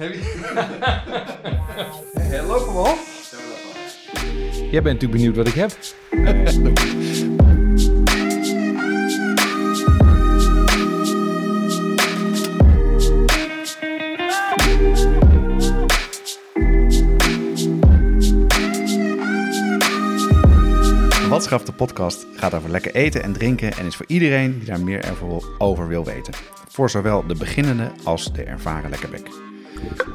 Heb 0.00 0.12
je... 0.12 0.20
Lopen 2.46 2.72
we 2.72 2.78
al? 2.78 2.96
Jij 4.70 4.82
bent 4.82 5.00
natuurlijk 5.00 5.12
benieuwd 5.12 5.36
wat 5.36 5.46
ik 5.46 5.54
heb. 5.54 5.70
Watschaf 21.28 21.64
de 21.64 21.72
podcast 21.72 22.26
gaat 22.36 22.54
over 22.54 22.70
lekker 22.70 22.94
eten 22.94 23.22
en 23.22 23.32
drinken 23.32 23.72
en 23.72 23.86
is 23.86 23.96
voor 23.96 24.06
iedereen 24.08 24.58
die 24.58 24.68
daar 24.68 24.80
meer 24.80 25.12
over 25.58 25.88
wil 25.88 26.04
weten. 26.04 26.34
Voor 26.68 26.90
zowel 26.90 27.26
de 27.26 27.34
beginnende 27.34 27.92
als 28.04 28.32
de 28.32 28.42
ervaren 28.42 28.90
lekkerbek. 28.90 29.49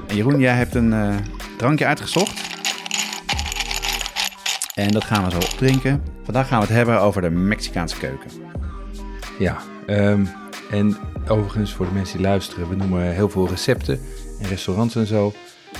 En 0.07 0.15
Jeroen, 0.15 0.39
jij 0.39 0.55
hebt 0.55 0.75
een 0.75 0.93
eh, 0.93 1.15
drankje 1.57 1.85
uitgezocht. 1.85 2.53
En 4.75 4.91
dat 4.91 5.03
gaan 5.03 5.23
we 5.23 5.31
zo 5.31 5.37
opdrinken. 5.37 6.03
Vandaag 6.23 6.47
gaan 6.47 6.59
we 6.59 6.65
het 6.65 6.75
hebben 6.75 7.01
over 7.01 7.21
de 7.21 7.29
Mexicaanse 7.29 7.97
keuken. 7.97 8.29
Ja, 9.39 9.57
ehm, 9.85 10.25
en 10.71 10.97
overigens 11.27 11.73
voor 11.73 11.85
de 11.85 11.91
mensen 11.91 12.17
die 12.17 12.25
luisteren, 12.25 12.69
we 12.69 12.75
noemen 12.75 13.13
heel 13.13 13.29
veel 13.29 13.47
recepten 13.47 13.99
en 14.41 14.47
restaurants 14.47 14.95
en 14.95 15.07
zo. 15.07 15.33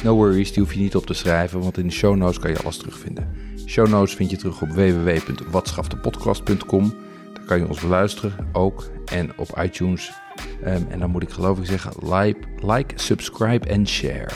No 0.03 0.16
worries, 0.16 0.53
die 0.53 0.63
hoef 0.63 0.73
je 0.73 0.80
niet 0.80 0.95
op 0.95 1.06
te 1.06 1.13
schrijven, 1.13 1.59
want 1.59 1.78
in 1.78 1.88
de 1.88 1.94
show 1.94 2.16
notes 2.16 2.39
kan 2.39 2.50
je 2.50 2.59
alles 2.59 2.78
terugvinden. 2.78 3.28
Show 3.66 3.88
notes 3.88 4.16
vind 4.16 4.30
je 4.30 4.38
terug 4.38 4.61
op 4.61 4.69
www.watschaftepodcast.com. 4.69 6.94
Daar 7.33 7.45
kan 7.45 7.58
je 7.58 7.67
ons 7.67 7.80
beluisteren 7.80 8.33
ook 8.52 8.91
en 9.06 9.31
op 9.38 9.59
iTunes. 9.61 10.13
Ehm, 10.64 10.81
en 10.89 11.00
dan 11.00 11.09
moet 11.09 11.23
ik 11.23 11.30
geloof 11.30 11.59
ik 11.59 11.66
zeggen, 11.66 12.14
like, 12.16 12.39
like, 12.61 12.94
subscribe 13.00 13.67
en 13.67 13.88
share. 13.88 14.30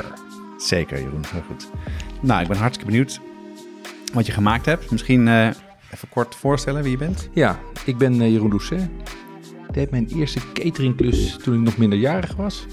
Zeker, 0.58 1.02
Jeroen. 1.02 1.24
Heel 1.28 1.42
goed. 1.42 1.70
Nou, 2.22 2.42
ik 2.42 2.48
ben 2.48 2.58
hartstikke 2.58 2.92
benieuwd 2.92 3.20
wat 4.14 4.26
je 4.26 4.32
gemaakt 4.32 4.66
hebt. 4.66 4.92
Misschien 4.92 5.28
eh, 5.28 5.48
even 5.94 6.10
kort 6.10 6.36
voorstellen 6.36 6.82
wie 6.84 6.92
je 6.92 6.98
bent. 6.98 7.30
Ja, 7.34 7.60
ik 7.86 7.98
ben 7.98 8.22
eh, 8.22 8.32
Jeroen 8.32 8.50
Doucet. 8.50 8.82
Ik 9.68 9.74
deed 9.74 9.92
mijn 9.92 10.08
eerste 10.08 10.40
cateringklus 10.54 11.38
toen 11.38 11.54
ik 11.54 11.60
nog 11.60 11.78
minderjarig 11.78 12.36
was. 12.36 12.66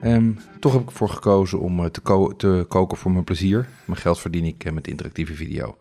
Ehm, 0.00 0.32
toch 0.60 0.72
heb 0.72 0.82
ik 0.82 0.88
ervoor 0.88 1.08
gekozen 1.08 1.60
om 1.60 1.80
eh, 1.80 1.86
te, 1.86 2.00
ko- 2.00 2.36
te 2.36 2.64
koken 2.68 2.96
voor 2.98 3.10
mijn 3.12 3.24
plezier. 3.24 3.68
Mijn 3.84 4.00
geld 4.00 4.18
verdien 4.20 4.44
ik 4.44 4.72
met 4.72 4.88
interactieve 4.88 5.34
video. 5.34 5.76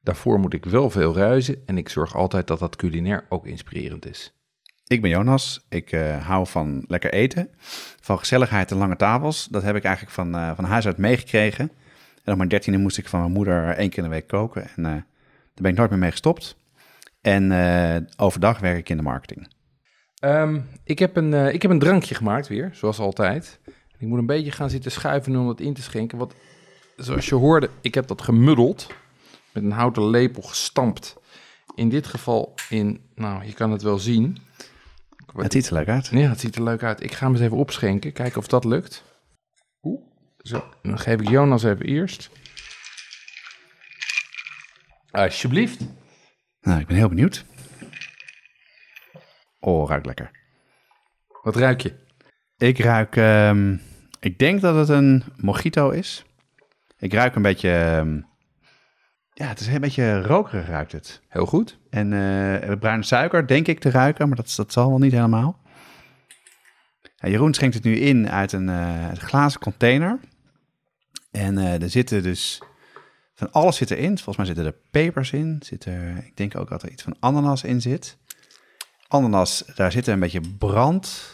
Daarvoor 0.00 0.38
moet 0.40 0.54
ik 0.54 0.64
wel 0.64 0.90
veel 0.90 1.14
reizen 1.14 1.56
en 1.66 1.78
ik 1.78 1.88
zorg 1.88 2.14
altijd 2.16 2.46
dat 2.46 2.58
dat 2.58 2.76
culinair 2.76 3.26
ook 3.28 3.46
inspirerend 3.46 4.06
is. 4.06 4.34
Ik 4.86 5.00
ben 5.00 5.10
Jonas. 5.10 5.64
Ik 5.68 5.92
eh, 5.92 6.26
hou 6.26 6.46
van 6.46 6.84
lekker 6.88 7.12
eten. 7.12 7.48
Van 8.00 8.18
gezelligheid 8.18 8.70
en 8.70 8.76
lange 8.76 8.96
tafels. 8.96 9.48
Dat 9.50 9.62
heb 9.62 9.76
ik 9.76 9.84
eigenlijk 9.84 10.14
van, 10.14 10.34
eh, 10.34 10.50
van 10.54 10.64
huis 10.64 10.86
uit 10.86 10.96
meegekregen. 10.96 11.70
En 12.24 12.32
op 12.32 12.36
mijn 12.36 12.48
dertiende 12.48 12.78
moest 12.78 12.98
ik 12.98 13.08
van 13.08 13.20
mijn 13.20 13.32
moeder 13.32 13.68
één 13.68 13.88
keer 13.88 13.98
in 13.98 14.04
de 14.04 14.10
week 14.10 14.26
koken. 14.26 14.62
En 14.62 14.84
eh, 14.86 14.92
daar 14.92 15.62
ben 15.62 15.70
ik 15.70 15.76
nooit 15.76 15.90
meer 15.90 15.98
mee 15.98 16.10
gestopt. 16.10 16.56
En 17.20 17.52
overdag 18.16 18.58
werk 18.58 18.78
ik 18.78 18.88
in 18.88 18.96
de 18.96 19.02
marketing. 19.02 19.48
Ehm, 20.18 20.60
ik, 20.84 20.98
heb 20.98 21.16
een, 21.16 21.54
ik 21.54 21.62
heb 21.62 21.70
een 21.70 21.78
drankje 21.78 22.14
gemaakt 22.14 22.48
weer, 22.48 22.70
zoals 22.72 22.98
altijd. 22.98 23.60
Ik 23.98 24.06
moet 24.06 24.18
een 24.18 24.26
beetje 24.26 24.50
gaan 24.50 24.70
zitten 24.70 24.90
schuiven 24.90 25.36
om 25.36 25.46
dat 25.46 25.60
in 25.60 25.74
te 25.74 25.82
schenken. 25.82 26.18
Want 26.18 26.34
zoals 26.96 27.28
je 27.28 27.34
hoorde, 27.34 27.70
ik 27.80 27.94
heb 27.94 28.06
dat 28.06 28.22
gemuddeld. 28.22 28.86
Met 29.52 29.62
een 29.62 29.70
houten 29.70 30.06
lepel 30.06 30.42
gestampt. 30.42 31.16
In 31.74 31.88
dit 31.88 32.06
geval 32.06 32.54
in, 32.68 33.00
nou, 33.14 33.44
je 33.44 33.52
kan 33.52 33.70
het 33.70 33.82
wel 33.82 33.98
zien. 33.98 34.38
Het 35.42 35.52
ziet 35.52 35.66
er 35.66 35.72
leuk 35.72 35.88
uit. 35.88 36.06
Ja, 36.06 36.28
het 36.28 36.40
ziet 36.40 36.56
er 36.56 36.62
leuk 36.62 36.82
uit. 36.82 37.02
Ik 37.02 37.12
ga 37.12 37.24
hem 37.24 37.34
eens 37.34 37.44
even 37.44 37.56
opschenken, 37.56 38.12
kijken 38.12 38.38
of 38.38 38.46
dat 38.46 38.64
lukt. 38.64 39.04
Oeh. 39.82 40.00
Zo, 40.38 40.64
dan 40.82 40.98
geef 40.98 41.20
ik 41.20 41.28
Jonas 41.28 41.62
even 41.62 41.86
eerst. 41.86 42.30
Alsjeblieft. 45.10 45.80
Nou, 46.60 46.80
ik 46.80 46.86
ben 46.86 46.96
heel 46.96 47.08
benieuwd. 47.08 47.44
Oh, 49.60 49.88
ruikt 49.88 50.06
lekker. 50.06 50.30
Wat 51.42 51.56
ruik 51.56 51.80
je? 51.80 51.94
Ik 52.56 52.78
ruik, 52.78 53.16
ehm, 53.16 53.76
ik 54.20 54.38
denk 54.38 54.60
dat 54.60 54.74
het 54.74 54.88
een 54.88 55.24
mojito 55.36 55.90
is. 55.90 56.24
Ik 56.98 57.12
ruik 57.12 57.34
een 57.34 57.42
beetje, 57.42 57.70
ehm, 57.70 58.20
ja, 59.34 59.46
het 59.46 59.60
is 59.60 59.66
een 59.66 59.80
beetje 59.80 60.22
rokerig 60.22 60.66
ruikt 60.66 60.92
het. 60.92 61.20
Heel 61.28 61.46
goed. 61.46 61.78
En 61.90 62.12
eh, 62.12 62.78
bruine 62.78 63.02
suiker 63.02 63.46
denk 63.46 63.66
ik 63.66 63.78
te 63.80 63.90
ruiken, 63.90 64.28
maar 64.28 64.36
dat, 64.36 64.52
dat 64.56 64.72
zal 64.72 64.88
wel 64.88 64.98
niet 64.98 65.12
helemaal. 65.12 65.62
Ja, 67.16 67.28
Jeroen 67.28 67.54
schenkt 67.54 67.74
het 67.74 67.84
nu 67.84 67.96
in 67.96 68.30
uit 68.30 68.52
een 68.52 68.68
eh, 68.68 69.12
glazen 69.12 69.60
container. 69.60 70.18
En 71.30 71.58
eh, 71.58 71.82
er 71.82 71.90
zitten 71.90 72.22
dus 72.22 72.62
van 73.34 73.52
alles 73.52 73.76
zit 73.76 73.90
erin. 73.90 74.18
Volgens 74.18 74.36
mij 74.36 74.46
zitten 74.46 74.66
er 74.66 74.76
pepers 74.90 75.32
in. 75.32 75.60
Zit 75.64 75.84
er, 75.84 76.24
ik 76.24 76.36
denk 76.36 76.56
ook 76.56 76.68
dat 76.68 76.82
er 76.82 76.90
iets 76.90 77.02
van 77.02 77.16
ananas 77.20 77.64
in 77.64 77.80
zit. 77.80 78.18
Ananas, 79.08 79.64
daar 79.74 79.92
zitten 79.92 80.12
een 80.12 80.20
beetje 80.20 80.40
brand 80.58 81.32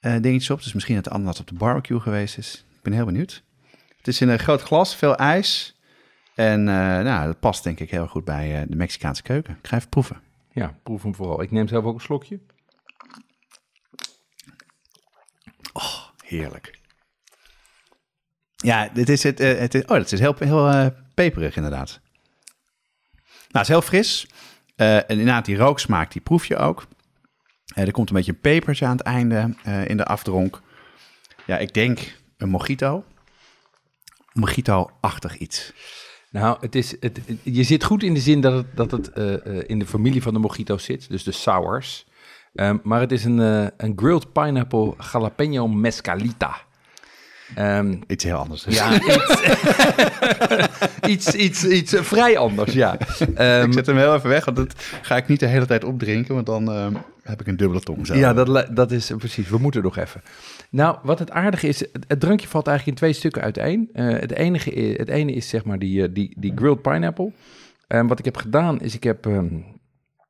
dingetjes 0.00 0.50
op. 0.50 0.62
Dus 0.62 0.72
misschien 0.72 0.94
dat 0.94 1.04
de 1.04 1.10
ananas 1.10 1.40
op 1.40 1.46
de 1.46 1.54
barbecue 1.54 2.00
geweest 2.00 2.38
is. 2.38 2.64
Ik 2.76 2.82
ben 2.82 2.92
heel 2.92 3.04
benieuwd. 3.04 3.42
Het 3.96 4.08
is 4.08 4.20
in 4.20 4.28
een 4.28 4.38
groot 4.38 4.62
glas, 4.62 4.96
veel 4.96 5.16
ijs. 5.16 5.80
En 6.34 6.68
eh, 6.68 6.74
nou, 6.74 7.26
dat 7.26 7.40
past 7.40 7.64
denk 7.64 7.80
ik 7.80 7.90
heel 7.90 8.06
goed 8.06 8.24
bij 8.24 8.60
eh, 8.60 8.68
de 8.68 8.76
Mexicaanse 8.76 9.22
keuken. 9.22 9.56
Ik 9.62 9.66
ga 9.66 9.76
even 9.76 9.88
proeven. 9.88 10.20
Ja, 10.52 10.78
proef 10.82 11.02
hem 11.02 11.14
vooral. 11.14 11.42
Ik 11.42 11.50
neem 11.50 11.68
zelf 11.68 11.84
ook 11.84 11.94
een 11.94 12.00
slokje. 12.00 12.40
Heerlijk. 16.24 16.78
Ja, 18.56 18.88
dit 18.88 19.08
is 19.08 19.22
het. 19.22 19.40
eh, 19.40 19.58
het 19.58 19.74
is, 19.74 19.82
oh, 19.82 19.88
dat 19.88 20.12
is 20.12 20.20
heel, 20.20 20.34
heel 20.38 20.94
peperig 21.14 21.56
inderdaad. 21.56 22.00
Nou, 23.24 23.38
het 23.50 23.62
is 23.62 23.68
heel 23.68 23.82
fris. 23.82 24.26
En 24.76 25.04
inderdaad, 25.08 25.44
die 25.44 25.56
rooksmaak, 25.56 26.12
die 26.12 26.20
proef 26.20 26.46
je 26.46 26.56
ook. 26.56 26.86
Er 27.74 27.90
komt 27.90 28.08
een 28.08 28.14
beetje 28.16 28.32
een 28.32 28.40
pepertje 28.40 28.86
aan 28.86 28.96
het 28.96 29.06
einde 29.06 29.54
in 29.86 29.96
de 29.96 30.04
afdronk. 30.04 30.60
Ja, 31.46 31.58
ik 31.58 31.74
denk 31.74 32.16
een 32.36 32.48
mojito. 32.48 33.04
Mojito-achtig 34.32 35.36
iets. 35.36 35.72
Nou, 36.32 36.56
het 36.60 36.74
is, 36.74 36.96
het, 37.00 37.20
je 37.42 37.62
zit 37.62 37.84
goed 37.84 38.02
in 38.02 38.14
de 38.14 38.20
zin 38.20 38.40
dat 38.40 38.52
het, 38.52 38.66
dat 38.74 38.90
het 38.90 39.12
eh, 39.12 39.34
eh, 39.34 39.64
in 39.66 39.78
de 39.78 39.86
familie 39.86 40.22
van 40.22 40.32
de 40.32 40.38
mojito 40.38 40.78
zit, 40.78 41.08
dus 41.08 41.24
de 41.24 41.32
sours. 41.32 42.06
Ehm, 42.54 42.76
maar 42.82 43.00
het 43.00 43.12
is 43.12 43.24
een, 43.24 43.40
eh, 43.40 43.66
een 43.76 43.92
grilled 43.96 44.32
pineapple 44.32 44.94
jalapeno 45.12 45.68
mescalita. 45.68 46.56
Ehm, 47.54 47.94
Iets 48.06 48.24
heel 48.24 48.36
anders. 48.36 48.62
dus. 48.62 48.74
ja, 48.76 48.92
iets, 51.06 51.34
iets, 51.34 51.34
iets, 51.34 51.64
iets 51.64 51.94
vrij 51.96 52.38
anders, 52.38 52.72
ja. 52.72 52.98
Ehm, 53.34 53.66
ik 53.66 53.72
zet 53.72 53.86
hem 53.86 53.96
heel 53.96 54.14
even 54.14 54.28
weg, 54.28 54.44
want 54.44 54.56
dat 54.56 54.74
ga 55.02 55.16
ik 55.16 55.26
niet 55.28 55.40
de 55.40 55.46
hele 55.46 55.66
tijd 55.66 55.84
opdrinken, 55.84 56.34
want 56.34 56.46
dan 56.46 56.68
heb 57.22 57.40
ik 57.40 57.46
een 57.46 57.56
dubbele 57.56 57.80
tong. 57.80 58.06
Zo. 58.06 58.14
Ja, 58.14 58.32
dat, 58.32 58.76
dat 58.76 58.90
is 58.90 59.12
precies. 59.18 59.48
We 59.48 59.58
moeten 59.58 59.82
nog 59.82 59.96
even. 59.96 60.22
Nou, 60.72 60.98
wat 61.02 61.18
het 61.18 61.30
aardige 61.30 61.68
is, 61.68 61.80
het, 61.80 62.04
het 62.08 62.20
drankje 62.20 62.48
valt 62.48 62.66
eigenlijk 62.66 62.98
in 62.98 63.04
twee 63.04 63.18
stukken 63.18 63.42
uiteen. 63.42 63.88
Eh, 63.92 64.06
het, 64.06 64.32
enige, 64.32 64.70
het 64.96 65.08
ene 65.08 65.32
is 65.32 65.48
zeg 65.48 65.64
maar 65.64 65.78
die, 65.78 66.02
eh, 66.02 66.08
die, 66.12 66.36
die 66.38 66.52
grilled 66.54 66.82
pineapple. 66.82 67.32
En 67.86 68.06
wat 68.06 68.18
ik 68.18 68.24
heb 68.24 68.36
gedaan 68.36 68.80
is, 68.80 68.94
ik 68.94 69.04
heb 69.04 69.26
ehm, 69.26 69.60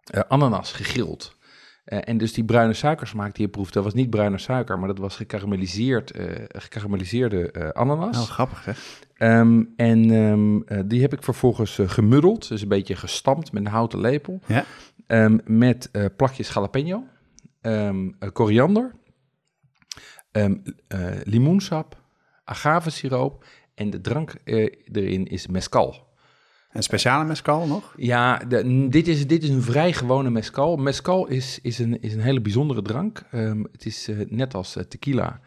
eh, 0.04 0.20
ananas 0.28 0.72
gegrild. 0.72 1.36
En 1.84 2.18
dus 2.18 2.32
die 2.32 2.44
bruine 2.44 2.72
suikersmaak 2.72 3.34
die 3.34 3.44
je 3.44 3.50
proeft, 3.50 3.72
dat 3.72 3.84
was 3.84 3.94
niet 3.94 4.10
bruine 4.10 4.38
suiker, 4.38 4.78
maar 4.78 4.88
dat 4.88 4.98
was 4.98 5.16
gekarameliseerd, 5.16 6.12
gekarameliseerde 6.48 7.50
eh, 7.50 7.68
ananas. 7.68 8.18
Oh, 8.18 8.30
grappig 8.30 8.64
hè? 8.64 8.72
Ehm, 9.14 9.64
en 9.76 10.10
ehm, 10.10 10.88
die 10.88 11.00
heb 11.00 11.12
ik 11.12 11.22
vervolgens 11.22 11.78
gemuddeld, 11.86 12.48
dus 12.48 12.62
een 12.62 12.68
beetje 12.68 12.96
gestampt 12.96 13.52
met 13.52 13.64
een 13.64 13.70
houten 13.70 14.00
lepel. 14.00 14.40
Ja. 14.46 14.64
Ehm, 15.06 15.38
met 15.44 15.90
plakjes 16.16 16.52
jalapeno, 16.52 17.04
ehm, 17.60 18.10
koriander, 18.32 18.92
eh, 20.32 20.50
limoensap, 21.24 22.00
agavesiroop 22.44 23.44
en 23.74 23.90
de 23.90 24.00
drank 24.00 24.34
eh, 24.44 24.56
erin 24.92 25.26
is 25.26 25.46
mescal. 25.46 26.10
Een 26.72 26.82
speciale 26.82 27.24
mescal 27.24 27.66
nog? 27.66 27.94
Ja, 27.96 28.36
de- 28.38 28.86
dit, 28.88 29.08
is, 29.08 29.26
dit 29.26 29.42
is 29.42 29.48
een 29.48 29.62
vrij 29.62 29.92
gewone 29.92 30.30
mescal. 30.30 30.76
Mescal 30.76 31.26
is, 31.26 31.58
is, 31.62 31.78
een, 31.78 32.00
is 32.02 32.14
een 32.14 32.20
hele 32.20 32.40
bijzondere 32.40 32.82
drank. 32.82 33.22
Ehm, 33.30 33.62
het 33.72 33.86
is 33.86 34.08
eh, 34.08 34.16
net 34.28 34.54
als 34.54 34.78
tequila 34.88 35.40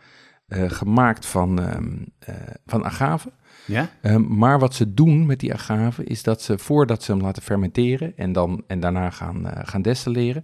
gemaakt 0.47 1.25
van, 1.25 1.59
ehm, 1.61 1.95
eh, 2.19 2.35
van 2.65 2.83
agave. 2.85 3.31
Ja? 3.65 3.89
Maar 4.27 4.59
wat 4.59 4.73
ze 4.73 4.93
doen 4.93 5.25
met 5.25 5.39
die 5.39 5.53
agave 5.53 6.03
is 6.03 6.23
dat 6.23 6.41
ze 6.41 6.57
voordat 6.57 7.03
ze 7.03 7.11
hem 7.11 7.21
laten 7.21 7.41
fermenteren 7.41 8.17
en, 8.17 8.31
dan, 8.31 8.63
en 8.67 8.79
daarna 8.79 9.09
gaan, 9.09 9.47
eh, 9.47 9.61
gaan 9.67 9.81
destilleren, 9.81 10.43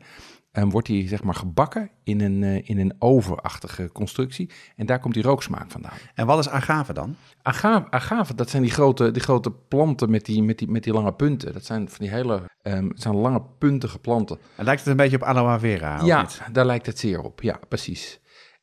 wordt 0.52 0.88
hij 0.88 1.08
zeg 1.08 1.24
maar 1.24 1.36
gebakken 1.36 1.90
in 2.04 2.22
een, 2.22 2.44
eh, 2.44 2.70
in 2.70 2.80
een 2.80 2.96
ovenachtige 3.00 3.90
constructie. 3.92 4.50
En 4.76 4.86
daar 4.86 5.00
komt 5.00 5.14
die 5.14 5.24
rooksmaak 5.24 5.72
vandaan. 5.72 5.98
En 6.14 6.26
wat 6.26 6.40
is 6.40 6.50
agave 6.50 6.94
dan? 6.94 7.16
Agave, 7.42 7.92
agave 7.92 8.36
dat 8.36 8.50
zijn 8.50 8.62
die 8.62 8.72
grote, 8.72 9.12
die 9.12 9.22
grote 9.22 9.52
planten 9.52 10.10
met 10.10 10.26
die, 10.26 10.44
met, 10.44 10.58
die, 10.58 10.68
met 10.68 10.84
die 10.84 10.94
lange 10.94 11.14
punten. 11.14 11.54
Dat 11.54 11.66
zijn 11.66 11.90
van 11.90 11.98
die 12.00 12.10
hele 12.10 12.42
ehm, 12.62 12.88
het 12.88 13.02
zijn 13.02 13.16
lange 13.16 13.42
puntige 13.58 14.00
planten. 14.00 14.38
Het 14.56 14.66
lijkt 14.66 14.82
het 14.82 14.90
een 14.90 14.96
beetje 14.96 15.16
op 15.16 15.24
aloe 15.24 15.60
vera, 15.60 16.00
of 16.00 16.06
ja, 16.06 16.28
daar 16.52 16.66
lijkt 16.66 16.86
het 16.86 17.00
zeer 17.00 17.22
op. 17.22 17.42
Ja, 17.42 17.60
precies. 17.70 18.20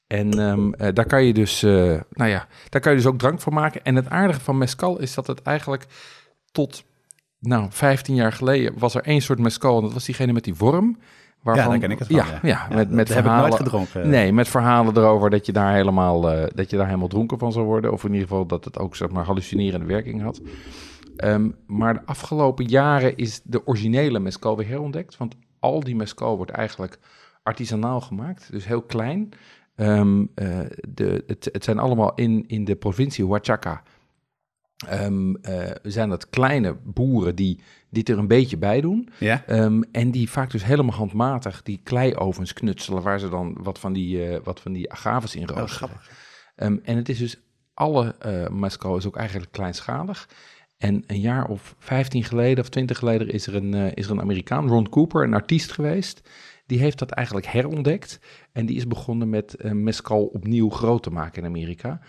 En 0.06 0.38
ehm, 0.38 0.72
eh, 0.72 0.94
daar 0.94 1.06
kan 1.06 1.24
je 1.24 1.32
dus, 1.32 1.62
eh, 1.62 2.00
nou 2.10 2.30
ja, 2.30 2.46
daar 2.68 2.80
kan 2.80 2.92
je 2.92 2.98
dus 2.98 3.06
ook 3.06 3.18
drank 3.18 3.40
van 3.40 3.52
maken. 3.52 3.84
En 3.84 3.94
het 3.94 4.08
aardige 4.08 4.40
van 4.40 4.58
mescal 4.58 4.98
is 4.98 5.14
dat 5.14 5.26
het 5.26 5.42
eigenlijk 5.42 5.86
tot, 6.52 6.84
nou, 7.38 7.66
15 7.70 8.14
jaar 8.14 8.32
geleden 8.32 8.78
was 8.78 8.94
er 8.94 9.02
één 9.02 9.20
soort 9.20 9.38
mescal. 9.38 9.76
En 9.76 9.82
dat 9.82 9.92
was 9.92 10.04
diegene 10.04 10.32
met 10.32 10.44
die 10.44 10.54
worm. 10.54 10.98
Waarvan, 11.42 11.70
daar 11.70 11.78
ken 11.78 11.90
ik 11.90 11.98
het 11.98 12.08
van, 12.08 12.16
Ja, 12.16 12.24
ja. 12.26 12.38
ja, 12.42 12.66
Ja, 12.70 12.76
met, 12.76 12.90
met 12.90 13.06
dat 13.06 13.16
heb 13.16 13.24
ik 13.24 13.30
verhalen. 13.30 13.48
nooit 13.48 13.62
gedronken. 13.62 14.08
Nee, 14.08 14.32
met 14.32 14.48
verhalen 14.48 14.96
erover 14.96 15.30
dat 15.30 15.46
je 15.46 15.52
daar 15.52 15.74
helemaal, 15.74 16.30
eh, 16.30 16.46
dat 16.54 16.70
je 16.70 16.76
daar 16.76 16.86
helemaal 16.86 17.08
dronken 17.08 17.38
van 17.38 17.52
zou 17.52 17.64
worden. 17.64 17.92
Of 17.92 18.04
in 18.04 18.12
ieder 18.12 18.28
geval 18.28 18.46
dat 18.46 18.64
het 18.64 18.78
ook, 18.78 18.96
zeg 18.96 19.10
maar, 19.10 19.24
hallucinerende 19.24 19.86
werking 19.86 20.22
had. 20.22 20.40
Ehm, 21.16 21.50
maar 21.66 21.94
de 21.94 22.00
afgelopen 22.06 22.64
jaren 22.64 23.16
is 23.16 23.40
de 23.44 23.66
originele 23.66 24.18
mescal 24.18 24.56
weer 24.56 24.68
herontdekt. 24.68 25.16
Want 25.16 25.34
al 25.58 25.80
die 25.80 25.96
mescal 25.96 26.36
wordt 26.36 26.50
eigenlijk 26.50 26.98
artisanaal 27.42 28.00
gemaakt. 28.00 28.48
Dus 28.50 28.66
heel 28.66 28.82
klein. 28.82 29.28
Ehm, 29.74 30.24
eh, 30.34 30.58
de, 30.88 31.24
het, 31.26 31.48
het 31.52 31.64
zijn 31.64 31.78
allemaal 31.78 32.14
in, 32.14 32.44
in 32.46 32.64
de 32.64 32.76
provincie 32.76 33.26
Oaxaca. 33.26 33.82
Ehm, 34.88 35.34
eh, 35.34 35.70
zijn 35.82 36.08
dat 36.08 36.30
kleine 36.30 36.76
boeren 36.84 37.34
die 37.36 37.60
dit 37.90 38.08
er 38.08 38.18
een 38.18 38.26
beetje 38.26 38.56
bij 38.56 38.80
doen. 38.80 39.08
Ja? 39.18 39.44
Ehm, 39.46 39.82
en 39.92 40.10
die 40.10 40.30
vaak 40.30 40.50
dus 40.50 40.64
helemaal 40.64 40.96
handmatig 40.96 41.62
die 41.62 41.80
kleiovens 41.82 42.52
knutselen... 42.52 43.02
waar 43.02 43.20
ze 43.20 43.28
dan 43.28 43.56
wat 43.60 43.78
van 43.78 43.92
die, 43.92 44.26
eh, 44.26 44.40
wat 44.44 44.60
van 44.60 44.72
die 44.72 44.92
agaves 44.92 45.34
in 45.34 45.50
Oh, 45.50 45.56
roosteren. 45.56 45.96
Ehm, 46.56 46.76
en 46.82 46.96
het 46.96 47.08
is 47.08 47.18
dus, 47.18 47.36
alle 47.74 48.14
mescal 48.50 48.96
is 48.96 49.06
ook 49.06 49.16
eigenlijk 49.16 49.52
kleinschalig. 49.52 50.28
En 50.78 51.04
een 51.06 51.20
jaar 51.20 51.48
of 51.48 51.74
15 51.78 52.24
geleden 52.24 52.64
of 52.64 52.70
20 52.70 52.98
geleden 52.98 53.28
is 53.28 53.46
er 53.46 53.54
een, 53.54 53.74
eh, 53.74 53.92
is 53.94 54.06
er 54.06 54.12
een 54.12 54.20
Amerikaan, 54.20 54.68
Ron 54.68 54.88
Cooper, 54.88 55.22
een 55.24 55.34
artiest 55.34 55.72
geweest. 55.72 56.28
Die 56.66 56.78
heeft 56.78 56.98
dat 56.98 57.10
eigenlijk 57.10 57.46
herontdekt. 57.46 58.20
En 58.52 58.66
die 58.66 58.76
is 58.76 58.86
begonnen 58.86 59.28
met 59.28 59.54
eh 59.54 59.72
mescal 59.72 60.24
opnieuw 60.24 60.70
groot 60.70 61.02
te 61.02 61.10
maken 61.10 61.42
in 61.42 61.48
Amerika. 61.48 62.00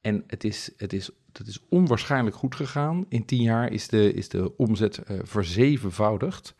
En 0.00 0.24
het 0.26 0.44
is, 0.44 0.70
het 0.76 0.92
is, 0.92 1.10
dat 1.32 1.46
is 1.46 1.64
onwaarschijnlijk 1.68 2.36
goed 2.36 2.54
gegaan. 2.54 3.04
In 3.08 3.24
10 3.24 3.42
jaar 3.42 3.72
is 3.72 3.88
de, 3.88 4.12
is 4.12 4.28
de 4.28 4.56
omzet 4.56 4.98
eh, 4.98 5.18
verzevenvoudigd. 5.22 6.54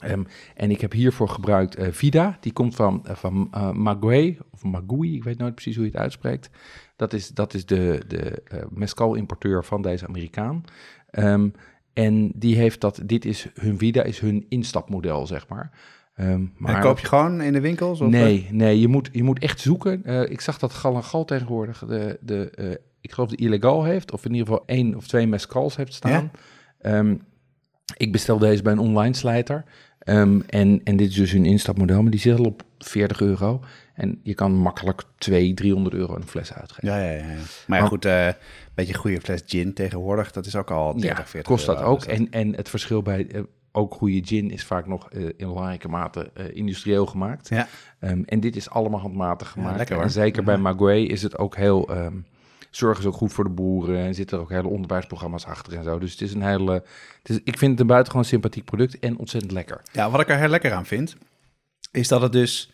Ehm, 0.00 0.22
en 0.54 0.70
ik 0.70 0.80
heb 0.80 0.92
hiervoor 0.92 1.28
gebruikt 1.28 1.74
eh, 1.74 1.88
Vida. 1.90 2.38
Die 2.40 2.52
komt 2.52 2.74
van, 2.74 3.06
eh, 3.06 3.14
van 3.14 3.48
eh, 3.50 3.70
Magui, 3.70 4.38
of 4.50 4.62
Magui, 4.62 5.14
ik 5.14 5.24
weet 5.24 5.38
nooit 5.38 5.54
precies 5.54 5.76
hoe 5.76 5.84
je 5.84 5.90
het 5.90 6.00
uitspreekt. 6.00 6.50
Dat 6.96 7.12
is, 7.12 7.28
dat 7.28 7.54
is 7.54 7.66
de, 7.66 8.02
de 8.08 8.42
mescal-importeur 8.70 9.64
van 9.64 9.82
deze 9.82 10.06
Amerikaan. 10.06 10.64
Ehm, 11.10 11.48
en 11.92 12.32
die 12.34 12.56
heeft 12.56 12.80
dat, 12.80 13.00
dit 13.04 13.24
is 13.24 13.48
hun 13.54 13.78
Vida, 13.78 14.02
is 14.02 14.18
hun 14.18 14.46
instapmodel, 14.48 15.26
zeg 15.26 15.48
maar. 15.48 15.70
Ehm, 16.14 16.46
maar 16.56 16.74
En 16.74 16.80
koop 16.80 16.98
je 16.98 17.06
gewoon 17.06 17.40
in 17.40 17.52
de 17.52 17.60
winkels? 17.60 18.00
Of? 18.00 18.10
Nee, 18.10 18.48
nee 18.50 18.80
je, 18.80 18.88
moet, 18.88 19.08
je 19.12 19.22
moet 19.22 19.38
echt 19.38 19.60
zoeken. 19.60 20.04
Ik 20.30 20.40
zag 20.40 20.58
dat 20.58 20.72
Gal 20.72 20.94
en 20.94 21.04
Gal 21.04 21.24
tegenwoordig 21.24 21.84
de, 21.86 22.18
de 22.20 22.80
ik 23.00 23.12
geloof 23.12 23.30
de 23.30 23.36
illegaal 23.36 23.84
heeft, 23.84 24.12
of 24.12 24.24
in 24.24 24.32
ieder 24.32 24.46
geval 24.46 24.62
één 24.66 24.94
of 24.94 25.06
twee 25.06 25.26
mescals 25.26 25.76
heeft 25.76 25.94
staan. 25.94 26.30
Ehm, 26.80 27.14
ik 27.96 28.12
bestel 28.12 28.38
deze 28.38 28.62
bij 28.62 28.72
een 28.72 28.78
online 28.78 29.14
slijter. 29.14 29.64
Ehm, 29.98 30.40
en, 30.46 30.80
en 30.84 30.96
dit 30.96 31.08
is 31.08 31.14
dus 31.14 31.32
hun 31.32 31.44
instapmodel, 31.44 32.02
maar 32.02 32.10
die 32.10 32.20
zit 32.20 32.38
al 32.38 32.44
op 32.44 32.62
40 32.78 33.20
euro. 33.20 33.60
En 33.94 34.20
je 34.22 34.34
kan 34.34 34.52
makkelijk 34.52 35.02
200, 35.18 35.56
300 35.56 35.94
euro 35.94 36.16
een 36.16 36.26
fles 36.26 36.52
uitgeven. 36.52 36.88
Ja, 36.88 37.04
ja, 37.04 37.10
ja. 37.10 37.36
Maar 37.66 37.80
ja, 37.80 37.86
goed, 37.86 38.04
eh, 38.04 38.26
een 38.26 38.34
beetje 38.74 38.92
een 38.92 38.98
goede 38.98 39.20
fles 39.20 39.42
gin 39.46 39.74
tegenwoordig, 39.74 40.30
dat 40.30 40.46
is 40.46 40.56
ook 40.56 40.70
al 40.70 40.92
30, 40.92 41.18
Ja, 41.18 41.26
40 41.26 41.52
kost 41.52 41.66
dat 41.66 41.76
euro, 41.76 41.88
ook. 41.88 41.98
dus 41.98 42.18
En, 42.18 42.30
en 42.30 42.54
het 42.54 42.68
verschil 42.68 43.02
bij 43.02 43.26
eh, 43.26 43.40
ook 43.72 43.94
goede 43.94 44.20
gin 44.24 44.50
is 44.50 44.64
vaak 44.64 44.86
nog 44.86 45.10
eh, 45.10 45.22
in 45.22 45.34
belangrijke 45.36 45.88
mate 45.88 46.30
industrieel 46.52 47.06
gemaakt. 47.06 47.48
Ja. 47.48 47.68
Ehm, 47.98 48.22
en 48.24 48.40
dit 48.40 48.56
is 48.56 48.70
allemaal 48.70 49.00
handmatig 49.00 49.48
gemaakt. 49.48 49.76
lekker, 49.76 50.00
en 50.00 50.10
zeker 50.10 50.44
bij 50.44 50.56
Maguey 50.56 51.02
is 51.02 51.22
het 51.22 51.38
ook 51.38 51.56
heel... 51.56 51.88
zorgen 52.70 53.02
ze 53.02 53.08
ook 53.08 53.14
goed 53.14 53.32
voor 53.32 53.44
de 53.44 53.50
boeren 53.50 53.98
en 53.98 54.14
zitten 54.14 54.36
er 54.36 54.42
ook 54.42 54.50
hele 54.50 54.68
onderwijsprogramma's 54.68 55.44
achter 55.44 55.76
en 55.76 55.84
zo. 55.84 55.98
Dus 55.98 56.10
het 56.10 56.20
is 56.20 56.34
een 56.34 56.42
hele... 56.42 56.72
Het 57.22 57.28
is, 57.28 57.40
ik 57.44 57.58
vind 57.58 57.70
het 57.70 57.80
een 57.80 57.86
buitengewoon 57.86 58.24
sympathiek 58.24 58.64
product 58.64 58.98
en 58.98 59.18
ontzettend 59.18 59.52
lekker. 59.52 59.82
Ja, 59.92 60.10
wat 60.10 60.20
ik 60.20 60.28
er 60.28 60.38
heel 60.38 60.48
lekker 60.48 60.72
aan 60.72 60.86
vind, 60.86 61.16
is 61.90 62.08
dat 62.08 62.22
het 62.22 62.32
dus, 62.32 62.72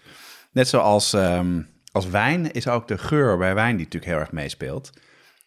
net 0.53 0.69
zoals 0.69 1.13
ehm, 1.13 1.63
als 1.93 2.09
wijn, 2.09 2.53
is 2.53 2.69
ook 2.69 2.89
de 2.89 2.99
geur 2.99 3.39
bij 3.39 3.55
wijn 3.55 3.77
die 3.77 3.85
natuurlijk 3.85 4.13
heel 4.13 4.21
erg 4.21 4.33
meespeelt. 4.33 4.91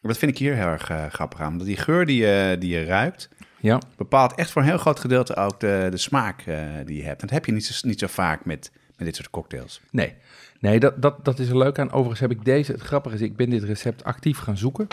Dat 0.01 0.17
vind 0.17 0.31
ik 0.31 0.37
hier 0.37 0.55
heel 0.55 0.65
erg 0.65 0.89
eh, 0.89 1.05
grappig 1.05 1.41
aan. 1.41 1.57
Dat 1.57 1.67
die 1.67 1.77
geur 1.77 2.05
die 2.05 2.21
je, 2.21 2.55
die 2.59 2.69
je 2.69 2.83
ruikt, 2.83 3.29
Ja, 3.59 3.81
bepaalt 3.97 4.35
echt 4.35 4.51
voor 4.51 4.61
een 4.61 4.67
heel 4.67 4.77
groot 4.77 4.99
gedeelte 4.99 5.35
ook 5.35 5.59
de, 5.59 5.87
de 5.91 5.97
smaak 5.97 6.41
eh, 6.41 6.63
die 6.85 6.97
je 6.97 7.03
hebt. 7.03 7.21
En 7.21 7.27
dat 7.27 7.35
heb 7.35 7.45
je 7.45 7.51
niet 7.51 7.65
zo, 7.65 7.87
niet 7.87 7.99
zo 7.99 8.07
vaak 8.07 8.45
met, 8.45 8.71
met 8.95 9.07
dit 9.07 9.15
soort 9.15 9.29
cocktails. 9.29 9.81
nee. 9.91 10.15
Nee, 10.59 10.79
dat, 10.79 11.01
dat, 11.01 11.25
dat 11.25 11.39
is 11.39 11.49
er 11.49 11.57
leuk 11.57 11.79
aan. 11.79 11.91
Overigens 11.91 12.19
heb 12.19 12.31
ik 12.31 12.45
deze... 12.45 12.71
Het 12.71 12.81
grappige 12.81 13.15
is, 13.15 13.21
ik 13.21 13.35
ben 13.35 13.49
dit 13.49 13.63
recept 13.63 14.03
actief 14.03 14.37
gaan 14.37 14.57
zoeken. 14.57 14.87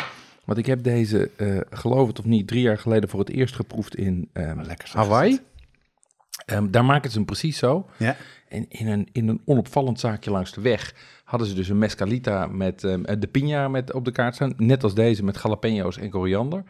Want 0.44 0.58
ik 0.58 0.66
heb 0.66 0.82
deze, 0.82 1.30
eh, 1.36 1.60
geloof 1.70 2.08
het 2.08 2.18
of 2.18 2.24
niet, 2.24 2.46
drie 2.46 2.62
jaar 2.62 2.78
geleden 2.78 3.08
voor 3.08 3.20
het 3.20 3.30
eerst 3.30 3.54
geproefd 3.54 3.96
in 3.96 4.28
ehm, 4.32 4.60
lekker 4.60 4.90
Hawaii. 4.92 5.30
dat. 5.30 5.40
Ehm, 6.46 6.70
daar 6.70 6.84
maken 6.84 7.10
ze 7.10 7.16
hem 7.16 7.26
precies 7.26 7.58
zo. 7.58 7.86
Ja, 7.96 8.16
En 8.48 8.66
in 8.68 8.88
een, 8.88 9.08
in 9.12 9.28
een 9.28 9.40
onopvallend 9.44 10.00
zaakje 10.00 10.30
langs 10.30 10.52
de 10.52 10.60
weg 10.60 10.94
hadden 11.24 11.48
ze 11.48 11.54
dus 11.54 11.68
een 11.68 11.78
mescalita 11.78 12.46
met 12.46 12.84
ehm, 12.84 13.02
de 13.02 13.28
piña 13.28 13.70
met 13.70 13.92
op 13.92 14.04
de 14.04 14.12
kaart 14.12 14.34
staan. 14.34 14.54
Net 14.56 14.82
als 14.82 14.94
deze 14.94 15.24
met 15.24 15.40
jalapenos 15.42 15.98
en 15.98 16.10
koriander. 16.10 16.64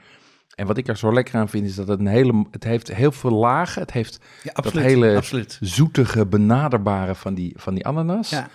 En 0.54 0.66
wat 0.66 0.76
ik 0.76 0.88
er 0.88 0.96
zo 0.96 1.12
lekker 1.12 1.34
aan 1.34 1.48
vind 1.48 1.66
is 1.66 1.74
dat 1.74 1.88
het 1.88 2.00
een 2.00 2.06
hele, 2.06 2.46
het 2.50 2.64
heeft 2.64 2.94
heel 2.94 3.12
veel 3.12 3.30
lagen. 3.30 3.82
Het 3.82 3.92
heeft 3.92 4.18
ja 4.42 4.52
dat 4.52 4.64
absoluut. 4.64 4.86
hele 4.86 5.16
absoluut. 5.16 5.58
zoetige, 5.60 6.26
benaderbare 6.26 7.14
van 7.14 7.34
die, 7.34 7.54
van 7.56 7.74
die 7.74 7.86
ananas. 7.86 8.30
Ja. 8.30 8.48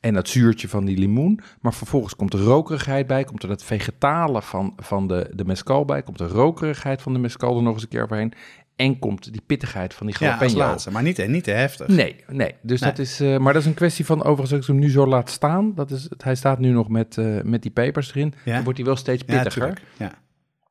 En 0.00 0.14
dat 0.14 0.28
zuurtje 0.28 0.68
van 0.68 0.84
die 0.84 0.98
limoen. 0.98 1.40
Maar 1.60 1.74
vervolgens 1.74 2.16
komt 2.16 2.30
de 2.32 2.42
rokerigheid 2.42 3.06
bij. 3.06 3.24
Komt 3.24 3.42
er 3.42 3.48
dat 3.48 3.62
vegetale 3.64 4.42
van, 4.42 4.72
van 4.76 5.06
de, 5.08 5.30
de 5.34 5.44
mescal 5.44 5.84
bij. 5.84 6.02
Komt 6.02 6.18
de 6.18 6.26
rokerigheid 6.26 7.02
van 7.02 7.12
de 7.12 7.18
mescal 7.18 7.56
er 7.56 7.62
nog 7.62 7.74
eens 7.74 7.82
een 7.82 7.88
keer 7.88 8.02
overheen. 8.02 8.32
En 8.76 8.98
komt 8.98 9.32
die 9.32 9.42
pittigheid 9.46 9.94
van 9.94 10.06
die 10.06 10.16
Ja, 10.18 10.26
jalapeno. 10.26 10.58
laatste, 10.58 10.90
maar 10.90 11.02
niet, 11.02 11.28
niet 11.28 11.44
te 11.44 11.50
heftig. 11.50 11.88
Nee, 11.88 12.16
nee. 12.28 12.54
Dus 12.62 12.80
Nee. 12.80 12.90
dat 12.90 12.98
is. 12.98 13.20
eh, 13.20 13.36
maar 13.38 13.52
dat 13.52 13.62
is 13.62 13.68
een 13.68 13.74
kwestie 13.74 14.04
van 14.06 14.18
overigens 14.18 14.52
als 14.52 14.60
ik 14.60 14.66
hem 14.66 14.78
nu 14.78 14.90
zo 14.90 15.06
laat 15.06 15.30
staan. 15.30 15.72
Dat 15.74 15.90
is, 15.90 16.08
hij 16.18 16.34
staat 16.34 16.58
nu 16.58 16.70
nog 16.70 16.88
met, 16.88 17.18
eh, 17.18 17.42
met 17.42 17.62
die 17.62 17.70
pepers 17.70 18.08
erin. 18.10 18.34
Ja. 18.44 18.54
Dan 18.54 18.62
wordt 18.64 18.78
hij 18.78 18.86
wel 18.86 18.96
steeds 18.96 19.22
ja, 19.26 19.34
pittiger. 19.34 19.52
tuurlijk. 19.62 19.82
Ja. 19.96 20.12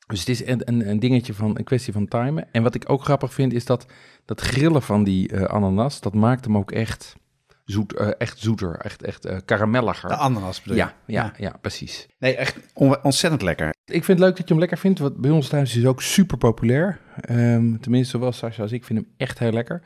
dus 0.08 0.20
het 0.20 0.30
is 0.30 0.46
een, 0.48 0.62
een, 0.64 0.90
een 0.90 1.00
dingetje 1.00 1.34
van 1.34 1.58
een 1.58 1.64
kwestie 1.64 1.94
van 1.94 2.08
timen. 2.08 2.48
En 2.52 2.64
wat 2.64 2.76
ik 2.76 2.84
ook 2.90 3.04
grappig 3.04 3.34
vind 3.34 3.54
is 3.54 3.66
dat 3.66 3.86
dat 4.26 4.42
grillen 4.42 4.82
van 4.82 5.04
die 5.04 5.30
eh, 5.30 5.44
ananas, 5.44 6.02
dat 6.02 6.14
maakt 6.14 6.46
hem 6.46 6.58
ook 6.58 6.72
echt 6.72 7.16
zoet, 7.66 7.94
eh, 7.94 8.08
echt 8.18 8.40
zoeter, 8.40 8.76
echt, 8.78 9.04
echt 9.04 9.26
eh, 9.26 9.38
karamelliger. 9.46 10.10
De 10.10 10.16
ananas 10.16 10.62
bedoel 10.62 10.78
je? 10.78 10.84
ja, 10.84 10.94
ja, 11.06 11.34
ja, 11.38 11.56
precies. 11.62 12.08
Nee, 12.20 12.36
echt 12.36 12.58
on- 12.74 13.04
ontzettend 13.04 13.42
lekker. 13.42 13.74
Ik 13.86 14.04
vind 14.04 14.08
het 14.08 14.28
leuk 14.28 14.30
dat 14.38 14.48
je 14.48 14.54
hem 14.54 14.60
lekker 14.60 14.78
vindt. 14.78 15.00
Want 15.00 15.18
bij 15.18 15.32
ons 15.32 15.48
thuis 15.48 15.70
is 15.76 15.82
hij 15.82 15.90
ook 15.90 16.02
super 16.02 16.38
populair. 16.38 17.00
Ehm, 17.22 17.78
tenminste, 17.78 18.10
zowel 18.12 18.32
Sascha 18.32 18.62
als 18.62 18.72
ik 18.72 18.84
vind 18.86 19.00
hem 19.00 19.08
echt 19.18 19.40
heel 19.40 19.52
lekker. 19.52 19.82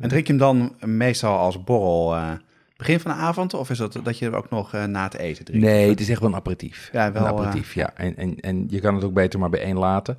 En 0.00 0.08
drink 0.08 0.26
je 0.26 0.32
hem 0.32 0.40
dan 0.42 0.76
meestal 0.80 1.38
als 1.38 1.64
borrel 1.64 2.14
eh, 2.16 2.30
begin 2.76 3.00
van 3.00 3.10
de 3.10 3.16
avond? 3.16 3.54
Of 3.54 3.70
is 3.70 3.78
dat 3.78 4.00
dat 4.02 4.18
je 4.18 4.24
hem 4.24 4.34
ook 4.34 4.50
nog 4.50 4.72
na 4.72 5.02
het 5.04 5.14
eten 5.14 5.44
drinkt? 5.44 5.66
Nee, 5.66 5.88
het 5.90 6.00
is 6.00 6.08
echt 6.08 6.20
wel 6.20 6.28
een 6.28 6.34
aperitief. 6.34 6.88
Ja, 6.92 7.12
wel, 7.12 7.22
een 7.22 7.28
aperitief, 7.28 7.74
ja. 7.74 7.94
En, 7.94 8.16
en, 8.16 8.36
en 8.40 8.64
je 8.68 8.80
kan 8.80 8.94
het 8.94 9.04
ook 9.04 9.12
beter 9.14 9.38
maar 9.40 9.50
bij 9.50 9.62
één 9.62 9.78
laten. 9.78 10.18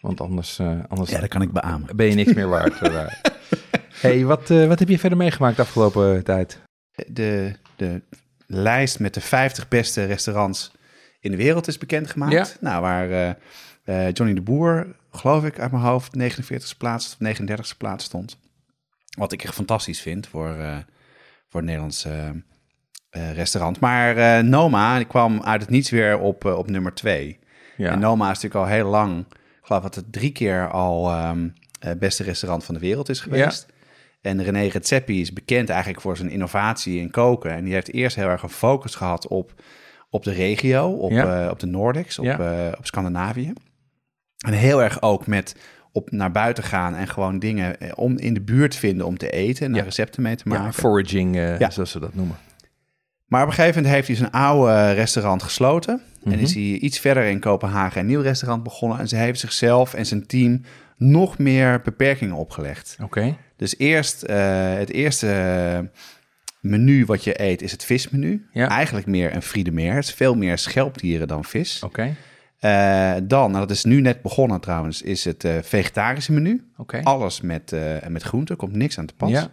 Want 0.00 0.20
anders, 0.20 0.60
anders 0.88 1.10
Ja, 1.10 1.20
dat 1.20 1.28
kan 1.28 1.42
ik 1.42 1.52
beamen. 1.52 1.96
ben 1.96 2.06
je 2.06 2.14
niks 2.14 2.32
meer 2.34 2.48
waard. 2.48 2.80
Hey, 3.92 4.24
wat, 4.24 4.50
eh, 4.50 4.66
wat 4.66 4.78
heb 4.78 4.88
je 4.88 4.98
verder 4.98 5.18
meegemaakt 5.18 5.56
de 5.56 5.62
afgelopen 5.62 6.16
eh, 6.16 6.22
tijd? 6.22 6.60
De, 7.06 7.52
de 7.76 8.02
lijst 8.46 8.98
met 8.98 9.14
de 9.14 9.20
50 9.20 9.68
beste 9.68 10.04
restaurants 10.04 10.72
in 11.20 11.30
de 11.30 11.36
wereld 11.36 11.66
is 11.66 11.78
bekendgemaakt. 11.78 12.32
Ja. 12.32 12.46
Nou, 12.60 12.82
waar 12.82 13.36
eh, 13.84 14.12
Johnny 14.12 14.34
de 14.34 14.40
Boer, 14.40 14.96
geloof 15.10 15.44
ik, 15.44 15.58
uit 15.58 15.70
mijn 15.70 15.82
hoofd 15.82 16.18
49ste 16.18 16.76
plaats 16.78 17.16
of 17.20 17.28
39ste 17.28 17.76
plaats 17.78 18.04
stond. 18.04 18.38
Wat 19.18 19.32
ik 19.32 19.44
echt 19.44 19.54
fantastisch 19.54 20.00
vind 20.00 20.26
voor, 20.26 20.56
voor 21.48 21.60
een 21.60 21.66
Nederlands 21.66 22.04
eh, 22.04 22.28
eh, 23.10 23.32
restaurant. 23.32 23.80
Maar 23.80 24.44
Noma 24.44 24.96
die 24.96 25.06
kwam 25.06 25.42
uit 25.42 25.60
het 25.60 25.70
niets 25.70 25.90
weer 25.90 26.18
op, 26.18 26.44
op 26.44 26.70
nummer 26.70 26.94
2. 26.94 27.38
Ja, 27.76 27.92
En 27.92 27.98
Noma 27.98 28.30
is 28.30 28.40
natuurlijk 28.40 28.70
al 28.70 28.76
heel 28.76 28.88
lang, 28.88 29.24
ik 29.30 29.36
geloof 29.62 29.82
dat 29.82 29.94
het 29.94 30.12
drie 30.12 30.32
keer 30.32 30.70
al 30.70 31.10
eh, 31.78 31.90
beste 31.98 32.22
restaurant 32.22 32.64
van 32.64 32.74
de 32.74 32.80
wereld 32.80 33.08
is 33.08 33.20
geweest. 33.20 33.66
En 34.20 34.42
René 34.42 34.66
Redzepi 34.66 35.20
is 35.20 35.32
bekend 35.32 35.68
eigenlijk 35.68 36.00
voor 36.00 36.16
zijn 36.16 36.30
innovatie 36.30 37.00
in 37.00 37.10
koken. 37.10 37.50
En 37.50 37.64
die 37.64 37.72
heeft 37.74 37.92
eerst 37.92 38.16
heel 38.16 38.28
erg 38.28 38.42
een 38.42 38.48
focus 38.48 38.94
gehad 38.94 39.26
op, 39.28 39.52
op 40.10 40.24
de 40.24 40.32
regio, 40.32 40.88
op, 40.90 41.10
Ja. 41.10 41.44
eh, 41.44 41.50
op 41.50 41.58
de 41.60 41.66
Nordics, 41.66 42.18
op, 42.18 42.24
Ja. 42.24 42.38
eh, 42.68 42.72
op 42.78 42.86
Scandinavië. 42.86 43.52
En 44.46 44.52
heel 44.52 44.82
erg 44.82 45.02
ook 45.02 45.26
met 45.26 45.56
op 45.92 46.10
naar 46.10 46.32
buiten 46.32 46.64
gaan 46.64 46.94
en 46.94 47.08
gewoon 47.08 47.38
dingen 47.38 47.80
eh, 47.80 47.90
om 47.94 48.18
in 48.18 48.34
de 48.34 48.40
buurt 48.40 48.76
vinden 48.76 49.06
om 49.06 49.16
te 49.18 49.30
eten 49.30 49.66
en 49.66 49.74
Ja. 49.74 49.82
recepten 49.82 50.22
mee 50.22 50.36
te 50.36 50.48
maken. 50.48 50.64
Ja, 50.64 50.72
foraging, 50.72 51.34
Ja. 51.36 51.70
zoals 51.70 51.90
ze 51.90 52.00
dat 52.00 52.14
noemen. 52.14 52.36
Maar 53.26 53.42
op 53.42 53.48
een 53.48 53.54
gegeven 53.54 53.74
moment 53.76 53.94
heeft 53.94 54.06
hij 54.06 54.16
zijn 54.16 54.30
oude 54.30 54.92
restaurant 54.92 55.42
gesloten. 55.42 56.02
Mhm. 56.22 56.32
En 56.32 56.38
is 56.38 56.54
hij 56.54 56.62
iets 56.62 56.98
verder 56.98 57.24
in 57.24 57.40
Kopenhagen 57.40 58.00
een 58.00 58.06
nieuw 58.06 58.20
restaurant 58.20 58.62
begonnen. 58.62 58.98
En 58.98 59.08
ze 59.08 59.16
heeft 59.16 59.40
zichzelf 59.40 59.94
en 59.94 60.06
zijn 60.06 60.26
team 60.26 60.62
nog 60.98 61.38
meer 61.38 61.80
beperkingen 61.80 62.34
opgelegd. 62.34 62.96
Oké, 63.02 63.36
Dus 63.56 63.78
eerst 63.78 64.20
het 64.20 64.78
het 64.78 64.90
eerste 64.90 65.90
menu 66.60 67.04
wat 67.04 67.24
je 67.24 67.42
eet 67.42 67.62
is 67.62 67.72
het 67.72 67.84
vismenu. 67.84 68.46
Ja. 68.52 68.68
Eigenlijk 68.68 69.06
meer 69.06 69.34
een 69.34 69.42
fride 69.42 69.70
meer. 69.70 69.94
Het 69.94 70.04
is 70.04 70.14
veel 70.14 70.34
meer 70.34 70.58
schelpdieren 70.58 71.28
dan 71.28 71.44
vis. 71.44 71.82
oké, 71.82 72.14
Eh, 72.58 73.14
dan, 73.22 73.50
nou 73.50 73.66
dat 73.66 73.70
is 73.70 73.84
nu 73.84 74.00
net 74.00 74.22
begonnen 74.22 74.60
trouwens, 74.60 75.02
is 75.02 75.24
het 75.24 75.44
eh, 75.44 75.54
vegetarische 75.62 76.32
menu. 76.32 76.64
oké. 76.76 77.00
Alles 77.02 77.40
met, 77.40 77.72
eh 77.72 78.06
met 78.08 78.22
groenten, 78.22 78.56
komt 78.56 78.72
niks 78.74 78.98
aan 78.98 79.06
te 79.06 79.14
pas. 79.14 79.30
Ja, 79.30 79.50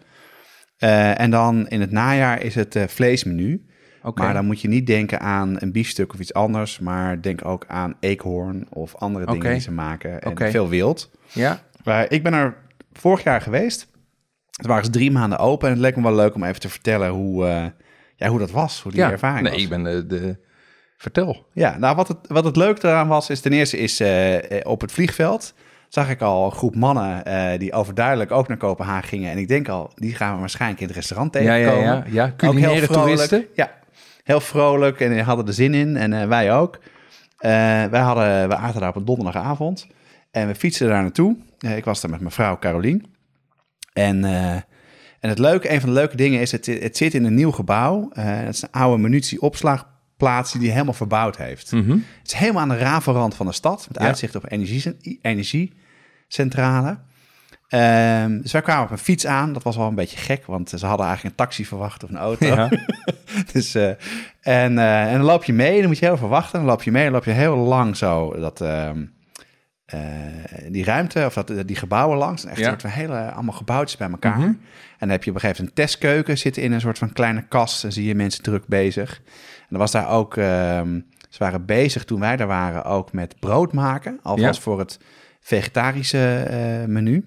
Eh, 0.77 1.19
en 1.19 1.31
dan 1.31 1.67
in 1.67 1.81
het 1.81 1.91
najaar 1.91 2.41
is 2.41 2.55
het 2.55 2.75
eh, 2.75 2.83
vleesmenu. 2.87 3.65
Maar 4.13 4.33
dan 4.33 4.45
moet 4.45 4.61
je 4.61 4.67
niet 4.67 4.87
denken 4.87 5.19
aan 5.19 5.55
een 5.59 5.71
biefstuk 5.71 6.13
of 6.13 6.19
iets 6.19 6.33
anders, 6.33 6.79
maar 6.79 7.21
denk 7.21 7.45
ook 7.45 7.65
aan 7.67 7.95
eekhoorn 7.99 8.67
of 8.69 8.95
andere 8.95 9.25
dingen 9.25 9.51
die 9.51 9.59
ze 9.59 9.71
maken. 9.71 10.21
En 10.21 10.51
veel 10.51 10.69
wild. 10.69 11.11
Ja, 11.31 11.59
Maar 11.83 12.11
ik 12.11 12.23
ben 12.23 12.33
er 12.33 12.57
vorig 12.93 13.23
jaar 13.23 13.41
geweest. 13.41 13.87
Het 14.55 14.65
waren 14.65 14.85
ze 14.85 14.91
drie 14.91 15.11
maanden 15.11 15.39
open 15.39 15.67
en 15.67 15.73
het 15.73 15.81
leek 15.81 15.95
me 15.95 16.01
wel 16.01 16.15
leuk 16.15 16.35
om 16.35 16.43
even 16.43 16.59
te 16.59 16.69
vertellen 16.69 17.09
hoe, 17.09 17.45
eh, 17.45 17.65
ja, 18.15 18.27
hoe 18.27 18.39
dat 18.39 18.51
was, 18.51 18.81
hoe 18.81 18.91
die 18.91 19.01
ja. 19.01 19.11
ervaring 19.11 19.41
nee, 19.41 19.51
was. 19.53 19.61
ik 19.61 19.69
ben 19.69 19.83
de, 19.83 20.05
de... 20.05 20.43
Vertel. 20.97 21.47
Ja, 21.53 21.77
nou 21.77 21.95
wat 21.95 22.07
het, 22.07 22.17
wat 22.27 22.45
het 22.45 22.55
leuke 22.55 22.87
eraan 22.87 23.07
was, 23.07 23.29
is 23.29 23.39
ten 23.39 23.51
eerste 23.51 23.77
is 23.77 23.99
eh, 23.99 24.35
eh, 24.35 24.61
op 24.63 24.81
het 24.81 24.91
vliegveld 24.91 25.53
zag 25.89 26.09
ik 26.09 26.21
al 26.21 26.45
een 26.45 26.51
groep 26.51 26.75
mannen 26.75 27.23
die 27.59 27.73
overduidelijk 27.73 28.31
ook 28.31 28.47
naar 28.47 28.57
Kopenhagen 28.57 29.07
gingen. 29.07 29.31
En 29.31 29.37
ik 29.37 29.47
denk 29.47 29.69
al, 29.69 29.91
die 29.95 30.15
gaan 30.15 30.33
we 30.33 30.39
waarschijnlijk 30.39 30.81
in 30.81 30.87
het 30.87 30.95
restaurant 30.95 31.33
Ja, 31.33 31.39
tegenkomen. 31.39 31.83
ja, 31.83 31.93
ja. 31.93 32.03
ja. 32.11 32.25
Heel 32.25 32.35
Culinaire 32.35 32.87
toeristen. 32.87 33.45
Ja, 33.53 33.71
heel 34.25 34.41
vrolijk 34.41 34.99
en 34.99 35.19
hadden 35.19 35.47
er 35.47 35.53
zin 35.53 35.73
in. 35.73 35.97
En 35.97 36.13
eh, 36.13 36.27
wij 36.27 36.53
ook. 36.53 36.79
Eh, 37.37 37.51
wij, 37.85 37.99
hadden, 37.99 38.49
we 38.49 38.55
aten 38.55 38.79
daar 38.79 38.89
op 38.89 38.95
een 38.95 39.05
donderdagavond. 39.05 39.87
En 40.31 40.47
we 40.47 40.55
fietsten 40.55 40.87
daar 40.87 41.01
naartoe. 41.01 41.37
Eh, 41.59 41.77
ik 41.77 41.85
was 41.85 42.01
daar 42.01 42.11
met 42.11 42.19
mijn 42.19 42.31
vrouw 42.31 42.59
Carolien. 42.59 43.05
En, 43.93 44.23
en 45.19 45.29
het 45.29 45.39
leuke, 45.39 45.71
een 45.71 45.79
van 45.79 45.89
de 45.89 45.95
leuke 45.95 46.15
dingen 46.15 46.41
is, 46.41 46.51
het, 46.51 46.65
het 46.65 46.97
zit 46.97 47.13
in 47.13 47.23
een 47.25 47.33
nieuw 47.33 47.51
gebouw. 47.51 48.09
Het 48.13 48.55
is 48.55 48.61
een 48.61 48.71
oude 48.71 49.01
munitieopslagplaats 49.01 50.51
die 50.51 50.61
die 50.61 50.71
helemaal 50.71 50.93
verbouwd 50.93 51.37
heeft. 51.37 51.71
Mhm. 51.71 51.91
Het 51.91 52.27
is 52.27 52.33
helemaal 52.33 52.61
aan 52.61 52.69
de 52.69 52.77
rafelrand 52.77 53.35
van 53.35 53.45
de 53.45 53.51
stad. 53.51 53.85
Met 53.87 54.01
Ja. 54.01 54.05
uitzicht 54.07 54.35
op 54.35 54.51
energie, 54.51 55.19
energiecentrale. 55.21 56.97
Ehm, 57.67 58.41
dus 58.41 58.51
wij 58.51 58.61
kwamen 58.61 58.83
op 58.83 58.91
een 58.91 58.97
fiets 58.97 59.25
aan. 59.25 59.53
Dat 59.53 59.63
was 59.63 59.75
wel 59.75 59.87
een 59.87 59.95
beetje 59.95 60.17
gek, 60.17 60.45
want 60.45 60.69
ze 60.69 60.85
hadden 60.85 61.05
eigenlijk 61.05 61.37
een 61.37 61.45
taxi 61.45 61.65
verwacht 61.65 62.03
of 62.03 62.09
een 62.09 62.17
auto. 62.17 62.45
Ja. 62.45 62.69
dus, 63.53 63.75
eh, 63.75 63.87
en, 64.41 64.77
eh, 64.79 65.05
en 65.11 65.13
dan 65.17 65.25
loop 65.25 65.43
je 65.43 65.53
mee, 65.53 65.77
dan 65.79 65.87
moet 65.87 65.97
je 65.97 66.05
heel 66.05 66.17
veel 66.17 66.27
wachten. 66.27 66.59
Dan 66.59 66.67
loop 66.67 66.83
je 66.83 66.91
mee, 66.91 67.03
dan 67.03 67.13
loop 67.13 67.25
je 67.25 67.31
heel 67.31 67.55
lang 67.57 67.97
zo 67.97 68.39
dat, 68.39 68.61
ehm, 68.61 69.05
eh, 69.85 69.99
die 70.69 70.83
ruimte 70.83 71.25
of 71.25 71.33
dat, 71.33 71.51
die 71.67 71.75
gebouwen 71.75 72.17
langs. 72.17 72.43
En 72.43 72.49
echt 72.49 72.59
Ja. 72.59 72.63
een 72.63 72.69
soort 72.69 72.81
van 72.81 72.91
hele, 73.01 73.31
allemaal 73.31 73.53
gebouwtjes 73.55 73.97
bij 73.97 74.09
elkaar. 74.09 74.37
Mhm. 74.37 74.47
En 74.47 74.57
dan 74.99 75.09
heb 75.09 75.23
je 75.23 75.29
op 75.29 75.35
een 75.35 75.41
gegeven 75.41 75.63
moment 75.63 75.79
een 75.79 75.85
testkeuken 75.85 76.37
zitten 76.37 76.63
in 76.63 76.71
een 76.71 76.81
soort 76.81 76.97
van 76.97 77.13
kleine 77.13 77.47
kast. 77.47 77.83
En 77.83 77.91
zie 77.91 78.05
je 78.05 78.15
mensen 78.15 78.43
druk 78.43 78.67
bezig. 78.67 79.21
En 79.59 79.65
dan 79.69 79.79
was 79.79 79.91
daar 79.91 80.09
ook, 80.09 80.37
ehm, 80.37 80.99
ze 81.29 81.39
waren 81.39 81.65
bezig 81.65 82.05
toen 82.05 82.19
wij 82.19 82.35
daar 82.35 82.47
waren 82.47 82.83
ook 82.85 83.13
met 83.13 83.39
brood 83.39 83.73
maken. 83.73 84.19
Alvast 84.23 84.55
Ja. 84.55 84.61
voor 84.61 84.79
het 84.79 84.99
vegetarische 85.39 86.45
menu. 86.87 87.25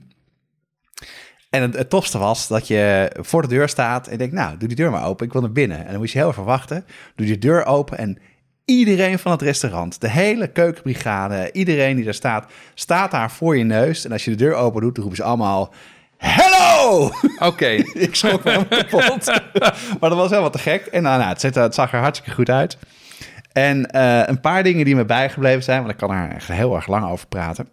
En 1.51 1.63
het, 1.63 1.77
het 1.77 1.91
tofste 1.91 2.19
was 2.19 2.49
dat 2.49 2.67
je 2.67 3.11
voor 3.21 3.43
de 3.43 3.49
deur 3.49 3.69
staat 3.69 4.07
en 4.07 4.13
je 4.13 4.19
denkt, 4.19 4.35
nou, 4.35 4.57
doe 4.57 4.69
die 4.69 4.77
deur 4.77 4.91
maar 4.91 5.05
open, 5.05 5.27
ik 5.27 5.33
wil 5.33 5.41
naar 5.41 5.53
binnen. 5.53 5.85
En 5.85 5.91
dan 5.91 5.99
moest 6.01 6.13
je 6.13 6.19
heel 6.19 6.29
even 6.29 6.45
wachten. 6.45 6.85
Doe 7.15 7.27
die 7.27 7.39
deur 7.39 7.65
open 7.67 7.99
en 7.99 8.19
iedereen 8.65 9.19
van 9.19 9.33
het 9.33 9.43
restaurant, 9.43 10.01
de 10.01 10.09
hele 10.11 10.47
keukenbrigade, 10.49 11.49
iedereen 11.53 11.97
die 11.97 12.05
daar 12.05 12.15
staat, 12.15 12.53
staat 12.75 13.11
daar 13.11 13.31
voor 13.31 13.57
je 13.57 13.65
neus. 13.65 14.05
En 14.05 14.13
als 14.13 14.25
je 14.25 14.31
de 14.31 14.37
deur 14.37 14.55
open 14.55 14.81
doet, 14.81 14.95
dan 14.95 15.05
roepen 15.05 15.23
ze 15.23 15.29
allemaal, 15.29 15.73
hello! 16.17 17.11
Oké. 17.39 17.67
ik 18.07 18.15
schrok 18.15 18.45
me 18.45 18.51
helemaal 18.51 18.85
kapot. 18.85 19.27
maar 20.01 20.11
dat 20.11 20.19
was 20.19 20.31
helemaal 20.31 20.51
te 20.51 20.59
gek. 20.59 20.87
En 20.87 21.03
nou, 21.03 21.19
nou, 21.19 21.29
het, 21.31 21.41
zit- 21.41 21.55
het 21.55 21.75
zag 21.75 21.93
er 21.93 22.01
hartstikke 22.01 22.35
goed 22.35 22.51
uit. 22.51 22.79
En 23.53 23.87
eh, 23.91 24.23
een 24.27 24.41
paar 24.41 24.63
dingen 24.63 24.85
die 24.85 24.97
me 24.97 25.05
bijgebleven 25.05 25.63
zijn, 25.63 25.79
want 25.79 25.91
ik 25.93 25.97
kan 25.99 26.11
er 26.11 26.31
echt 26.31 26.49
heel 26.49 26.75
erg 26.77 26.87
lang 26.87 27.05
over 27.11 27.27
praten. 27.27 27.69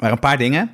Maar 0.00 0.12
een 0.12 0.18
paar 0.18 0.38
dingen. 0.38 0.70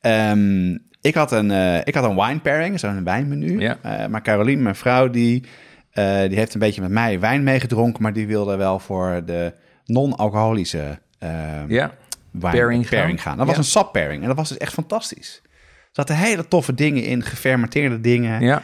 Ehm, 0.00 0.76
ik, 1.00 1.14
had 1.14 1.32
een, 1.32 1.50
eh, 1.50 1.76
ik 1.84 1.94
had 1.94 2.04
een 2.04 2.14
wine 2.16 2.40
pairing, 2.40 2.80
zo'n 2.80 3.04
wijnmenu. 3.04 3.60
Ja. 3.60 3.76
Eh, 3.82 4.06
maar 4.06 4.22
Caroline, 4.22 4.62
mijn 4.62 4.74
vrouw, 4.74 5.10
die, 5.10 5.44
eh, 5.90 6.04
die 6.28 6.36
heeft 6.38 6.54
een 6.54 6.60
beetje 6.60 6.80
met 6.80 6.90
mij 6.90 7.20
wijn 7.20 7.42
meegedronken, 7.42 8.02
maar 8.02 8.12
die 8.12 8.26
wilde 8.26 8.56
wel 8.56 8.78
voor 8.78 9.22
de 9.26 9.52
non-alcoholische 9.84 10.98
ehm, 11.18 11.64
Ja. 11.72 11.90
wijn 12.30 12.54
Pairing 12.54 12.88
gaan. 12.88 13.18
gaan. 13.18 13.36
Dat 13.36 13.46
was 13.46 13.54
Ja. 13.54 13.60
een 13.62 13.68
sap 13.68 13.92
pairing 13.92 14.22
en 14.22 14.28
dat 14.28 14.36
was 14.36 14.48
dus 14.48 14.58
echt 14.58 14.72
fantastisch. 14.72 15.40
Er 15.44 15.96
zaten 16.06 16.16
hele 16.16 16.48
toffe 16.48 16.74
dingen 16.74 17.04
in, 17.04 17.22
gefermenteerde 17.22 18.00
dingen, 18.00 18.40
Ja. 18.42 18.62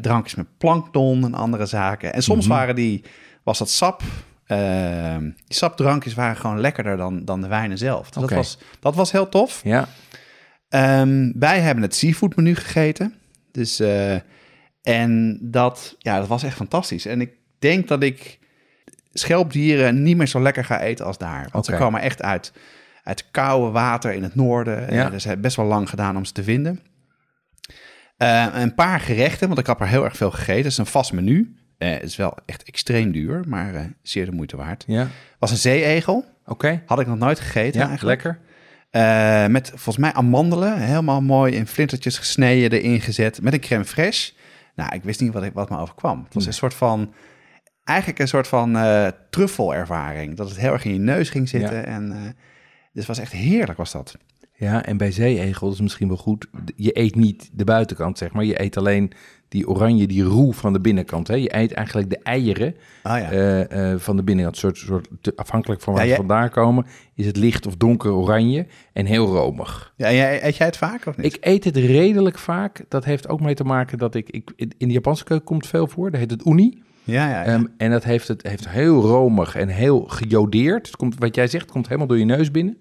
drankjes 0.00 0.34
met 0.34 0.46
plankton 0.58 1.24
en 1.24 1.34
andere 1.34 1.66
zaken. 1.66 2.12
En 2.12 2.22
soms 2.22 2.46
Mhm. 2.46 2.54
waren 2.56 2.74
die, 2.74 3.04
was 3.42 3.58
dat 3.58 3.70
sap, 3.70 4.02
eh, 4.46 5.16
die 5.18 5.34
sapdrankjes 5.56 6.14
waren 6.14 6.36
gewoon 6.36 6.60
lekkerder 6.60 6.96
dan, 6.96 7.24
dan 7.24 7.40
de 7.40 7.48
wijnen 7.48 7.78
zelf. 7.78 8.10
Dus 8.10 8.20
dat, 8.22 8.30
was, 8.30 8.58
dat 8.80 8.94
was 8.94 9.12
heel 9.12 9.28
tof. 9.28 9.60
Ja. 9.64 9.88
Ehm, 10.70 11.32
wij 11.34 11.60
hebben 11.60 11.82
het 11.82 11.94
seafood 11.94 12.36
menu 12.36 12.54
gegeten. 12.54 13.14
Dus, 13.52 13.80
eh, 13.80 14.14
en 14.82 15.38
dat, 15.42 15.94
ja, 15.98 16.18
dat 16.18 16.28
was 16.28 16.42
echt 16.42 16.56
fantastisch. 16.56 17.06
En 17.06 17.20
ik 17.20 17.30
denk 17.58 17.88
dat 17.88 18.02
ik 18.02 18.38
schelpdieren 19.12 20.02
niet 20.02 20.16
meer 20.16 20.26
zo 20.26 20.40
lekker 20.42 20.64
ga 20.64 20.80
eten 20.80 21.06
als 21.06 21.18
daar. 21.18 21.48
Want 21.52 21.64
ze 21.64 21.76
komen 21.76 22.00
echt 22.00 22.22
uit, 22.22 22.52
uit 23.04 23.30
koude 23.30 23.70
water 23.70 24.12
in 24.12 24.22
het 24.22 24.34
noorden. 24.34 24.80
Ja. 24.80 24.94
Ja. 25.02 25.04
Dus 25.10 25.22
het 25.22 25.32
heeft 25.32 25.40
best 25.40 25.56
wel 25.56 25.66
lang 25.66 25.88
gedaan 25.88 26.16
om 26.16 26.24
ze 26.24 26.32
te 26.32 26.42
vinden. 26.42 26.80
Eh, 28.16 28.46
een 28.52 28.74
paar 28.74 29.00
gerechten, 29.00 29.46
want 29.46 29.60
ik 29.60 29.66
heb 29.66 29.80
er 29.80 29.86
heel 29.88 30.04
erg 30.04 30.16
veel 30.16 30.30
gegeten. 30.30 30.56
Het 30.62 30.66
is 30.72 30.78
een 30.78 30.86
vast 30.86 31.12
menu. 31.12 31.54
Eh, 31.78 31.90
het 31.92 32.02
is 32.02 32.16
wel 32.16 32.36
echt 32.46 32.62
extreem 32.62 33.12
duur, 33.12 33.42
maar 33.46 33.92
zeer 34.02 34.24
de 34.24 34.32
moeite 34.32 34.56
waard. 34.56 34.84
Ja. 34.86 35.08
was 35.38 35.50
een 35.50 35.56
zeeegel. 35.56 36.24
Oké. 36.46 36.82
Had 36.86 37.00
ik 37.00 37.06
nog 37.06 37.18
nooit 37.18 37.40
gegeten 37.40 37.80
Ja, 37.80 37.88
eigenlijk. 37.88 38.22
lekker. 38.22 38.42
Eh, 38.90 39.46
met 39.46 39.68
volgens 39.68 39.96
mij 39.96 40.12
amandelen, 40.12 40.78
helemaal 40.78 41.22
mooi 41.22 41.54
in 41.54 41.66
flintertjes 41.66 42.18
gesneden, 42.18 42.80
erin 42.80 43.00
gezet. 43.00 43.42
Met 43.42 43.52
een 43.52 43.60
crème 43.60 43.86
fraîche. 43.86 44.36
Nou, 44.74 44.94
ik 44.94 45.02
wist 45.02 45.20
niet 45.20 45.32
wat, 45.32 45.42
ik, 45.42 45.52
wat 45.52 45.70
me 45.70 45.78
overkwam. 45.78 46.24
Het 46.24 46.34
was 46.34 46.46
een 46.46 46.52
soort 46.52 46.74
van, 46.74 47.14
eigenlijk 47.84 48.18
een 48.18 48.28
soort 48.28 48.48
van 48.48 48.76
eh 48.76 49.06
truffelervaring. 49.30 50.36
Dat 50.36 50.48
het 50.48 50.58
heel 50.58 50.72
erg 50.72 50.84
in 50.84 50.92
je 50.92 50.98
neus 50.98 51.30
ging 51.30 51.48
zitten. 51.48 51.76
Ja. 51.76 51.84
En, 51.84 52.12
eh, 52.12 52.22
dus 52.92 53.06
het 53.06 53.06
was 53.06 53.18
echt 53.18 53.32
heerlijk 53.32 53.78
was 53.78 53.92
dat. 53.92 54.16
Ja, 54.60 54.84
en 54.84 54.96
bij 54.96 55.12
zeeegel 55.12 55.72
is 55.72 55.80
misschien 55.80 56.08
wel 56.08 56.16
goed. 56.16 56.46
Je 56.76 56.98
eet 56.98 57.14
niet 57.14 57.50
de 57.52 57.64
buitenkant, 57.64 58.18
zeg 58.18 58.32
maar. 58.32 58.44
Je 58.44 58.60
eet 58.60 58.76
alleen 58.76 59.12
die 59.48 59.68
oranje, 59.68 60.06
die 60.06 60.22
roe 60.22 60.54
van 60.54 60.72
de 60.72 60.80
binnenkant. 60.80 61.28
Hè? 61.28 61.34
Je 61.34 61.56
eet 61.56 61.72
eigenlijk 61.72 62.10
de 62.10 62.18
eieren 62.22 62.74
Ah 63.02 63.18
ja. 63.20 63.30
eh, 63.30 63.92
eh, 63.92 63.98
van 63.98 64.16
de 64.16 64.22
binnenkant. 64.22 64.56
Soort, 64.56 64.76
soort, 64.76 65.08
afhankelijk 65.36 65.80
van 65.80 65.94
waar 65.94 66.04
Ja, 66.04 66.10
ze 66.10 66.16
vandaan 66.16 66.50
komen, 66.50 66.86
is 67.14 67.26
het 67.26 67.36
licht 67.36 67.66
of 67.66 67.76
donker 67.76 68.12
oranje 68.12 68.66
en 68.92 69.06
heel 69.06 69.26
romig. 69.26 69.92
ja 69.96 70.06
en 70.06 70.14
jij, 70.14 70.44
eet 70.44 70.56
jij 70.56 70.66
het 70.66 70.76
vaak 70.76 71.06
of 71.06 71.16
niet? 71.16 71.34
Ik 71.34 71.36
eet 71.40 71.64
het 71.64 71.76
redelijk 71.76 72.38
vaak. 72.38 72.84
Dat 72.88 73.04
heeft 73.04 73.28
ook 73.28 73.40
mee 73.40 73.54
te 73.54 73.64
maken 73.64 73.98
dat 73.98 74.14
ik... 74.14 74.30
ik 74.30 74.52
in 74.56 74.88
de 74.88 74.94
Japanse 74.94 75.24
keuken 75.24 75.46
komt 75.46 75.66
veel 75.66 75.86
voor. 75.86 76.10
Dat 76.10 76.20
heet 76.20 76.30
het 76.30 76.46
uni. 76.46 76.82
ja, 77.04 77.28
ja, 77.28 77.30
ja. 77.30 77.44
Ehm, 77.44 77.64
en 77.76 77.90
dat 77.90 78.04
heeft 78.04 78.28
het 78.28 78.42
heeft 78.42 78.68
heel 78.68 79.00
romig 79.00 79.56
en 79.56 79.68
heel 79.68 80.00
gejodeerd. 80.00 80.86
Het 80.86 80.96
komt, 80.96 81.14
wat 81.18 81.34
jij 81.34 81.46
zegt, 81.46 81.70
komt 81.70 81.86
helemaal 81.86 82.08
door 82.08 82.18
je 82.18 82.24
neus 82.24 82.50
binnen. 82.50 82.78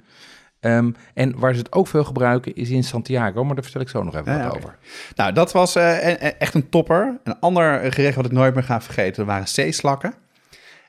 Ehm, 0.59 0.91
en 1.13 1.39
waar 1.39 1.53
ze 1.53 1.59
het 1.59 1.71
ook 1.73 1.87
veel 1.87 2.03
gebruiken 2.03 2.55
is 2.55 2.69
in 2.69 2.83
Santiago, 2.83 3.43
maar 3.43 3.53
daar 3.55 3.63
vertel 3.63 3.81
ik 3.81 3.89
zo 3.89 4.03
nog 4.03 4.15
even 4.15 4.33
Ja, 4.37 4.43
wat 4.47 4.55
over. 4.55 4.77
Nou, 5.15 5.33
dat 5.33 5.51
was 5.51 5.75
eh, 5.75 6.07
e- 6.07 6.17
e- 6.19 6.27
echt 6.39 6.53
een 6.53 6.69
topper. 6.69 7.19
Een 7.23 7.39
ander 7.39 7.91
gerecht 7.93 8.15
wat 8.15 8.25
ik 8.25 8.31
nooit 8.31 8.53
meer 8.53 8.63
ga 8.63 8.81
vergeten, 8.81 9.25
waren 9.25 9.47
zeeslakken. 9.47 10.13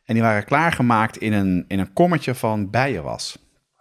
En 0.05 0.15
die 0.15 0.23
waren 0.23 0.45
klaargemaakt 0.45 1.17
in 1.17 1.33
een, 1.33 1.65
in 1.69 1.79
een 1.79 1.93
kommetje 1.93 2.35
van 2.35 2.71
bijenwas. 2.71 3.39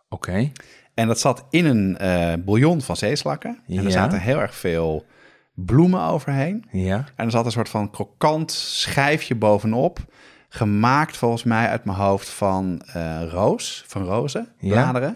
Oké, 0.09 0.51
En 0.93 1.07
dat 1.07 1.19
zat 1.19 1.45
in 1.49 1.65
een 1.65 1.97
eh, 1.97 2.33
bouillon 2.45 2.81
van 2.81 2.95
zeeslakken. 2.97 3.49
En 3.67 3.73
Ja. 3.73 3.83
er 3.83 3.91
zaten 3.91 4.19
heel 4.21 4.39
erg 4.41 4.55
veel 4.55 5.05
bloemen 5.53 6.01
overheen. 6.01 6.65
ja. 6.71 7.05
En 7.15 7.25
er 7.25 7.31
zat 7.31 7.45
een 7.45 7.51
soort 7.51 7.69
van 7.69 7.89
krokant 7.91 8.51
schijfje 8.51 9.35
bovenop. 9.35 9.99
Gemaakt 10.49 11.17
volgens 11.17 11.43
mij 11.43 11.67
uit 11.67 11.85
mijn 11.85 11.97
hoofd 11.97 12.29
van 12.29 12.81
eh 12.93 13.21
roos, 13.29 13.83
van 13.87 14.03
rozen, 14.03 14.47
Ja. 14.59 15.11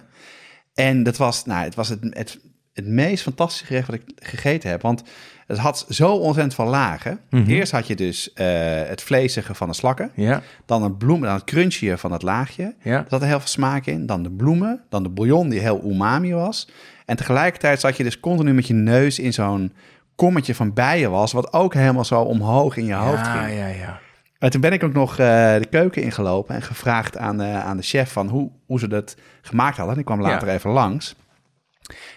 En 0.73 1.03
dat 1.03 1.17
was, 1.17 1.45
nou, 1.45 1.63
het 1.63 1.75
was 1.75 1.89
het, 1.89 1.99
het 2.09 2.39
het 2.73 2.87
meest 2.87 3.23
fantastische 3.23 3.65
gerecht 3.65 3.87
wat 3.87 3.95
ik 3.95 4.03
gegeten 4.15 4.69
heb. 4.69 4.81
Want 4.81 5.03
het 5.47 5.57
had 5.57 5.85
zo 5.89 6.11
ontzettend 6.11 6.55
veel 6.55 6.65
lagen. 6.65 7.19
Mhm. 7.29 7.49
Eerst 7.49 7.71
had 7.71 7.87
je 7.87 7.95
dus 7.95 8.33
eh, 8.33 8.47
het 8.83 9.01
vleesige 9.01 9.53
van 9.53 9.67
de 9.67 9.73
slakken. 9.73 10.11
Ja, 10.15 10.41
Dan 10.65 10.83
het 10.83 10.97
bloem, 10.97 11.21
dan 11.21 11.33
het 11.33 11.43
crunchie 11.43 11.97
van 11.97 12.11
het 12.11 12.21
laagje. 12.21 12.75
ja. 12.81 12.97
Er 12.97 13.05
zat 13.09 13.21
er 13.21 13.27
heel 13.27 13.39
veel 13.39 13.47
smaak 13.47 13.85
in. 13.85 14.05
Dan 14.05 14.23
de 14.23 14.31
bloemen. 14.31 14.81
Dan 14.89 15.03
de 15.03 15.09
bouillon 15.09 15.49
die 15.49 15.59
heel 15.59 15.81
umami 15.85 16.33
was. 16.33 16.69
En 17.05 17.15
tegelijkertijd 17.15 17.79
zat 17.79 17.97
je 17.97 18.03
dus 18.03 18.19
continu 18.19 18.53
met 18.53 18.67
je 18.67 18.73
neus 18.73 19.19
in 19.19 19.33
zo'n 19.33 19.73
kommetje 20.15 20.55
van 20.55 20.73
bijen 20.73 21.11
was. 21.11 21.31
Wat 21.31 21.53
ook 21.53 21.73
helemaal 21.73 22.05
zo 22.05 22.21
omhoog 22.21 22.77
in 22.77 22.85
je 22.85 22.93
hoofd 22.93 23.25
ja, 23.25 23.43
ging. 23.43 23.57
ja, 23.57 23.67
ja. 23.67 23.99
En 24.43 24.49
toen 24.49 24.61
ben 24.61 24.71
ik 24.71 24.83
ook 24.83 24.93
nog 24.93 25.11
eh, 25.11 25.17
de 25.57 25.67
keuken 25.69 26.03
ingelopen 26.03 26.55
en 26.55 26.61
gevraagd 26.61 27.17
aan, 27.17 27.41
eh, 27.41 27.65
aan 27.65 27.77
de 27.77 27.83
chef 27.83 28.11
van 28.11 28.27
hoe, 28.27 28.51
hoe 28.65 28.79
ze 28.79 28.87
dat 28.87 29.15
gemaakt 29.41 29.77
hadden. 29.77 29.93
En 29.93 29.99
ik 29.99 30.05
kwam 30.05 30.21
later 30.21 30.47
even 30.47 30.69
langs. 30.69 31.15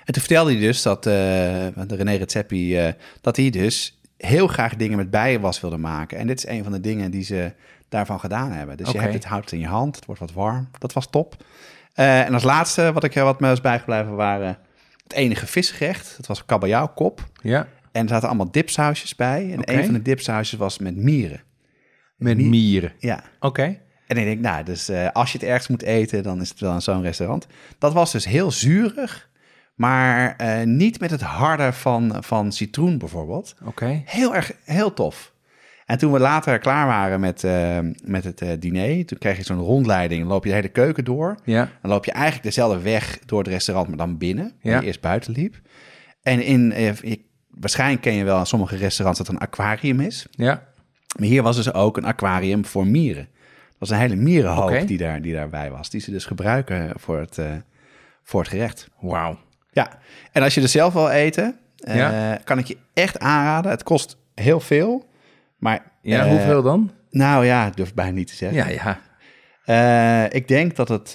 En 0.04 0.12
toen 0.12 0.22
vertelde 0.22 0.50
hij 0.50 0.60
dus 0.60 0.82
dat, 0.82 1.06
eh, 1.06 1.12
de 1.12 1.96
René 1.96 2.14
Redzepi, 2.14 2.78
eh, 2.78 2.92
dat 3.20 3.36
hij 3.36 3.50
dus 3.50 4.00
heel 4.16 4.46
graag 4.46 4.76
dingen 4.76 4.96
met 4.96 5.10
bijenwas 5.10 5.60
wilde 5.60 5.76
maken. 5.76 6.18
En 6.18 6.26
dit 6.26 6.38
is 6.38 6.46
een 6.46 6.62
van 6.62 6.72
de 6.72 6.80
dingen 6.80 7.10
die 7.10 7.22
ze 7.22 7.52
daarvan 7.88 8.20
gedaan 8.20 8.52
hebben. 8.52 8.76
Dus 8.76 8.90
je 8.90 8.98
hebt 9.00 9.14
het 9.14 9.24
hout 9.24 9.52
in 9.52 9.58
je 9.58 9.66
hand, 9.66 9.96
het 9.96 10.04
wordt 10.04 10.20
wat 10.20 10.32
warm. 10.32 10.68
Dat 10.78 10.92
was 10.92 11.10
top. 11.10 11.44
Eh, 11.92 12.20
en 12.20 12.34
als 12.34 12.42
laatste 12.42 12.92
wat, 12.92 13.04
ik, 13.04 13.14
wat 13.14 13.40
me 13.40 13.52
is 13.52 13.60
bijgebleven 13.60 14.14
waren 14.14 14.58
het 15.02 15.12
enige 15.12 15.46
visgerecht. 15.46 16.14
Dat 16.16 16.26
was 16.26 16.44
kabeljauwkop. 16.44 17.28
Ja, 17.42 17.66
En 17.92 18.02
er 18.02 18.08
zaten 18.08 18.28
allemaal 18.28 18.50
dipsausjes 18.50 19.14
bij. 19.14 19.52
En 19.52 19.74
een 19.74 19.84
van 19.84 19.94
de 19.94 20.02
dipsausjes 20.02 20.58
was 20.58 20.78
met 20.78 20.96
mieren. 20.96 21.40
Met 22.16 22.36
Mie- 22.36 22.48
mieren. 22.48 22.92
Ja, 22.98 23.22
Oké. 23.40 23.62
en 24.06 24.16
ik 24.16 24.24
denk, 24.24 24.40
nou, 24.40 24.64
dus 24.64 24.88
eh, 24.88 25.08
als 25.12 25.32
je 25.32 25.38
het 25.38 25.46
ergens 25.46 25.68
moet 25.68 25.82
eten, 25.82 26.22
dan 26.22 26.40
is 26.40 26.48
het 26.48 26.60
wel 26.60 26.74
in 26.74 26.82
zo'n 26.82 27.02
restaurant. 27.02 27.46
Dat 27.78 27.92
was 27.92 28.12
dus 28.12 28.24
heel 28.24 28.50
zuurig, 28.50 29.28
maar 29.74 30.36
eh, 30.36 30.62
niet 30.66 31.00
met 31.00 31.10
het 31.10 31.20
harde 31.20 31.72
van, 31.72 32.16
van 32.20 32.52
citroen 32.52 32.98
bijvoorbeeld. 32.98 33.54
Oké. 33.64 34.02
Heel 34.04 34.34
erg, 34.34 34.52
heel 34.64 34.94
tof. 34.94 35.34
En 35.86 35.98
toen 35.98 36.12
we 36.12 36.18
later 36.18 36.58
klaar 36.58 36.86
waren 36.86 37.20
met, 37.20 37.44
eh, 37.44 37.78
met 38.04 38.24
het 38.24 38.40
eh, 38.42 38.48
diner, 38.58 39.06
toen 39.06 39.18
kreeg 39.18 39.36
je 39.36 39.42
zo'n 39.42 39.58
rondleiding. 39.58 40.20
Dan 40.20 40.28
loop 40.30 40.42
je 40.44 40.48
de 40.50 40.56
hele 40.56 40.68
keuken 40.68 41.04
door. 41.04 41.36
Ja, 41.44 41.70
Dan 41.82 41.90
loop 41.90 42.04
je 42.04 42.10
eigenlijk 42.12 42.44
dezelfde 42.44 42.80
weg 42.82 43.18
door 43.26 43.38
het 43.38 43.48
restaurant, 43.48 43.88
maar 43.88 43.96
dan 43.96 44.18
binnen. 44.18 44.52
Waar 44.62 44.72
Ja. 44.72 44.80
je 44.80 44.86
eerst 44.86 45.00
buiten 45.00 45.32
liep. 45.32 45.60
En 46.22 46.42
in, 46.44 46.72
eh, 46.72 46.94
je- 46.94 47.20
waarschijnlijk 47.50 48.02
ken 48.02 48.12
je 48.14 48.24
wel 48.24 48.44
sommige 48.44 48.76
restaurants 48.76 49.18
dat 49.18 49.28
er 49.28 49.34
een 49.34 49.40
aquarium 49.40 50.00
is. 50.00 50.26
ja. 50.30 50.74
Maar 51.16 51.28
hier 51.28 51.42
was 51.42 51.56
dus 51.56 51.72
ook 51.72 51.96
een 51.96 52.04
aquarium 52.04 52.64
voor 52.64 52.86
mieren. 52.86 53.28
Dat 53.68 53.88
was 53.88 53.90
een 53.90 53.98
hele 53.98 54.16
mierenhoop 54.16 54.86
die, 54.86 54.98
daar, 54.98 55.22
die 55.22 55.34
daarbij 55.34 55.70
was. 55.70 55.90
Die 55.90 56.00
ze 56.00 56.10
dus 56.10 56.24
gebruiken 56.24 56.92
voor 56.98 57.18
het, 57.18 57.38
eh, 57.38 57.52
voor 58.22 58.40
het 58.40 58.48
gerecht. 58.48 58.88
Wauw. 59.00 59.38
Ja, 59.70 59.98
en 60.32 60.42
als 60.42 60.54
je 60.54 60.60
er 60.60 60.68
zelf 60.68 60.92
wil 60.92 61.08
eten, 61.10 61.56
eh, 61.76 61.96
Ja. 61.96 62.38
kan 62.44 62.58
ik 62.58 62.66
je 62.66 62.76
echt 62.94 63.18
aanraden. 63.18 63.70
Het 63.70 63.82
kost 63.82 64.16
heel 64.34 64.60
veel. 64.60 65.08
Maar 65.58 65.92
Ja, 66.02 66.24
eh, 66.24 66.30
hoeveel 66.30 66.62
dan? 66.62 66.90
Nou 67.10 67.44
ja, 67.44 67.70
durf 67.70 67.94
bijna 67.94 68.12
niet 68.12 68.26
te 68.26 68.34
zeggen. 68.34 68.74
Ja, 68.74 68.98
ja. 69.66 70.30
Ik 70.30 70.48
denk 70.48 70.76
dat 70.76 70.88
het... 70.88 71.14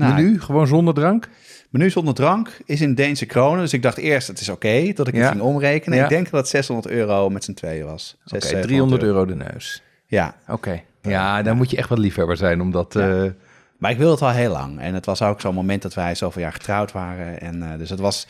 nou, 0.00 0.14
Menu, 0.22 0.40
gewoon 0.40 0.66
zonder 0.66 0.94
drank? 0.94 1.28
menu 1.70 1.90
zonder 1.90 2.14
drank 2.14 2.58
is 2.64 2.80
in 2.80 2.94
Deense 2.94 3.26
kronen. 3.26 3.60
Dus 3.60 3.72
ik 3.72 3.82
dacht 3.82 3.96
eerst, 3.96 4.28
het 4.28 4.40
is 4.40 4.48
oké 4.48 4.92
dat 4.92 5.08
ik 5.08 5.14
het 5.14 5.22
Ja. 5.22 5.30
ging 5.30 5.40
omrekenen. 5.42 5.98
Ja. 5.98 6.04
Ik 6.04 6.08
denk 6.10 6.30
dat 6.30 6.40
het 6.40 6.48
600 6.48 6.88
euro 6.94 7.28
met 7.30 7.44
z'n 7.44 7.52
tweeën 7.54 7.84
was. 7.86 8.16
Oké, 8.26 8.40
600, 8.40 8.62
300 8.68 9.02
euro 9.02 9.24
de 9.26 9.34
neus. 9.34 9.82
Ja, 10.06 10.34
Oké. 10.48 10.80
Ja, 11.02 11.42
dan 11.42 11.56
moet 11.56 11.70
je 11.70 11.76
echt 11.76 11.88
wat 11.88 11.98
liefhebber 11.98 12.36
zijn, 12.36 12.60
omdat... 12.60 12.92
Ja. 12.94 13.24
eh, 13.24 13.30
Maar 13.78 13.90
ik 13.90 13.96
wilde 13.98 14.12
het 14.12 14.22
al 14.22 14.30
heel 14.30 14.52
lang. 14.52 14.80
En 14.80 14.94
het 14.94 15.06
was 15.06 15.22
ook 15.22 15.40
zo'n 15.40 15.54
moment 15.54 15.82
dat 15.82 15.94
wij 15.94 16.14
zoveel 16.14 16.42
jaar 16.42 16.52
getrouwd 16.52 16.92
waren. 16.92 17.40
En 17.40 17.62
eh, 17.62 17.78
dus 17.78 17.90
het 17.90 17.98
was... 17.98 18.26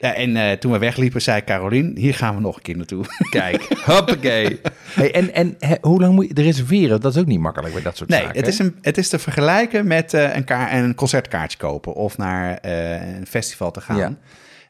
Ja, 0.00 0.14
en 0.14 0.36
eh, 0.36 0.52
toen 0.52 0.72
we 0.72 0.78
wegliepen, 0.78 1.22
zei 1.22 1.44
Carolien, 1.44 1.92
hier 1.96 2.14
gaan 2.14 2.34
we 2.34 2.40
nog 2.40 2.56
een 2.56 2.62
keer 2.62 2.76
naartoe. 2.76 3.04
Kijk, 3.30 3.62
hoppakee. 3.86 4.60
Hey, 4.94 5.12
en 5.14 5.32
en 5.34 5.56
hoe 5.80 6.00
lang 6.00 6.14
moet 6.14 6.26
je 6.36 6.42
reserveren? 6.42 7.00
Dat 7.00 7.14
is 7.14 7.20
ook 7.20 7.26
niet 7.26 7.40
makkelijk 7.40 7.74
bij 7.74 7.82
dat 7.82 7.96
soort 7.96 8.10
Nee, 8.10 8.20
zaken. 8.20 8.36
het 8.36 8.46
is, 8.48 8.58
een, 8.58 8.76
het 8.82 8.98
is 8.98 9.08
te 9.08 9.18
vergelijken 9.18 9.86
met 9.86 10.14
eh, 10.14 10.34
een, 10.36 10.44
kaar, 10.44 10.72
een 10.74 10.94
concertkaartje 10.94 11.58
kopen 11.58 11.94
of 11.94 12.16
naar 12.18 12.56
eh, 12.58 13.16
een 13.16 13.26
festival 13.26 13.70
te 13.70 13.80
gaan. 13.80 13.96
Ja. 13.96 14.14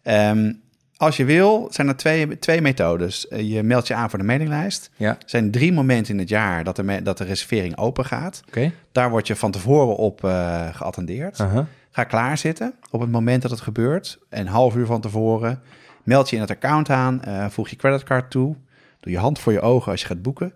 Ehm, 0.02 0.52
als 0.96 1.16
je 1.16 1.24
wil, 1.24 1.68
zijn 1.70 1.88
er 1.88 1.96
twee, 1.96 2.38
twee 2.38 2.60
methodes. 2.60 3.26
Je 3.36 3.62
meldt 3.62 3.86
je 3.86 3.94
aan 3.94 4.10
voor 4.10 4.18
de 4.18 4.24
mailinglijst. 4.24 4.90
Ja, 4.96 5.08
Er 5.08 5.16
zijn 5.26 5.50
drie 5.50 5.72
momenten 5.72 6.12
in 6.14 6.18
het 6.20 6.28
jaar 6.28 6.64
dat 6.64 6.76
de, 6.76 7.00
dat 7.02 7.18
de 7.18 7.24
reservering 7.24 7.76
open 7.78 8.04
gaat. 8.04 8.42
oké. 8.48 8.72
Daar 8.92 9.10
word 9.10 9.26
je 9.26 9.36
van 9.36 9.50
tevoren 9.50 9.96
op 9.96 10.24
eh, 10.24 10.66
geattendeerd. 10.74 11.40
Aha. 11.40 11.66
Ga 12.00 12.06
klaarzitten 12.06 12.74
op 12.90 13.00
het 13.00 13.10
moment 13.10 13.42
dat 13.42 13.50
het 13.50 13.60
gebeurt. 13.60 14.18
Een 14.28 14.46
half 14.46 14.76
uur 14.76 14.86
van 14.86 15.00
tevoren. 15.00 15.62
Meld 16.02 16.30
je 16.30 16.36
in 16.36 16.42
het 16.42 16.50
account 16.50 16.90
aan. 16.90 17.22
eh, 17.22 17.46
voeg 17.48 17.68
je 17.68 17.76
creditcard 17.76 18.30
toe. 18.30 18.56
Doe 19.00 19.12
je 19.12 19.18
hand 19.18 19.38
voor 19.38 19.52
je 19.52 19.60
ogen 19.60 19.90
als 19.92 20.00
je 20.00 20.06
gaat 20.06 20.22
boeken. 20.22 20.52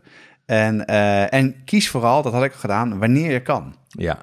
En, 0.47 0.87
eh, 0.87 1.33
en 1.33 1.65
kies 1.65 1.89
vooral, 1.91 2.23
dat 2.23 2.33
had 2.33 2.45
ik 2.45 2.53
gedaan, 2.53 2.99
wanneer 2.99 3.33
je 3.33 3.43
kan. 3.43 3.75
Ja, 3.89 4.19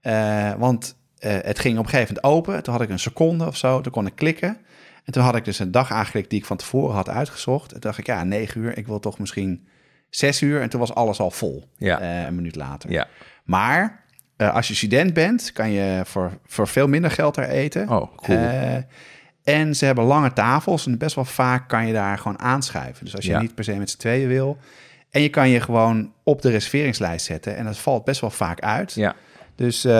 Eh, 0.00 0.52
want 0.58 0.96
het 1.18 1.58
ging 1.58 1.78
op 1.78 1.84
een 1.84 1.90
gegeven 1.90 2.14
moment 2.14 2.34
open. 2.36 2.62
Toen 2.62 2.72
had 2.72 2.82
ik 2.82 2.88
een 2.90 2.98
seconde 2.98 3.46
of 3.46 3.56
zo. 3.56 3.80
Toen 3.80 3.92
kon 3.92 4.06
ik 4.06 4.14
klikken. 4.14 4.56
En 5.04 5.12
toen 5.12 5.22
had 5.22 5.36
ik 5.36 5.44
dus 5.44 5.58
een 5.58 5.70
dag 5.70 5.90
aangeklikt 5.92 6.30
die 6.30 6.38
ik 6.38 6.44
van 6.44 6.56
tevoren 6.56 6.94
had 6.94 7.08
uitgezocht. 7.08 7.66
En 7.66 7.72
toen 7.72 7.80
dacht 7.80 7.98
ik, 7.98 8.06
ja, 8.06 8.24
negen 8.24 8.60
uur. 8.60 8.78
Ik 8.78 8.86
wil 8.86 9.00
toch 9.00 9.18
misschien 9.18 9.66
zes 10.10 10.42
uur. 10.42 10.60
En 10.60 10.68
toen 10.68 10.80
was 10.80 10.94
alles 10.94 11.20
al 11.20 11.30
vol. 11.30 11.68
Ja. 11.76 12.26
een 12.26 12.34
minuut 12.34 12.56
later. 12.56 12.90
ja. 12.90 13.06
Maar 13.44 14.03
eh, 14.36 14.54
als 14.54 14.68
je 14.68 14.74
student 14.74 15.14
bent, 15.14 15.52
kan 15.52 15.70
je 15.70 16.00
voor, 16.04 16.38
voor 16.46 16.68
veel 16.68 16.88
minder 16.88 17.10
geld 17.10 17.34
daar 17.34 17.48
eten. 17.48 17.88
Oh, 17.88 18.16
cool. 18.16 18.38
Eh, 18.38 18.76
en 19.44 19.76
ze 19.76 19.84
hebben 19.84 20.04
lange 20.04 20.32
tafels 20.32 20.86
en 20.86 20.98
best 20.98 21.14
wel 21.14 21.24
vaak 21.24 21.68
kan 21.68 21.86
je 21.86 21.92
daar 21.92 22.18
gewoon 22.18 22.38
aanschuiven. 22.38 23.04
Dus 23.04 23.16
als 23.16 23.24
je 23.24 23.30
Ja. 23.30 23.40
niet 23.40 23.54
per 23.54 23.64
se 23.64 23.74
met 23.74 23.90
z'n 23.90 23.98
tweeën 23.98 24.28
wil. 24.28 24.58
En 25.10 25.20
je 25.22 25.28
kan 25.28 25.48
je 25.48 25.60
gewoon 25.60 26.12
op 26.22 26.42
de 26.42 26.50
reserveringslijst 26.50 27.26
zetten. 27.26 27.56
En 27.56 27.64
dat 27.64 27.78
valt 27.78 28.04
best 28.04 28.20
wel 28.20 28.30
vaak 28.30 28.60
uit. 28.60 28.92
ja. 28.94 29.14
Dus, 29.56 29.84
eh, 29.84 29.92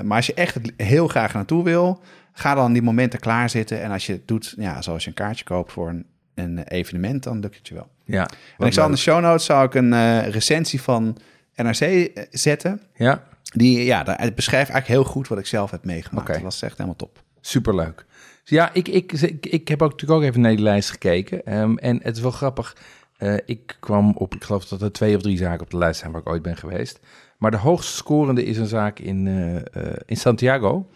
maar 0.00 0.16
als 0.16 0.26
je 0.26 0.34
echt 0.34 0.56
heel 0.76 1.08
graag 1.08 1.34
naartoe 1.34 1.64
wil, 1.64 2.02
ga 2.32 2.54
dan 2.54 2.72
die 2.72 2.82
momenten 2.82 3.18
klaarzitten. 3.20 3.82
En 3.82 3.90
als 3.90 4.06
je 4.06 4.12
het 4.12 4.28
doet, 4.28 4.54
ja, 4.56 4.82
zoals 4.82 5.02
je 5.02 5.08
een 5.08 5.14
kaartje 5.14 5.44
koopt 5.44 5.72
voor 5.72 5.88
een, 5.88 6.06
een 6.34 6.58
evenement, 6.62 7.22
dan 7.22 7.40
lukt 7.40 7.56
het 7.56 7.68
je 7.68 7.74
wel. 7.74 7.88
ja. 8.04 8.28
En 8.58 8.66
ik 8.66 8.72
zal 8.72 8.84
in 8.86 8.90
de 8.90 8.96
show 8.98 9.20
notes 9.20 9.44
zou 9.44 9.66
ik 9.66 9.74
een 9.74 10.22
recensie 10.30 10.82
van 10.82 11.16
NRC 11.54 12.08
zetten. 12.30 12.80
Ja, 12.94 13.22
Die, 13.54 13.84
ja, 13.84 14.02
daar- 14.02 14.20
het 14.20 14.34
beschrijft 14.34 14.70
eigenlijk 14.70 15.00
heel 15.00 15.12
goed 15.12 15.28
wat 15.28 15.38
ik 15.38 15.46
zelf 15.46 15.70
heb 15.70 15.84
meegemaakt. 15.84 16.26
Dat 16.26 16.42
was 16.42 16.62
echt 16.62 16.72
helemaal 16.76 16.96
top. 16.96 17.22
superleuk. 17.40 18.06
Dus 18.42 18.50
ja, 18.58 18.72
ik, 18.72 18.88
ik, 18.88 19.12
ik, 19.12 19.46
ik 19.46 19.68
heb 19.68 19.82
ook 19.82 19.90
natuurlijk 19.90 20.20
ook 20.20 20.26
even 20.28 20.40
naar 20.40 20.50
die 20.50 20.62
lijst 20.64 20.90
gekeken. 20.90 21.44
Ehm, 21.46 21.76
en 21.76 22.00
het 22.02 22.16
is 22.16 22.22
wel 22.22 22.30
grappig. 22.30 22.76
Eh, 23.16 23.34
ik 23.46 23.76
kwam 23.80 24.12
op, 24.16 24.34
ik 24.34 24.44
geloof 24.44 24.64
dat 24.64 24.82
er 24.82 24.92
twee 24.92 25.16
of 25.16 25.22
drie 25.22 25.36
zaken 25.36 25.60
op 25.60 25.70
de 25.70 25.78
lijst 25.78 26.00
zijn 26.00 26.12
waar 26.12 26.20
ik 26.20 26.28
ooit 26.28 26.42
ben 26.42 26.56
geweest. 26.56 27.00
Maar 27.38 27.50
de 27.50 27.56
hoogst 27.56 27.94
scorende 27.94 28.44
is 28.44 28.56
een 28.58 28.66
zaak 28.66 28.98
in, 28.98 29.26
eh, 29.26 29.56
eh, 29.56 29.96
in 30.06 30.16
Santiago. 30.16 30.88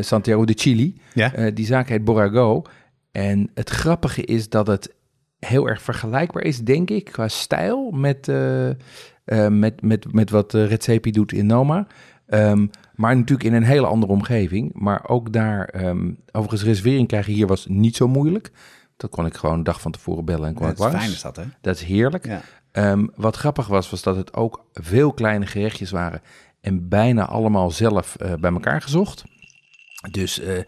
Santiago 0.00 0.44
de 0.44 0.52
Chile. 0.56 0.92
Ja? 1.14 1.50
Die 1.50 1.66
zaak 1.66 1.88
heet 1.88 2.04
Borago. 2.04 2.62
En 3.12 3.50
het 3.54 3.70
grappige 3.70 4.22
is 4.24 4.48
dat 4.48 4.66
het 4.66 4.94
heel 5.38 5.68
erg 5.68 5.82
vergelijkbaar 5.82 6.42
is, 6.42 6.58
denk 6.58 6.90
ik, 6.90 7.04
qua 7.04 7.28
stijl 7.28 7.90
met, 7.90 8.28
eh, 9.24 9.44
eh, 9.44 9.52
met, 9.52 9.82
met, 9.82 10.12
met 10.12 10.30
wat 10.30 10.54
uh, 10.54 10.66
Redzepi 10.68 11.10
doet 11.10 11.32
in 11.32 11.46
Noma. 11.46 11.86
Ehm, 12.26 12.66
maar 12.94 13.16
natuurlijk 13.16 13.48
in 13.48 13.54
een 13.54 13.62
hele 13.62 13.86
andere 13.86 14.12
omgeving. 14.12 14.70
Maar 14.74 15.08
ook 15.08 15.32
daar, 15.32 15.64
ehm, 15.64 16.10
overigens, 16.32 16.62
reservering 16.62 17.08
krijgen 17.08 17.32
hier 17.32 17.46
was 17.46 17.66
niet 17.66 17.96
zo 17.96 18.08
moeilijk. 18.08 18.50
Dat 18.96 19.10
kon 19.10 19.26
ik 19.26 19.34
gewoon 19.34 19.56
een 19.56 19.64
dag 19.64 19.80
van 19.80 19.92
tevoren 19.92 20.24
bellen 20.24 20.48
en 20.48 20.54
kwam 20.54 20.66
Ja, 20.66 20.72
ik 20.72 20.78
langs. 20.78 20.96
fijn 20.96 21.10
is 21.10 21.22
dat, 21.22 21.36
hè? 21.36 21.42
Dat 21.60 21.74
is 21.74 21.82
heerlijk. 21.82 22.26
Ja. 22.26 22.40
Ehm, 22.72 23.06
wat 23.14 23.36
grappig 23.36 23.66
was, 23.66 23.90
was 23.90 24.02
dat 24.02 24.16
het 24.16 24.34
ook 24.34 24.64
veel 24.72 25.12
kleine 25.12 25.46
gerechtjes 25.46 25.90
waren. 25.90 26.20
En 26.60 26.88
bijna 26.88 27.26
allemaal 27.26 27.70
zelf 27.70 28.16
eh, 28.16 28.34
bij 28.34 28.52
elkaar 28.52 28.82
gezocht. 28.82 29.24
Dus 30.10 30.40
eh, 30.40 30.58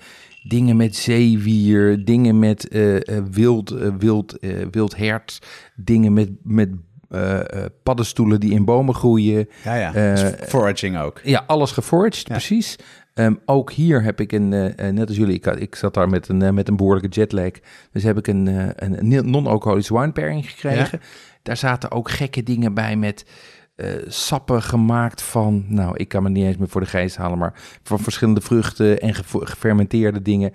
dingen 0.42 0.76
met 0.76 0.96
zeewier, 0.96 2.04
dingen 2.04 2.38
met 2.38 2.68
eh, 2.68 2.96
eh, 3.16 3.24
wild, 3.30 3.70
eh, 3.70 3.88
wild, 3.98 4.38
eh, 4.38 4.66
wild 4.70 4.96
hert. 4.96 5.38
Dingen 5.76 6.12
met, 6.12 6.30
met 6.42 6.70
eh, 7.14 7.64
paddenstoelen 7.82 8.40
die 8.40 8.52
in 8.52 8.64
bomen 8.64 8.94
groeien. 8.94 9.48
Ja, 9.64 9.74
ja. 9.74 9.94
Eh, 9.94 10.14
Dus 10.14 10.48
foraging 10.48 10.98
ook. 10.98 11.20
Ja, 11.22 11.44
alles 11.46 11.70
geforaged, 11.72 12.24
precies. 12.24 12.76
Ehm, 13.14 13.34
ook 13.44 13.72
hier 13.72 14.02
heb 14.02 14.20
ik 14.20 14.32
een, 14.32 14.48
net 14.76 15.08
als 15.08 15.16
jullie, 15.16 15.34
ik, 15.34 15.46
ik 15.46 15.74
zat 15.74 15.94
daar 15.94 16.08
met 16.08 16.28
een, 16.28 16.54
met 16.54 16.68
een 16.68 16.76
behoorlijke 16.76 17.08
jetlag. 17.08 17.50
Dus 17.92 18.02
heb 18.02 18.18
ik 18.18 18.26
een, 18.26 18.72
een 18.76 19.30
non-alcoholische 19.30 19.98
wine 19.98 20.12
pairing 20.12 20.50
gekregen. 20.50 21.00
Daar 21.42 21.56
zaten 21.56 21.90
ook 21.90 22.10
gekke 22.10 22.42
dingen 22.42 22.74
bij 22.74 22.96
met 22.96 23.24
sappen 24.06 24.62
gemaakt 24.62 25.22
van, 25.22 25.64
nou, 25.68 25.96
ik 25.96 26.08
kan 26.08 26.22
me 26.22 26.28
niet 26.28 26.44
eens 26.44 26.56
meer 26.56 26.68
voor 26.68 26.80
de 26.80 26.86
geest 26.86 27.16
halen, 27.16 27.38
maar 27.38 27.54
van 27.82 27.98
verschillende 27.98 28.40
vruchten 28.40 29.00
en 29.00 29.14
gefermenteerde 29.14 30.22
dingen. 30.22 30.52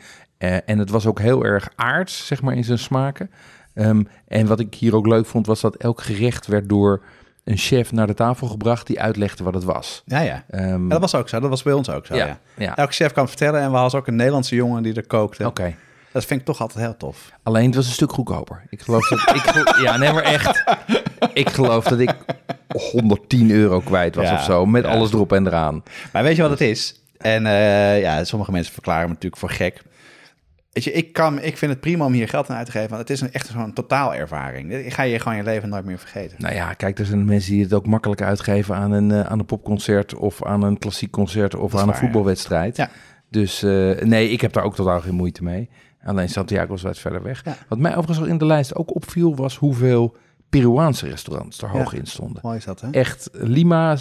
En 0.65 0.80
het 0.80 0.89
was 0.89 1.06
ook 1.06 1.19
heel 1.19 1.45
erg 1.45 1.69
aards, 1.76 2.28
zeg 2.28 2.41
maar, 2.41 2.56
in 2.56 2.63
zijn 2.63 2.80
smaken. 2.80 3.30
Ehm, 3.79 4.03
en 4.27 4.47
wat 4.47 4.59
ik 4.59 4.73
hier 4.75 4.95
ook 4.95 5.07
leuk 5.07 5.25
vond, 5.25 5.45
was 5.47 5.61
dat 5.61 5.75
elk 5.75 6.01
gerecht 6.01 6.47
werd 6.47 6.69
door 6.69 7.01
een 7.43 7.57
chef 7.57 7.91
naar 7.91 8.07
de 8.07 8.13
tafel 8.13 8.47
gebracht 8.47 8.87
die 8.87 9.01
uitlegde 9.01 9.43
wat 9.43 9.53
het 9.53 9.63
was. 9.63 10.01
Ja, 10.05 10.19
ja. 10.19 10.43
Ehm, 10.49 10.83
Ja, 10.83 10.89
dat 10.89 10.99
was 10.99 11.15
ook 11.15 11.29
zo. 11.29 11.39
Dat 11.39 11.49
was 11.49 11.63
bij 11.63 11.73
ons 11.73 11.89
ook 11.89 12.05
zo, 12.05 12.15
ja. 12.15 12.25
ja, 12.25 12.39
ja. 12.57 12.75
Elke 12.75 12.93
chef 12.93 13.11
kwam 13.11 13.27
vertellen 13.27 13.61
en 13.61 13.71
we 13.71 13.77
hadden 13.77 13.99
ook 13.99 14.07
een 14.07 14.15
Nederlandse 14.15 14.55
jongen 14.55 14.83
die 14.83 14.93
er 14.93 15.07
kookte. 15.07 15.45
Oké. 15.45 15.75
Dat 16.11 16.25
vind 16.25 16.39
ik 16.39 16.45
toch 16.45 16.61
altijd 16.61 16.85
heel 16.85 16.97
tof. 16.97 17.31
Alleen 17.43 17.65
het 17.65 17.75
was 17.75 17.85
een 17.85 17.91
stuk 17.91 18.11
goedkoper. 18.11 18.63
Ik 18.69 18.81
geloof 18.81 19.07
dat 19.07 19.19
ik 19.35 19.73
ja, 19.83 19.97
nee, 19.97 20.13
maar 20.13 20.23
echt. 20.23 20.63
Ik 21.33 21.49
geloof 21.49 21.83
dat 21.83 21.99
ik 21.99 22.15
110 22.91 23.51
euro 23.51 23.79
kwijt 23.79 24.15
was 24.15 24.31
of 24.31 24.43
zo, 24.43 24.65
met 24.65 24.85
alles 24.85 25.13
erop 25.13 25.31
en 25.33 25.47
eraan. 25.47 25.83
Maar 26.13 26.23
weet 26.23 26.35
je 26.35 26.41
wat 26.41 26.51
het 26.51 26.61
is? 26.61 27.01
En 27.17 27.45
eh, 27.45 28.01
ja, 28.01 28.23
sommige 28.23 28.51
mensen 28.51 28.73
verklaren 28.73 29.03
me 29.07 29.13
natuurlijk 29.13 29.41
voor 29.41 29.49
gek. 29.49 29.81
Weet 30.71 30.84
je, 30.84 30.91
ik, 30.91 31.13
kan, 31.13 31.41
ik 31.41 31.58
vind 31.58 31.71
het 31.71 31.79
prima 31.79 32.05
om 32.05 32.13
hier 32.13 32.27
geld 32.27 32.49
aan 32.49 32.58
uit 32.58 32.65
te 32.65 32.71
geven, 32.71 32.89
want 32.89 33.01
het 33.01 33.10
is 33.10 33.21
een, 33.21 33.32
echt 33.32 33.47
zo'n 33.47 33.73
totaalervaring. 33.73 34.73
Ik 34.73 34.93
ga 34.93 35.03
je 35.03 35.19
gewoon 35.19 35.38
je 35.38 35.43
leven 35.43 35.69
nooit 35.69 35.86
meer 35.86 35.99
vergeten. 35.99 36.38
Nou 36.39 36.53
ja, 36.53 36.73
kijk, 36.73 36.99
er 36.99 37.05
zijn 37.05 37.25
mensen 37.25 37.51
die 37.51 37.63
het 37.63 37.73
ook 37.73 37.86
makkelijk 37.86 38.21
uitgeven 38.21 38.75
aan 38.75 38.91
een, 38.91 39.12
eh, 39.12 39.21
aan 39.21 39.39
een 39.39 39.45
popconcert 39.45 40.15
of 40.15 40.45
aan 40.45 40.63
een 40.63 40.77
klassiek 40.77 41.12
concert 41.12 41.55
of 41.55 41.75
aan 41.75 41.86
waar, 41.86 41.95
een 41.95 42.01
voetbalwedstrijd. 42.01 42.77
Ja. 42.77 42.89
Dus 43.29 43.63
eh, 43.63 43.99
nee, 43.99 44.29
ik 44.29 44.41
heb 44.41 44.53
daar 44.53 44.63
ook 44.63 44.75
totaal 44.75 45.01
geen 45.01 45.15
moeite 45.15 45.43
mee. 45.43 45.69
Alleen 46.03 46.29
Santiago 46.29 46.73
is 46.73 46.82
wat 46.82 46.97
verder 46.97 47.23
weg. 47.23 47.45
Ja. 47.45 47.58
Wat 47.67 47.79
mij 47.79 47.95
overigens 47.95 48.27
in 48.27 48.38
de 48.38 48.45
lijst 48.45 48.75
ook 48.75 48.95
opviel, 48.95 49.36
was 49.36 49.58
hoeveel 49.58 50.15
Peruaanse 50.49 51.08
restaurants 51.08 51.62
er 51.62 51.69
hoog 51.69 51.93
in 51.93 52.05
stonden. 52.05 52.41
Mooi 52.41 52.58
is 52.58 52.65
dat, 52.65 52.82
hè? 52.82 52.89
Echt, 52.89 53.29
Lima 53.32 53.97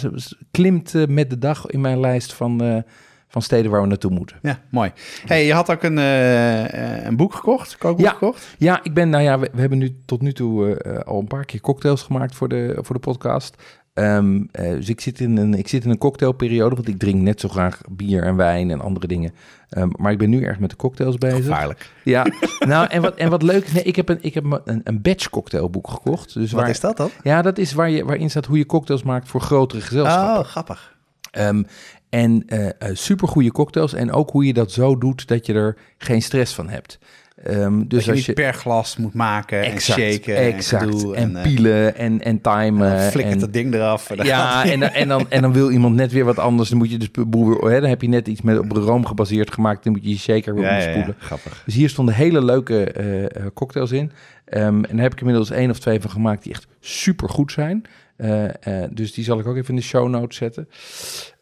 klimt 0.51 0.93
met 1.07 1.29
de 1.29 1.37
dag 1.37 1.65
in 1.65 1.81
mijn 1.81 1.99
lijst 1.99 2.33
van, 2.33 2.63
eh, 2.63 2.81
van 3.29 3.41
steden 3.41 3.71
waar 3.71 3.81
we 3.81 3.87
naartoe 3.87 4.11
moeten. 4.11 4.37
Ja, 4.41 4.59
mooi. 4.71 4.91
Hey, 5.25 5.45
je 5.45 5.53
had 5.53 5.71
ook 5.71 5.83
een, 5.83 5.97
eh, 5.97 7.03
een 7.05 7.15
boek 7.15 7.33
gekocht, 7.33 7.77
kookboek 7.77 8.05
Ja. 8.05 8.11
gekocht. 8.11 8.55
Ja, 8.57 8.79
ik 8.83 8.93
ben, 8.93 9.09
nou 9.09 9.23
ja, 9.23 9.39
we, 9.39 9.49
we 9.53 9.59
hebben 9.59 9.77
nu 9.77 9.95
tot 10.05 10.21
nu 10.21 10.33
toe 10.33 10.75
eh, 10.75 10.99
al 10.99 11.19
een 11.19 11.27
paar 11.27 11.45
keer 11.45 11.61
cocktails 11.61 12.01
gemaakt 12.01 12.35
voor 12.35 12.47
de, 12.47 12.77
voor 12.81 12.95
de 12.95 13.01
podcast. 13.01 13.55
Ehm, 13.93 14.43
eh, 14.51 14.69
dus 14.71 14.89
ik 14.89 15.01
zit, 15.01 15.19
in 15.19 15.37
een, 15.37 15.53
ik 15.53 15.67
zit 15.67 15.83
in 15.83 15.89
een 15.89 15.97
cocktailperiode, 15.97 16.75
want 16.75 16.87
ik 16.87 16.99
drink 16.99 17.21
net 17.21 17.39
zo 17.39 17.47
graag 17.47 17.81
bier 17.89 18.23
en 18.23 18.35
wijn 18.35 18.71
en 18.71 18.81
andere 18.81 19.07
dingen. 19.07 19.33
Ehm, 19.69 19.89
maar 19.95 20.11
ik 20.11 20.17
ben 20.17 20.29
nu 20.29 20.43
erg 20.43 20.59
met 20.59 20.69
de 20.69 20.75
cocktails 20.75 21.17
bezig. 21.17 21.37
Gevaarlijk. 21.45 21.91
Ja, 22.03 22.25
nou 22.59 22.87
en 22.87 23.01
wat, 23.01 23.15
en 23.15 23.29
wat 23.29 23.41
leuk 23.41 23.65
is, 23.65 23.71
nee, 23.71 23.83
ik 23.83 23.95
heb 23.95 24.09
een, 24.09 24.17
ik 24.21 24.33
heb 24.33 24.61
een, 24.65 24.81
een 24.83 25.01
batch 25.01 25.29
cocktailboek 25.29 25.89
gekocht. 25.89 26.33
Dus 26.33 26.51
Wat 26.51 26.61
waar, 26.61 26.69
is 26.69 26.79
dat 26.79 26.97
dan? 26.97 27.09
Ja, 27.23 27.41
dat 27.41 27.57
is 27.57 27.73
waar 27.73 27.89
je, 27.89 28.05
waarin 28.05 28.29
staat 28.29 28.45
hoe 28.45 28.57
je 28.57 28.65
cocktails 28.65 29.03
maakt 29.03 29.27
voor 29.27 29.41
grotere 29.41 29.81
gezelschappen. 29.81 30.39
Oh, 30.39 30.45
grappig. 30.49 30.97
Ehm, 31.31 31.63
en 32.09 32.43
eh 32.47 32.89
super 32.93 33.27
goede 33.27 33.51
cocktails 33.51 33.93
en 33.93 34.11
ook 34.11 34.29
hoe 34.29 34.45
je 34.45 34.53
dat 34.53 34.71
zo 34.71 34.97
doet 34.97 35.27
dat 35.27 35.45
je 35.45 35.53
er 35.53 35.77
geen 35.97 36.21
stress 36.21 36.53
van 36.53 36.69
hebt. 36.69 36.99
Ehm, 37.43 37.83
Dus 37.87 38.05
je 38.05 38.11
als 38.11 38.25
je 38.25 38.33
per 38.33 38.53
glas 38.53 38.97
moet 38.97 39.13
maken 39.13 39.61
exact, 39.61 39.99
en 39.99 40.11
shaken 40.13 40.35
exact, 40.35 40.83
en 40.83 40.91
gedoe. 40.93 41.15
en, 41.15 41.35
eh, 41.35 41.41
pielen 41.43 41.95
en, 41.95 42.21
en 42.23 42.41
timen. 42.41 42.89
dan 42.89 42.99
flikkert 43.11 43.33
en- 43.33 43.39
dat 43.39 43.53
ding 43.53 43.73
eraf. 43.73 44.09
en 44.09 44.25
ja, 44.25 44.65
en, 44.65 44.79
dan- 44.79 44.89
en, 44.89 45.07
dan, 45.07 45.25
en 45.29 45.41
dan 45.41 45.53
wil 45.53 45.71
iemand 45.71 45.95
net 45.95 46.11
weer 46.11 46.25
wat 46.25 46.39
anders. 46.39 46.69
Dan 46.69 46.77
moet 46.77 46.91
je 46.91 46.97
dus 46.97 47.09
weer, 47.13 47.71
hè, 47.71 47.79
dan 47.81 47.89
heb 47.89 48.01
je 48.01 48.07
net 48.09 48.27
iets 48.27 48.41
met 48.41 48.59
op 48.59 48.71
room 48.71 49.05
gebaseerd 49.05 49.53
gemaakt. 49.53 49.83
Dan 49.83 49.93
moet 49.93 50.03
je 50.03 50.09
je 50.09 50.17
shaker 50.17 50.53
weer 50.53 50.63
ja, 50.63 50.77
ja, 50.77 51.13
grappig. 51.19 51.61
Dus 51.65 51.75
hier 51.75 51.89
stonden 51.89 52.15
hele 52.15 52.43
leuke 52.45 52.83
eh, 52.83 53.23
eh, 53.25 53.29
cocktails 53.53 53.91
in. 53.91 54.11
Ehm, 54.45 54.63
en 54.65 54.81
daar 54.91 55.01
heb 55.01 55.13
ik 55.13 55.19
inmiddels 55.19 55.49
één 55.49 55.69
of 55.69 55.79
twee 55.79 56.01
van 56.01 56.09
gemaakt 56.09 56.43
die 56.43 56.51
echt 56.53 56.67
super 56.79 57.29
goed 57.29 57.51
zijn. 57.51 57.81
Eh, 58.19 58.83
eh, 58.83 58.89
dus 58.93 59.13
die 59.13 59.23
zal 59.23 59.39
ik 59.39 59.47
ook 59.47 59.55
even 59.55 59.69
in 59.69 59.75
de 59.75 59.81
show 59.81 60.09
notes 60.09 60.37
zetten. 60.37 60.69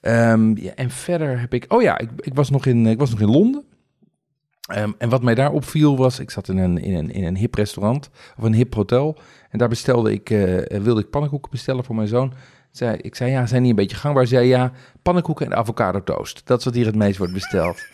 Ehm, 0.01 0.57
ja, 0.57 0.73
en 0.75 0.89
verder 0.89 1.39
heb 1.39 1.53
ik... 1.53 1.65
Oh 1.67 1.81
ja, 1.81 1.97
ik, 1.97 2.09
ik, 2.15 2.33
was, 2.33 2.49
nog 2.49 2.65
in, 2.65 2.85
ik 2.85 2.99
was 2.99 3.09
nog 3.09 3.19
in 3.19 3.29
Londen. 3.29 3.63
Ehm, 4.67 4.91
en 4.97 5.09
wat 5.09 5.23
mij 5.23 5.35
daar 5.35 5.51
opviel 5.51 5.97
was... 5.97 6.19
Ik 6.19 6.31
zat 6.31 6.47
in 6.47 6.57
een, 6.57 6.77
in, 6.77 6.95
een, 6.95 7.11
in 7.11 7.23
een 7.23 7.35
hip 7.35 7.55
restaurant 7.55 8.09
of 8.37 8.43
een 8.43 8.53
hip 8.53 8.73
hotel. 8.73 9.17
En 9.49 9.57
daar 9.59 9.69
bestelde 9.69 10.11
ik, 10.11 10.29
eh, 10.29 10.79
wilde 10.79 11.01
ik 11.01 11.09
pannenkoeken 11.09 11.51
bestellen 11.51 11.83
voor 11.83 11.95
mijn 11.95 12.07
zoon. 12.07 12.33
Zei, 12.71 12.97
ik 12.97 13.15
zei, 13.15 13.31
ja, 13.31 13.45
zijn 13.45 13.61
die 13.61 13.69
een 13.69 13.77
beetje 13.77 13.97
gangbaar? 13.97 14.27
Zei, 14.27 14.47
ja, 14.47 14.71
pannenkoeken 15.01 15.45
en 15.45 15.55
avocado 15.55 16.03
toast. 16.03 16.41
Dat 16.45 16.59
is 16.59 16.65
wat 16.65 16.73
hier 16.73 16.85
het 16.85 16.95
meest 16.95 17.17
wordt 17.17 17.33
besteld. 17.33 17.85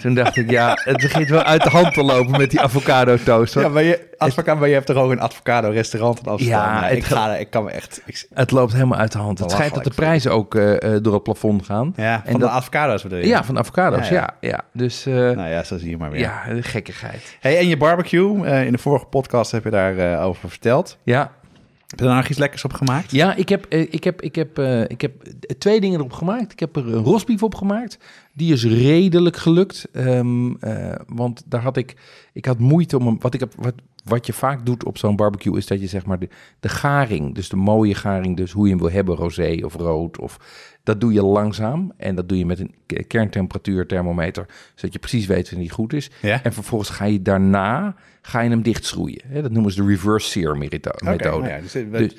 Toen 0.00 0.14
dacht 0.14 0.36
ik, 0.36 0.50
ja, 0.50 0.78
het 0.84 0.96
begint 0.96 1.28
wel 1.28 1.42
uit 1.42 1.62
de 1.62 1.70
hand 1.70 1.94
te 1.94 2.02
lopen 2.02 2.38
met 2.38 2.50
die 2.50 2.60
avocado 2.60 3.16
toast. 3.16 3.54
hoor. 3.54 3.62
Ja, 3.62 3.68
maar 3.68 3.82
je, 3.82 4.08
advocaat, 4.18 4.58
maar 4.58 4.68
je 4.68 4.74
hebt 4.74 4.86
toch 4.86 4.96
ook 4.96 5.10
een 5.10 5.20
avocado 5.20 5.70
restaurant 5.70 6.20
in 6.20 6.26
Amsterdam? 6.26 6.60
Ja, 6.60 6.80
Nou, 6.80 6.94
ik, 6.94 7.04
ga, 7.04 7.36
ik 7.36 7.50
kan 7.50 7.64
me 7.64 7.70
echt... 7.70 8.02
Ik, 8.04 8.26
Het 8.34 8.50
loopt 8.50 8.72
helemaal 8.72 8.98
uit 8.98 9.12
de 9.12 9.18
hand. 9.18 9.38
Het 9.38 9.50
schijnt 9.50 9.74
dat 9.74 9.84
de 9.84 9.90
prijzen 9.90 10.32
ook 10.32 10.54
eh, 10.54 10.94
eh, 10.94 11.02
door 11.02 11.14
het 11.14 11.22
plafond 11.22 11.64
gaan. 11.64 11.92
ja, 11.96 12.14
En 12.14 12.30
van 12.30 12.32
de 12.40 12.46
dat- 12.46 12.50
avocado's 12.54 13.02
bedoel 13.02 13.18
je? 13.18 13.26
Ja, 13.26 13.44
van 13.44 13.58
avocado's, 13.58 14.08
Ja, 14.08 14.14
ja. 14.14 14.34
ja. 14.40 14.48
ja, 14.50 14.60
Dus 14.72 15.06
eh, 15.06 15.14
Nou 15.14 15.48
ja, 15.48 15.62
zo 15.64 15.78
zie 15.78 15.90
je 15.90 15.96
maar 15.96 16.10
weer. 16.10 16.20
ja, 16.20 16.42
gekkigheid. 16.60 17.36
Hey, 17.40 17.58
en 17.58 17.68
je 17.68 17.76
barbecue, 17.76 18.46
in 18.64 18.72
de 18.72 18.78
vorige 18.78 19.04
podcast 19.04 19.50
heb 19.50 19.64
je 19.64 19.70
daarover 19.70 20.18
over 20.18 20.48
verteld. 20.48 20.98
Ja, 21.02 21.30
Heb 21.92 22.00
je 22.00 22.06
daar 22.06 22.16
nog 22.16 22.28
iets 22.28 22.38
lekkers 22.38 22.64
op 22.64 22.72
gemaakt? 22.72 23.10
ja 23.10 23.34
ik, 23.34 23.48
heb, 23.48 23.64
eh, 23.64 23.80
ik, 23.80 24.04
heb, 24.04 24.22
ik, 24.22 24.34
heb, 24.34 24.58
eh, 24.58 24.80
ik 24.80 25.00
heb 25.00 25.12
twee 25.58 25.80
dingen 25.80 25.98
erop 25.98 26.12
gemaakt. 26.12 26.52
Ik 26.52 26.60
heb 26.60 26.76
er 26.76 26.86
een 26.94 27.02
rosbief 27.04 27.42
op 27.42 27.54
gemaakt. 27.54 27.98
Die 28.32 28.52
is 28.52 28.64
redelijk 28.64 29.36
gelukt. 29.36 29.88
Ehm, 29.92 30.54
eh, 30.54 30.94
want 31.06 31.42
daar 31.46 31.60
had 31.62 31.76
ik, 31.76 31.96
ik 32.32 32.44
had 32.44 32.58
moeite 32.58 32.98
om 32.98 33.06
hem, 33.06 33.16
wat, 33.20 33.34
ik 33.34 33.40
heb, 33.40 33.52
wat, 33.56 33.74
wat 34.04 34.26
je 34.26 34.32
vaak 34.32 34.66
doet 34.66 34.84
op 34.84 34.98
zo'n 34.98 35.16
barbecue 35.16 35.56
is 35.56 35.66
dat 35.66 35.80
je 35.80 35.86
zeg 35.86 36.06
maar 36.06 36.18
de, 36.18 36.28
de 36.60 36.68
garing, 36.68 37.34
dus 37.34 37.48
de 37.48 37.56
mooie 37.56 37.94
garing, 37.94 38.36
dus 38.36 38.52
hoe 38.52 38.64
je 38.64 38.70
hem 38.70 38.80
wil 38.80 38.90
hebben, 38.90 39.16
rosé 39.16 39.58
of 39.64 39.74
rood, 39.74 40.18
of, 40.18 40.36
dat 40.84 41.00
doe 41.00 41.12
je 41.12 41.22
langzaam. 41.22 41.92
En 41.96 42.14
dat 42.14 42.28
doe 42.28 42.38
je 42.38 42.46
met 42.46 42.60
een 42.60 42.74
k- 42.86 43.04
kerntemperatuur 43.08 43.86
thermometer, 43.86 44.46
zodat 44.74 44.92
je 44.92 44.98
precies 44.98 45.26
weet 45.26 45.44
wanneer 45.50 45.66
die 45.68 45.76
goed 45.76 45.92
is. 45.92 46.10
Ja? 46.22 46.42
En 46.42 46.52
vervolgens 46.52 46.90
ga 46.90 47.04
je 47.04 47.22
daarna 47.22 47.94
ga 48.22 48.40
je 48.40 48.50
hem 48.50 48.62
dichtschroeien. 48.62 49.22
Hè, 49.26 49.42
dat 49.42 49.50
noemen 49.50 49.72
ze 49.72 49.82
de 49.82 49.88
reverse 49.88 50.28
sear 50.30 50.58
methode. 50.58 51.04
nou 51.04 51.46
ja, 51.48 51.60
dus, 51.60 51.74
eh, 51.74 51.90
Dus- 51.92 52.16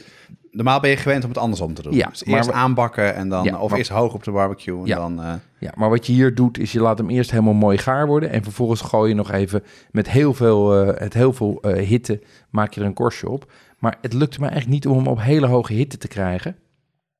normaal 0.51 0.79
ben 0.79 0.89
je 0.89 0.97
gewend 0.97 1.23
om 1.23 1.29
het 1.29 1.37
andersom 1.39 1.73
te 1.73 1.81
doen. 1.81 1.93
Ja, 1.93 2.07
dus 2.09 2.25
eerst 2.25 2.51
aanbakken 2.51 3.15
en 3.15 3.29
dan, 3.29 3.43
Ja, 3.43 3.59
of 3.59 3.69
maar- 3.69 3.77
eerst 3.79 3.91
hoog 3.91 4.13
op 4.13 4.23
de 4.23 4.31
barbecue 4.31 4.79
en 4.79 4.85
Ja. 4.85 4.95
dan... 4.97 5.21
eh, 5.23 5.33
Ja, 5.59 5.71
maar 5.75 5.89
wat 5.89 6.05
je 6.07 6.13
hier 6.13 6.35
doet, 6.35 6.57
is 6.59 6.71
je 6.71 6.79
laat 6.81 6.97
hem 6.97 7.09
eerst 7.09 7.31
helemaal 7.31 7.53
mooi 7.53 7.77
gaar 7.77 8.07
worden. 8.07 8.29
En 8.29 8.43
vervolgens 8.43 8.81
gooi 8.81 9.09
je 9.09 9.15
nog 9.15 9.31
even 9.31 9.63
met 9.91 10.09
heel 10.09 10.33
veel, 10.33 10.85
eh, 10.87 10.99
het 11.01 11.13
heel 11.13 11.33
veel 11.33 11.59
hitte, 11.77 12.21
maak 12.49 12.73
je 12.73 12.81
er 12.81 12.87
een 12.87 12.93
korstje 12.93 13.29
op. 13.29 13.51
Maar 13.79 13.97
het 14.01 14.13
lukte 14.13 14.39
me 14.39 14.47
eigenlijk 14.47 14.73
niet 14.73 14.87
om 14.87 14.97
hem 14.97 15.07
op 15.07 15.21
hele 15.21 15.47
hoge 15.47 15.73
hitte 15.73 15.97
te 15.97 16.07
krijgen. 16.07 16.55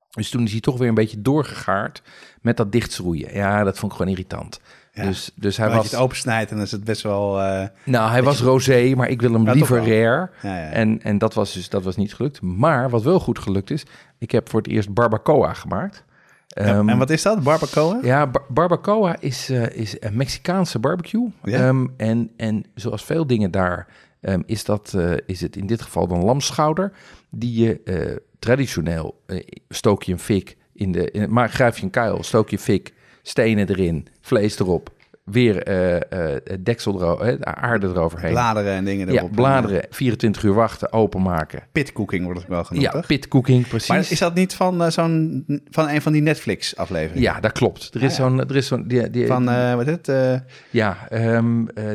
Dus 0.09 0.29
toen 0.29 0.43
is 0.43 0.51
hij 0.51 0.59
toch 0.61 0.77
weer 0.77 0.87
een 0.87 0.93
beetje 0.93 1.21
doorgegaard 1.21 2.01
met 2.41 2.57
dat 2.57 2.71
dichtschroeien. 2.71 3.33
Ja, 3.33 3.63
dat 3.63 3.79
vond 3.79 3.91
ik 3.91 3.97
gewoon 3.97 4.11
irritant. 4.13 4.59
Ja. 4.93 5.03
Dus, 5.03 5.31
dus 5.35 5.57
hij 5.57 5.67
maar 5.67 5.75
als 5.75 5.85
je 5.85 5.91
was, 5.91 5.99
het 5.99 6.09
opensnijdt, 6.09 6.49
dan 6.49 6.61
is 6.61 6.71
het 6.71 6.83
best 6.83 7.01
wel... 7.01 7.41
eh, 7.41 7.67
nou, 7.85 8.09
hij 8.11 8.23
was 8.23 8.41
rosé, 8.41 8.93
maar 8.95 9.09
ik 9.09 9.21
wil 9.21 9.33
hem 9.33 9.45
Ja, 9.45 9.51
liever 9.51 9.77
rare. 9.77 10.29
ja. 10.41 10.69
En, 10.69 11.01
en 11.01 11.17
dat 11.17 11.33
was 11.33 11.53
dus 11.53 11.69
dat 11.69 11.83
was 11.83 11.95
niet 11.95 12.13
gelukt. 12.13 12.41
Maar 12.41 12.89
wat 12.89 13.03
wel 13.03 13.19
goed 13.19 13.39
gelukt 13.39 13.69
is, 13.71 13.85
ik 14.17 14.31
heb 14.31 14.49
voor 14.49 14.61
het 14.61 14.69
eerst 14.71 14.93
barbacoa 14.93 15.53
gemaakt. 15.53 16.03
Ja, 16.47 16.63
Ehm, 16.63 16.89
en 16.89 16.97
wat 16.97 17.09
is 17.09 17.21
dat? 17.21 17.43
Barbacoa? 17.43 17.99
ja, 18.01 18.27
bar- 18.27 18.45
barbacoa 18.49 19.15
is, 19.19 19.49
eh, 19.49 19.69
is 19.69 19.95
een 19.99 20.15
Mexicaanse 20.17 20.79
barbecue. 20.79 21.31
Ehm, 21.43 21.85
en, 21.97 22.31
en 22.37 22.65
zoals 22.75 23.03
veel 23.03 23.27
dingen 23.27 23.51
daar 23.51 23.87
ehm, 24.21 24.41
is, 24.45 24.63
dat, 24.63 24.93
eh, 24.97 25.11
is 25.25 25.41
het 25.41 25.55
in 25.55 25.67
dit 25.67 25.81
geval 25.81 26.07
dan 26.07 26.23
lamsschouder. 26.23 26.91
Die 27.29 27.63
je 27.65 28.21
traditioneel 28.39 29.21
stook 29.69 30.03
je 30.03 30.11
een 30.11 30.19
fik 30.19 30.57
in 30.73 30.91
de... 30.91 31.11
In, 31.11 31.33
maar 31.33 31.49
grijp 31.49 31.77
je 31.77 31.83
een 31.83 31.89
kuil, 31.89 32.23
stook 32.23 32.49
je 32.49 32.59
fik, 32.59 32.93
stenen 33.23 33.69
erin, 33.69 34.07
vlees 34.21 34.59
erop. 34.59 34.89
Weer 35.23 35.63
eh, 35.63 36.31
eh, 36.33 36.41
deksel 36.59 37.01
erover, 37.01 37.37
de 37.39 37.45
aarde 37.45 37.87
eroverheen. 37.87 38.31
Bladeren 38.31 38.73
en 38.73 38.85
dingen 38.85 39.09
erop. 39.09 39.29
ja, 39.29 39.35
bladeren, 39.35 39.85
24 39.89 40.43
uur 40.43 40.53
wachten, 40.53 40.93
openmaken. 40.93 41.63
Pitcooking 41.71 42.23
wordt 42.25 42.39
het 42.39 42.49
wel 42.49 42.63
genoemd, 42.63 42.85
Ja, 42.85 42.91
toch? 42.91 43.05
pitcooking, 43.05 43.67
precies. 43.67 43.87
Maar 43.89 43.99
is 43.99 44.19
dat 44.19 44.33
niet 44.35 44.53
van, 44.55 44.83
eh, 44.83 44.89
zo'n, 44.89 45.45
van 45.69 45.89
een 45.89 46.01
van 46.01 46.11
die 46.11 46.21
Netflix-afleveringen? 46.21 47.21
Ja, 47.21 47.39
dat 47.39 47.51
klopt. 47.51 47.89
Er 47.93 48.03
is 48.03 48.11
Ah, 48.11 48.17
ja. 48.17 48.23
zo'n... 48.23 48.39
Er 48.49 48.55
is 48.55 48.67
zo'n 48.67 48.87
die, 48.87 49.09
die, 49.09 49.27
Van, 49.27 49.49
eh, 49.49 49.75
wat 49.75 49.87
is 49.87 49.91
het? 49.93 50.07
eh 50.07 50.35
ja, 50.69 51.07
eh, 51.09 51.39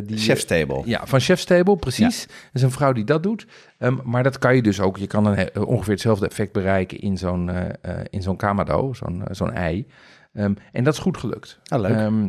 die... 0.05 0.17
Chef's 0.19 0.45
Table. 0.45 0.83
Ja, 0.85 1.07
van 1.07 1.21
Chef's 1.21 1.45
Table, 1.45 1.77
precies. 1.77 2.21
Dat 2.27 2.37
is 2.53 2.63
een 2.63 2.71
vrouw 2.71 2.93
die 2.93 3.05
dat 3.05 3.23
doet. 3.23 3.47
Ehm, 3.79 3.97
maar 4.05 4.23
dat 4.23 4.39
kan 4.39 4.55
je 4.57 4.63
dus 4.63 4.81
ook. 4.81 4.97
Je 4.97 5.07
kan 5.07 5.27
een, 5.27 5.57
ongeveer 5.67 5.93
hetzelfde 5.93 6.27
effect 6.27 6.53
bereiken 6.53 6.99
in 7.01 7.17
zo'n 7.19 7.51
eh, 7.51 7.69
eh, 7.83 8.05
in 8.11 8.23
zo'n 8.23 8.37
kamado, 8.37 8.93
zo'n 8.93 9.21
eh, 9.27 9.35
zo'n 9.35 9.53
ei. 9.53 9.87
Ehm, 10.33 10.55
en 10.73 10.85
dat 10.85 10.95
is 10.95 10.99
goed 11.01 11.17
gelukt. 11.17 11.61
Ah, 11.65 11.81
leuk. 11.81 11.91
Ehm, 11.91 12.29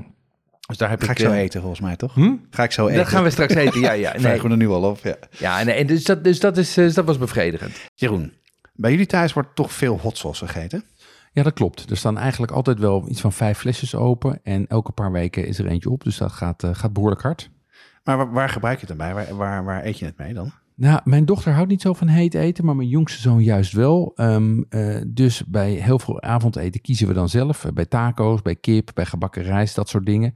dus 0.68 0.78
daar 0.78 0.90
heb 0.90 1.04
Ga 1.04 1.12
ik 1.12 1.20
ik... 1.20 1.26
zo 1.26 1.32
eh, 1.32 1.40
eten, 1.40 1.60
volgens 1.60 1.82
mij, 1.82 1.96
toch? 1.96 2.14
Hm? 2.14 2.36
Ga 2.50 2.64
ik 2.64 2.72
zo 2.72 2.88
eten. 2.88 2.98
Dat 2.98 3.08
gaan 3.08 3.24
we 3.24 3.30
straks 3.30 3.54
eten, 3.54 3.80
ja, 3.80 3.92
ja. 3.92 4.12
Nee. 4.18 4.22
Nee. 4.22 4.42
we 4.42 4.50
er 4.50 4.58
nu 4.58 4.68
al 4.68 4.84
op, 4.84 5.00
ja. 5.04 5.16
Ja, 5.30 5.64
nee, 5.64 5.76
en 5.76 5.88
dus 5.88 6.04
dat, 6.04 6.24
dus 6.24 6.40
dat, 6.40 6.58
is, 6.58 6.78
eh, 6.78 6.94
dat 6.94 7.06
was 7.06 7.18
bevredigend. 7.18 7.80
Jeroen, 7.96 8.34
bij 8.74 8.92
jullie 8.92 9.06
thuis 9.06 9.34
wordt 9.34 9.56
toch 9.56 9.74
veel 9.74 10.00
hot 10.00 10.18
sauce 10.18 10.48
gegeten? 10.48 10.84
Ja, 11.32 11.44
dat 11.44 11.54
klopt. 11.54 11.90
Er 11.90 11.98
staan 11.98 12.18
eigenlijk 12.18 12.52
altijd 12.52 12.80
wel 12.80 13.06
iets 13.10 13.22
van 13.22 13.34
vijf 13.34 13.58
flesjes 13.58 13.96
open. 13.96 14.40
En 14.44 14.68
elke 14.68 14.92
paar 14.92 15.12
weken 15.12 15.46
is 15.46 15.60
er 15.60 15.66
eentje 15.68 15.90
op. 15.90 16.04
Dus 16.04 16.18
dat 16.18 16.32
gaat, 16.32 16.64
eh, 16.64 16.70
gaat 16.74 16.94
behoorlijk 16.94 17.22
hard. 17.22 17.50
Maar 18.04 18.18
waar, 18.18 18.32
waar 18.32 18.50
gebruik 18.50 18.80
je 18.80 18.86
het 18.88 18.98
dan 18.98 19.08
bij? 19.08 19.14
Waar, 19.16 19.36
waar, 19.36 19.64
waar 19.64 19.86
eet 19.86 20.00
je 20.00 20.06
het 20.06 20.18
mee 20.18 20.34
dan? 20.34 20.52
Nou, 20.80 21.02
mijn 21.04 21.26
dochter 21.26 21.54
houdt 21.54 21.70
niet 21.70 21.82
zo 21.82 21.94
van 21.94 22.08
heet 22.08 22.34
eten, 22.34 22.66
maar 22.66 22.76
mijn 22.76 22.88
jongste 22.88 23.22
zoon 23.22 23.44
juist 23.44 23.74
wel. 23.74 24.12
Ehm, 24.16 24.62
eh, 24.70 25.02
dus 25.08 25.46
bij 25.46 25.72
heel 25.72 26.00
veel 26.00 26.22
avondeten 26.22 26.82
kiezen 26.82 27.08
we 27.08 27.14
dan 27.14 27.30
zelf. 27.30 27.66
Eh, 27.66 27.72
Bij 27.72 27.86
taco's, 27.86 28.42
bij 28.42 28.56
kip, 28.56 28.92
bij 28.94 29.06
gebakken 29.06 29.44
rijst, 29.44 29.76
dat 29.76 29.90
soort 29.90 30.06
dingen. 30.06 30.36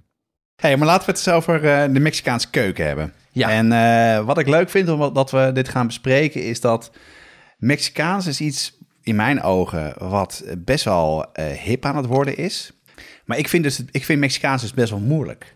Hey, 0.61 0.77
maar 0.77 0.87
laten 0.87 1.05
we 1.05 1.11
het 1.11 1.27
eens 1.27 1.35
over 1.35 1.65
eh, 1.65 1.93
de 1.93 1.99
Mexicaanse 1.99 2.49
keuken 2.49 2.85
hebben. 2.85 3.13
Ja. 3.31 3.49
En 3.49 3.71
eh, 3.71 4.25
wat 4.25 4.37
ik 4.37 4.47
leuk 4.47 4.69
vind 4.69 4.89
omdat 4.89 5.31
we 5.31 5.51
dit 5.53 5.69
gaan 5.69 5.87
bespreken, 5.87 6.43
is 6.43 6.61
dat 6.61 6.91
Mexicaans 7.57 8.27
is 8.27 8.41
iets 8.41 8.77
in 9.03 9.15
mijn 9.15 9.41
ogen 9.41 9.93
wat 9.97 10.43
best 10.57 10.83
wel 10.85 11.25
eh, 11.33 11.45
hip 11.45 11.85
aan 11.85 11.95
het 11.97 12.05
worden 12.05 12.37
is. 12.37 12.71
Maar 13.25 13.37
ik 13.37 13.47
vind, 13.47 13.63
dus, 13.63 13.83
ik 13.91 14.05
vind 14.05 14.19
Mexicaans 14.19 14.61
dus 14.61 14.73
best 14.73 14.89
wel 14.89 14.99
moeilijk. 14.99 15.53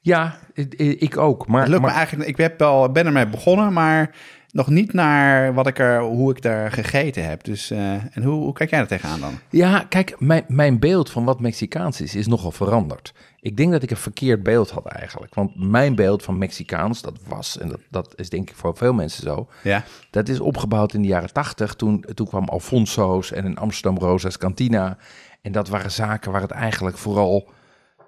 Ja, 0.00 0.38
ik- 0.78 1.16
ook. 1.16 1.46
Maar, 1.46 1.68
lukt 1.68 1.80
maar- 1.80 1.90
me 1.90 1.96
eigenlijk, 1.96 2.28
ik 2.28 2.36
heb 2.36 2.58
wel, 2.58 2.92
ben 2.92 3.06
ermee 3.06 3.26
begonnen, 3.26 3.72
maar 3.72 4.10
nog 4.52 4.68
niet 4.68 4.92
naar 4.92 5.54
wat 5.54 5.66
ik 5.66 5.78
er, 5.78 6.00
hoe 6.00 6.30
ik 6.30 6.42
daar 6.42 6.72
gegeten 6.72 7.28
heb. 7.28 7.44
Dus, 7.44 7.70
eh, 7.70 7.92
en 7.92 8.22
hoe, 8.22 8.42
hoe 8.42 8.52
kijk 8.52 8.70
jij 8.70 8.78
er 8.80 8.86
tegenaan 8.86 9.20
dan? 9.20 9.38
Ja, 9.50 9.86
kijk, 9.88 10.20
mijn, 10.20 10.44
mijn 10.48 10.78
beeld 10.78 11.10
van 11.10 11.24
wat 11.24 11.40
Mexicaans 11.40 12.00
is, 12.00 12.14
is 12.14 12.26
nogal 12.26 12.50
veranderd. 12.50 13.14
Ik 13.40 13.56
denk 13.56 13.72
dat 13.72 13.82
ik 13.82 13.90
een 13.90 13.96
verkeerd 13.96 14.42
beeld 14.42 14.70
had 14.70 14.86
eigenlijk. 14.86 15.34
Want 15.34 15.70
mijn 15.70 15.94
beeld 15.94 16.22
van 16.22 16.38
Mexicaans, 16.38 17.02
dat 17.02 17.18
was, 17.26 17.58
en 17.58 17.68
dat, 17.68 17.80
dat 17.90 18.12
is 18.16 18.28
denk 18.28 18.50
ik 18.50 18.56
voor 18.56 18.76
veel 18.76 18.92
mensen 18.92 19.22
zo, 19.22 19.48
Ja, 19.62 19.84
dat 20.10 20.28
is 20.28 20.40
opgebouwd 20.40 20.94
in 20.94 21.02
de 21.02 21.08
jaren 21.08 21.32
tachtig. 21.32 21.74
Toen, 21.74 22.04
toen 22.14 22.26
kwam 22.26 22.48
Alfonso's 22.48 23.32
en 23.32 23.44
in 23.44 23.56
Amsterdam 23.58 23.98
Rosa's 23.98 24.38
Cantina. 24.38 24.96
En 25.42 25.52
dat 25.52 25.68
waren 25.68 25.90
zaken 25.90 26.32
waar 26.32 26.40
het 26.40 26.50
eigenlijk 26.50 26.96
vooral 26.96 27.50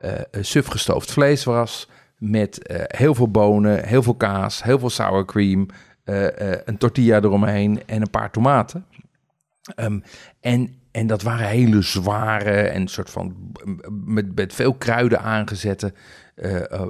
eh 0.00 0.12
eh, 0.14 0.22
suf 0.40 0.66
gestoofd 0.66 1.12
vlees 1.12 1.44
was. 1.44 1.88
Met 2.18 2.74
heel 2.86 3.14
veel 3.14 3.30
bonen, 3.30 3.84
heel 3.84 4.02
veel 4.02 4.14
kaas, 4.14 4.62
heel 4.62 4.78
veel 4.78 4.90
sour 4.90 5.24
cream. 5.24 5.68
Eh, 6.04 6.52
eh, 6.52 6.60
een 6.64 6.76
tortilla 6.78 7.16
eromheen 7.16 7.82
en 7.86 8.00
een 8.00 8.10
paar 8.10 8.30
tomaten. 8.30 8.84
Ehm, 9.74 10.00
en, 10.40 10.74
en 10.90 11.06
dat 11.06 11.22
waren 11.22 11.46
hele 11.48 11.82
zware 11.82 12.50
en 12.50 12.88
soort 12.88 13.10
van 13.10 13.52
met, 13.90 14.34
met 14.34 14.54
veel 14.54 14.74
kruiden 14.74 15.20
aangezette 15.20 15.92
eh, 16.34 16.82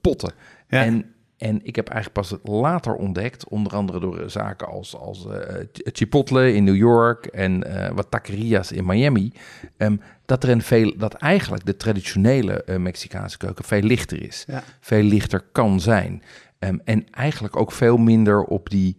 potten. 0.00 0.32
Ja. 0.68 0.84
En, 0.84 1.14
en 1.36 1.60
ik 1.62 1.76
heb 1.76 1.88
eigenlijk 1.88 2.28
pas 2.28 2.38
later 2.42 2.94
ontdekt, 2.94 3.48
onder 3.48 3.72
andere 3.74 4.00
door 4.00 4.30
zaken 4.30 4.66
als, 4.66 4.96
als 4.96 5.26
Ch- 5.72 5.90
Chipotle 5.92 6.54
in 6.54 6.64
New 6.64 6.76
York 6.76 7.26
en 7.26 7.64
wat 7.94 8.10
taqueria's 8.10 8.72
in 8.72 8.86
Miami, 8.86 9.32
ehm, 9.76 9.96
dat 10.24 10.42
er 10.42 10.50
een 10.50 10.62
veel, 10.62 10.94
dat 10.96 11.14
eigenlijk 11.14 11.64
de 11.66 11.76
traditionele 11.76 12.64
Mexicaanse 12.78 13.38
keuken 13.38 13.64
veel 13.64 13.82
lichter 13.82 14.22
is, 14.22 14.44
Ja. 14.46 14.62
veel 14.80 15.02
lichter 15.02 15.40
kan 15.52 15.80
zijn. 15.80 16.22
Ehm, 16.58 16.78
en 16.84 17.06
eigenlijk 17.10 17.56
ook 17.56 17.72
veel 17.72 17.96
minder 17.96 18.42
op 18.44 18.70
die, 18.70 18.96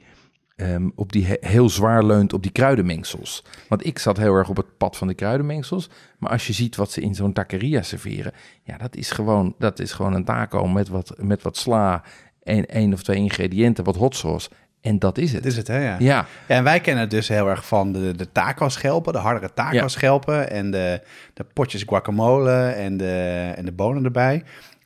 ehm, 0.56 0.90
op 0.96 1.12
die 1.12 1.26
he- 1.26 1.38
heel 1.50 1.70
zwaar 1.70 2.04
leunt 2.06 2.34
op 2.34 2.42
die 2.44 2.52
kruidenmengsels. 2.52 3.44
Want 3.70 3.86
ik 3.86 4.00
zat 4.00 4.18
heel 4.18 4.34
erg 4.36 4.50
op 4.50 4.58
het 4.58 4.78
pad 4.78 4.98
van 4.98 5.08
de 5.08 5.14
kruidenmengsels. 5.14 5.90
Maar 6.18 6.32
als 6.32 6.48
je 6.48 6.54
ziet 6.54 6.76
wat 6.76 6.92
ze 6.92 7.02
in 7.02 7.16
zo'n 7.16 7.34
taqueria 7.34 7.82
serveren, 7.82 8.32
ja, 8.64 8.78
dat 8.78 8.96
is 8.96 9.12
gewoon, 9.12 9.56
dat 9.58 9.80
is 9.80 9.92
gewoon 9.92 10.14
een 10.14 10.26
taco 10.26 10.68
met 10.68 10.88
wat, 10.88 11.14
met 11.18 11.42
wat 11.42 11.58
sla 11.58 12.04
en 12.44 12.66
één 12.66 12.94
of 12.94 13.04
twee 13.04 13.18
ingrediënten, 13.18 13.84
wat 13.84 13.96
hot 13.96 14.16
sauce. 14.16 14.50
En 14.82 15.00
dat 15.00 15.18
is 15.18 15.34
het. 15.34 15.44
dat 15.44 15.52
is 15.52 15.58
het, 15.58 15.68
hè? 15.68 15.78
Ja. 15.84 15.96
Ja, 16.00 16.00
Ja, 16.00 16.56
en 16.56 16.64
wij 16.64 16.80
kennen 16.80 17.02
het 17.04 17.12
dus 17.12 17.28
heel 17.28 17.50
erg 17.50 17.68
van 17.68 17.92
de, 17.92 18.16
de 18.16 18.32
taco-schelpen, 18.32 19.14
de 19.14 19.20
hardere 19.20 19.54
taco-schelpen 19.54 20.50
en 20.52 20.72
de, 20.72 21.02
de 21.34 21.46
potjes 21.54 21.84
guacamole 21.84 22.52
en 22.68 22.98
de, 22.98 23.52
en 23.56 23.66
de 23.66 23.72
bonen 23.72 24.04
erbij. 24.04 24.44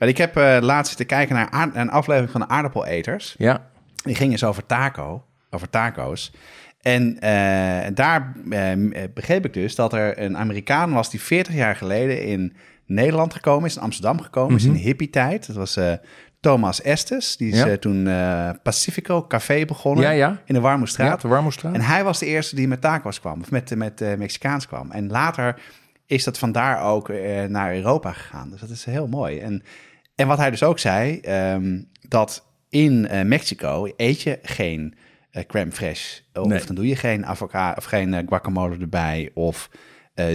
Ik 0.10 0.18
heb 0.18 0.38
eh, 0.38 0.58
laatst 0.62 0.88
zitten 0.98 1.18
kijken 1.18 1.36
naar 1.36 1.70
een 1.74 1.90
aflevering 1.90 2.32
van 2.32 2.42
de 2.42 2.48
aardappeleters. 2.48 3.36
ja, 3.38 3.70
Die 4.04 4.16
ging 4.16 4.32
eens 4.32 4.44
over 4.44 4.66
taco, 4.66 5.24
over 5.50 5.70
taco's. 5.70 6.34
En 6.82 7.20
eh, 7.20 7.92
daar 7.94 8.34
eh, 8.50 8.72
begreep 9.14 9.46
ik 9.46 9.54
dus 9.54 9.76
dat 9.76 9.94
er 9.94 10.20
een 10.20 10.38
Amerikaan 10.38 10.94
was 10.94 11.10
die 11.10 11.22
40 11.22 11.54
jaar 11.54 11.76
geleden 11.76 12.24
in 12.24 12.56
Nederland 12.86 13.34
gekomen 13.34 13.70
is, 13.70 13.76
in 13.76 13.82
Amsterdam 13.82 14.22
gekomen 14.22 14.56
is, 14.56 14.64
in 14.64 14.74
de 14.74 14.80
hippie-tijd. 14.80 15.48
Dat 15.48 15.56
was 15.56 15.80
Thomas 16.40 16.82
Estes. 16.82 17.38
Die 17.38 17.52
is 17.52 17.64
Ja. 17.64 17.78
toen 17.78 18.04
Pacifico 18.64 19.28
Café 19.28 19.66
begonnen 19.66 20.04
ja, 20.04 20.12
ja. 20.12 20.42
in 20.46 20.54
de 20.54 20.60
Warmoestraat. 20.60 21.08
Ja, 21.08 21.16
de 21.16 21.28
Warmoestraat. 21.28 21.74
En 21.74 21.82
hij 21.82 22.04
was 22.04 22.20
de 22.20 22.26
eerste 22.26 22.56
die 22.56 22.68
met 22.68 22.82
tacos 22.82 23.20
kwam, 23.20 23.42
of 23.42 23.52
met, 23.52 23.76
met 23.76 24.18
Mexicaans 24.18 24.68
kwam. 24.68 24.92
En 24.92 25.10
later 25.10 25.62
is 26.06 26.24
dat 26.24 26.38
vandaar 26.38 26.84
ook 26.84 27.10
naar 27.48 27.76
Europa 27.76 28.12
gegaan. 28.12 28.50
Dus 28.50 28.60
dat 28.60 28.70
is 28.70 28.86
heel 28.86 29.08
mooi. 29.08 29.40
En, 29.40 29.64
en 30.22 30.28
wat 30.28 30.38
hij 30.38 30.52
dus 30.52 30.64
ook 30.64 30.80
zei, 30.80 31.20
ehm, 31.20 31.82
dat 32.08 32.46
in 32.70 33.08
eh, 33.08 33.26
Mexico 33.26 33.88
eet 33.98 34.22
je 34.22 34.40
geen 34.42 34.96
eh 35.32 35.44
crème 35.46 35.72
fraîche. 35.72 36.24
Of 36.34 36.48
Nee. 36.48 36.66
dan 36.66 36.76
doe 36.76 36.88
je 36.88 36.96
geen 36.96 37.26
avocado 37.26 37.78
of 37.78 37.84
geen 37.84 38.14
eh, 38.14 38.28
guacamole 38.28 38.78
erbij 38.78 39.32
of 39.34 39.70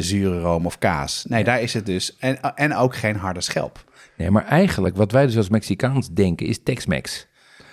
zure 0.01 0.41
room 0.41 0.67
of 0.67 0.79
kaas. 0.79 1.25
Nee, 1.29 1.45
daar 1.45 1.61
is 1.61 1.75
het 1.75 1.87
dus. 1.87 2.17
En, 2.17 2.41
en 2.55 2.75
ook 2.75 2.97
geen 2.97 3.17
harde 3.17 3.41
schelp. 3.41 3.85
Nee, 4.17 4.31
maar 4.31 4.45
eigenlijk 4.45 4.97
wat 4.97 5.13
wij 5.13 5.27
dus 5.27 5.37
als 5.37 5.49
Mexicaans 5.49 6.11
denken 6.11 6.47
is 6.47 6.63
Tex-Mex. 6.63 7.27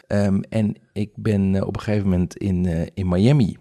Ehm, 0.07 0.41
en 0.49 0.75
ik 0.91 1.09
ben 1.15 1.65
op 1.65 1.75
een 1.75 1.81
gegeven 1.81 2.09
moment 2.09 2.37
in, 2.37 2.89
in 2.93 3.07
Miami 3.07 3.57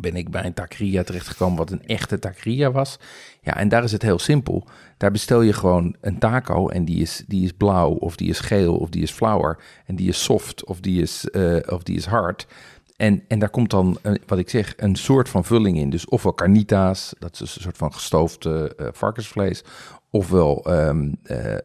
ben 0.00 0.16
ik 0.16 0.30
bij 0.30 0.44
een 0.44 0.54
taqueria 0.54 1.02
terechtgekomen 1.02 1.56
wat 1.58 1.70
een 1.70 1.86
echte 1.86 2.18
taqueria 2.18 2.70
was. 2.70 2.98
Ja, 3.42 3.56
en 3.56 3.68
daar 3.68 3.84
is 3.84 3.92
het 3.92 4.02
heel 4.02 4.18
simpel. 4.18 4.68
Daar 5.02 5.10
bestel 5.10 5.40
je 5.40 5.52
gewoon 5.52 5.96
een 6.00 6.18
taco 6.18 6.68
en 6.68 6.84
die 6.84 7.00
is, 7.00 7.22
die 7.26 7.44
is 7.44 7.52
blauw 7.52 7.90
of 7.90 8.16
die 8.16 8.28
is 8.28 8.40
geel 8.40 8.76
of 8.76 8.88
die 8.88 9.02
is 9.02 9.10
flour 9.10 9.58
en 9.86 9.96
die 9.96 10.08
is 10.08 10.22
soft 10.22 10.64
of 10.64 10.80
die 10.80 11.02
is, 11.02 11.30
eh, 11.30 11.56
of 11.66 11.82
die 11.82 11.96
is 11.96 12.04
hard. 12.04 12.46
En, 12.96 13.24
en 13.28 13.38
daar 13.38 13.50
komt 13.50 13.70
dan, 13.70 13.98
eh, 14.02 14.12
wat 14.26 14.38
ik 14.38 14.50
zeg, 14.50 14.74
een 14.76 14.96
soort 14.96 15.28
van 15.28 15.44
vulling 15.44 15.78
in. 15.78 15.90
Dus 15.90 16.06
ofwel 16.06 16.34
carnitas, 16.34 17.14
dat 17.18 17.40
is 17.40 17.40
een 17.40 17.62
soort 17.62 17.76
van 17.76 17.92
gestoofd 17.92 18.44
eh, 18.44 18.64
varkensvlees. 18.92 19.64
Ofwel 20.10 20.64
ehm, 20.64 21.12
eh, 21.22 21.54
eh, 21.54 21.60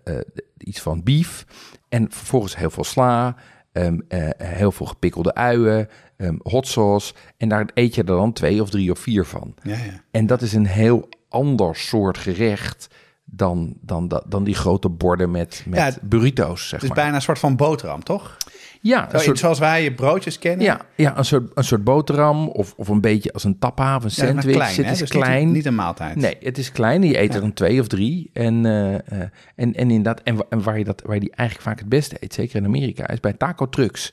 iets 0.58 0.82
van 0.82 1.04
beef. 1.04 1.46
En 1.90 2.12
vervolgens 2.12 2.58
heel 2.58 2.70
veel 2.70 2.84
sla, 2.84 3.36
ehm, 3.72 4.00
eh, 4.08 4.30
heel 4.38 4.72
veel 4.72 4.86
gepikkelde 4.86 5.34
uien, 5.34 5.90
ehm, 6.16 6.36
hot 6.44 6.68
sauce. 6.68 7.14
En 7.38 7.50
daar 7.50 7.70
eet 7.74 7.96
je 7.96 8.02
er 8.02 8.08
dan 8.08 8.34
twee 8.34 8.62
of 8.62 8.70
drie 8.70 8.92
of 8.92 9.00
vier 9.00 9.26
van. 9.26 9.54
Ja, 9.64 9.78
ja. 9.78 10.04
En 10.12 10.28
dat 10.28 10.42
is 10.42 10.54
een 10.54 10.68
heel 10.68 11.10
ander 11.30 11.76
soort 11.76 12.18
gerecht 12.18 12.88
dan, 13.30 13.74
dan, 13.82 14.22
dan, 14.28 14.44
die 14.44 14.56
grote 14.56 14.90
borden 14.90 15.32
met, 15.32 15.64
met 15.68 15.80
Ja, 15.80 15.92
burrito's, 16.02 16.68
zeg 16.68 16.80
Dus 16.80 16.90
maar. 16.90 16.98
bijna 16.98 17.16
een 17.16 17.22
soort 17.22 17.40
van 17.40 17.56
boterham, 17.56 18.04
toch? 18.04 18.38
ja, 18.82 19.10
Zo, 19.12 19.18
soort, 19.18 19.40
Zoals 19.40 19.60
wij 19.60 19.84
je 19.84 19.94
broodjes 19.94 20.40
kennen. 20.40 20.66
ja, 20.66 20.82
ja 20.96 21.18
een, 21.18 21.26
soort, 21.26 21.52
een 21.54 21.64
soort 21.64 21.84
boterham 21.84 22.48
of, 22.48 22.74
of 22.78 22.88
een 22.88 23.02
beetje 23.02 23.34
als 23.34 23.44
een 23.44 23.60
tappa 23.60 23.96
of 23.96 24.04
een 24.04 24.10
Ja, 24.16 24.26
sandwich. 24.26 24.56
klein, 24.56 24.76
het 24.76 24.86
is 24.92 25.00
Dus 25.00 25.12
niet- 25.12 25.24
klein. 25.24 25.52
Niet, 25.52 25.66
een 25.66 25.76
maaltijd. 25.76 26.16
Nee, 26.16 26.38
het 26.40 26.58
is 26.58 26.72
klein. 26.72 27.04
Je 27.04 27.20
eet 27.20 27.34
er 27.36 27.42
dan 27.42 27.54
twee 27.54 27.80
of 27.80 27.88
drie. 27.88 28.30
En, 28.34 28.66
eh, 28.66 28.94
eh, 28.96 29.02
en, 29.12 29.30
en, 29.56 29.74
inderdaad, 29.74 30.22
en, 30.22 30.38
en 30.50 30.64
waar, 30.64 30.78
je 30.78 30.84
dat, 30.84 31.02
waar 31.06 31.14
je 31.16 31.20
die 31.22 31.32
eigenlijk 31.36 31.70
vaak 31.70 31.80
het 31.80 31.90
beste 31.90 32.16
eet, 32.20 32.34
zeker 32.34 32.56
in 32.56 32.66
Amerika, 32.66 33.08
is 33.10 33.20
bij 33.20 33.34
taco 33.34 33.70
trucks. 33.70 34.12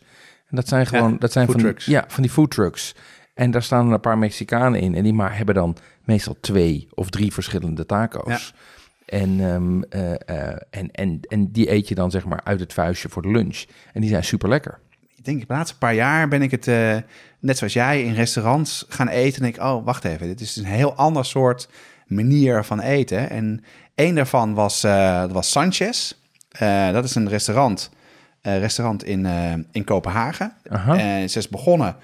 En 0.48 0.56
dat 0.56 0.68
zijn 0.68 0.86
gewoon 0.86 1.10
Ja, 1.12 1.18
dat 1.18 1.32
zijn 1.32 1.46
van, 1.46 1.56
trucks. 1.60 1.84
Die, 1.84 1.94
ja, 1.94 2.04
van 2.08 2.22
die 2.22 2.32
food 2.32 2.50
trucks. 2.50 2.94
En 3.34 3.50
daar 3.50 3.62
staan 3.62 3.92
een 3.92 4.00
paar 4.00 4.18
Mexicanen 4.18 4.80
in. 4.80 4.94
En 4.94 5.02
die 5.02 5.12
maar 5.14 5.36
hebben 5.36 5.54
dan 5.54 5.76
meestal 6.04 6.36
twee 6.40 6.88
of 6.94 7.10
drie 7.10 7.32
verschillende 7.32 7.86
taco's. 7.86 8.54
En, 9.06 9.40
ehm, 9.40 9.82
eh, 9.82 10.12
eh, 10.12 10.56
en, 10.70 10.90
en, 10.90 11.20
en 11.28 11.52
die 11.52 11.70
eet 11.70 11.88
je 11.88 11.94
dan 11.94 12.10
zeg 12.10 12.24
maar 12.24 12.40
uit 12.44 12.60
het 12.60 12.72
vuistje 12.72 13.08
voor 13.08 13.22
de 13.22 13.30
lunch. 13.30 13.64
En 13.92 14.00
die 14.00 14.10
zijn 14.10 14.24
super 14.24 14.48
lekker. 14.48 14.78
Ik 15.16 15.24
denk, 15.24 15.40
de 15.40 15.54
laatste 15.54 15.78
paar 15.78 15.94
jaar 15.94 16.28
ben 16.28 16.42
ik 16.42 16.50
het, 16.50 16.68
eh, 16.68 16.96
net 17.40 17.58
zoals 17.58 17.72
jij, 17.72 18.02
in 18.02 18.14
restaurants 18.14 18.84
gaan 18.88 19.08
eten. 19.08 19.36
En 19.36 19.42
denk 19.42 19.56
ik, 19.56 19.62
oh, 19.62 19.84
wacht 19.84 20.04
even, 20.04 20.26
dit 20.26 20.40
is 20.40 20.56
een 20.56 20.64
heel 20.64 20.94
ander 20.94 21.24
soort 21.24 21.68
manier 22.06 22.64
van 22.64 22.80
eten. 22.80 23.30
En 23.30 23.64
één 23.94 24.14
daarvan 24.14 24.54
was, 24.54 24.80
dat 24.80 25.32
was 25.32 25.50
Sanchez. 25.50 26.12
Dat 26.92 27.04
is 27.04 27.14
een 27.14 27.28
restaurant, 27.28 27.90
restaurant 28.42 29.04
in, 29.04 29.26
in 29.72 29.84
Kopenhagen. 29.84 30.52
En 30.86 31.30
ze 31.30 31.38
is 31.38 31.48
begonnen 31.48 31.96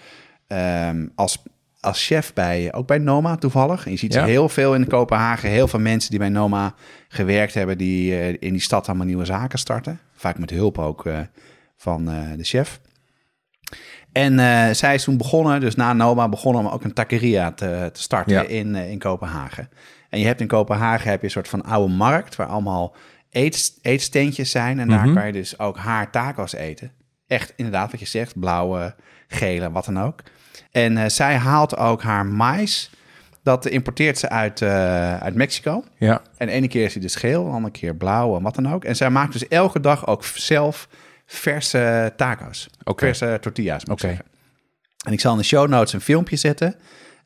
ehm, 0.46 1.06
als, 1.14 1.42
als 1.80 2.06
chef 2.06 2.32
bij, 2.32 2.72
ook 2.72 2.86
bij 2.86 2.98
Noma 2.98 3.36
toevallig. 3.36 3.84
En 3.84 3.90
je 3.90 3.96
ziet 3.98 4.12
Ja. 4.14 4.24
heel 4.24 4.48
veel 4.48 4.74
in 4.74 4.86
Kopenhagen. 4.86 5.48
Heel 5.50 5.68
veel 5.68 5.78
mensen 5.80 6.10
die 6.10 6.18
bij 6.18 6.28
Noma 6.28 6.74
gewerkt 7.08 7.54
hebben, 7.54 7.78
die 7.78 8.12
eh, 8.18 8.28
in 8.28 8.52
die 8.52 8.60
stad 8.60 8.88
allemaal 8.88 9.06
nieuwe 9.06 9.24
zaken 9.24 9.58
starten. 9.58 10.00
Vaak 10.14 10.38
met 10.38 10.50
hulp 10.50 10.78
ook 10.78 11.06
eh, 11.06 11.18
van 11.76 12.10
eh, 12.10 12.22
de 12.36 12.44
chef. 12.44 12.80
En 14.12 14.36
zij 14.76 14.94
is 14.94 15.04
toen 15.04 15.16
begonnen, 15.16 15.60
dus 15.60 15.74
na 15.74 15.92
Noma 15.92 16.28
begonnen 16.28 16.62
om 16.64 16.68
ook 16.68 16.84
een 16.84 16.92
taqueria 16.92 17.52
te, 17.52 17.90
te 17.92 18.02
starten 18.02 18.32
Ja. 18.34 18.42
in, 18.42 18.74
in 18.74 18.98
Kopenhagen. 18.98 19.68
En 20.08 20.18
je 20.20 20.26
hebt 20.26 20.40
in 20.40 20.46
Kopenhagen 20.46 21.10
heb 21.10 21.18
je 21.20 21.24
een 21.26 21.32
soort 21.32 21.48
van 21.48 21.62
oude 21.64 21.92
markt 21.94 22.36
waar 22.36 22.46
allemaal 22.46 22.94
eet, 23.30 23.78
eetsteentjes 23.82 24.50
zijn. 24.50 24.78
En 24.78 24.88
daar 24.88 25.04
Mhm. 25.06 25.14
kan 25.14 25.26
je 25.26 25.32
dus 25.32 25.58
ook 25.58 25.76
haar 25.76 26.10
tacos 26.10 26.52
eten. 26.54 26.92
Echt 27.30 27.52
inderdaad 27.56 27.90
wat 27.90 28.00
je 28.00 28.06
zegt, 28.06 28.38
blauwe, 28.38 28.94
gele, 29.28 29.70
wat 29.70 29.84
dan 29.84 30.00
ook. 30.00 30.22
En 30.70 30.96
eh, 30.96 31.08
zij 31.08 31.36
haalt 31.36 31.76
ook 31.76 32.02
haar 32.02 32.26
mais. 32.26 32.90
Dat 33.42 33.66
importeert 33.66 34.18
ze 34.18 34.28
uit, 34.28 34.62
eh, 34.62 35.16
uit 35.16 35.34
Mexico. 35.34 35.84
Ja, 35.98 36.22
En 36.36 36.46
de 36.46 36.52
ene 36.52 36.68
keer 36.68 36.84
is 36.84 36.92
hij 36.92 37.02
dus 37.02 37.14
geel, 37.14 37.44
de 37.44 37.50
andere 37.50 37.72
keer 37.72 37.94
blauw 37.96 38.36
en 38.36 38.42
wat 38.42 38.54
dan 38.54 38.72
ook. 38.72 38.84
En 38.84 38.96
zij 38.96 39.10
maakt 39.10 39.32
dus 39.32 39.48
elke 39.48 39.80
dag 39.80 40.06
ook 40.06 40.24
zelf 40.24 40.88
verse 41.26 42.12
taco's. 42.16 42.68
Verse 42.84 43.38
tortillas, 43.40 43.84
moet 43.84 43.98
ik 43.98 44.04
Oké. 44.04 44.14
zeggen. 44.14 44.26
En 45.06 45.12
ik 45.12 45.20
zal 45.20 45.32
in 45.32 45.38
de 45.38 45.44
show 45.44 45.68
notes 45.68 45.92
een 45.92 46.00
filmpje 46.00 46.36
zetten 46.36 46.74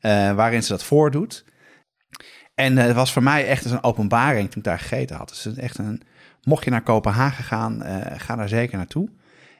eh, 0.00 0.32
waarin 0.32 0.62
ze 0.62 0.68
dat 0.72 0.84
voordoet. 0.84 1.44
En 2.54 2.76
het 2.76 2.94
was 2.94 3.12
voor 3.12 3.22
mij 3.22 3.46
echt 3.46 3.64
een 3.64 3.82
openbaring 3.82 4.50
toen 4.50 4.58
ik 4.58 4.68
daar 4.68 4.78
gegeten 4.78 5.16
had. 5.16 5.28
Dus 5.28 5.56
echt 5.56 5.78
een, 5.78 6.02
mocht 6.42 6.64
je 6.64 6.70
naar 6.70 6.82
Kopenhagen 6.82 7.44
gaan, 7.44 7.82
ga 8.16 8.36
daar 8.36 8.48
zeker 8.48 8.76
naartoe. 8.76 9.08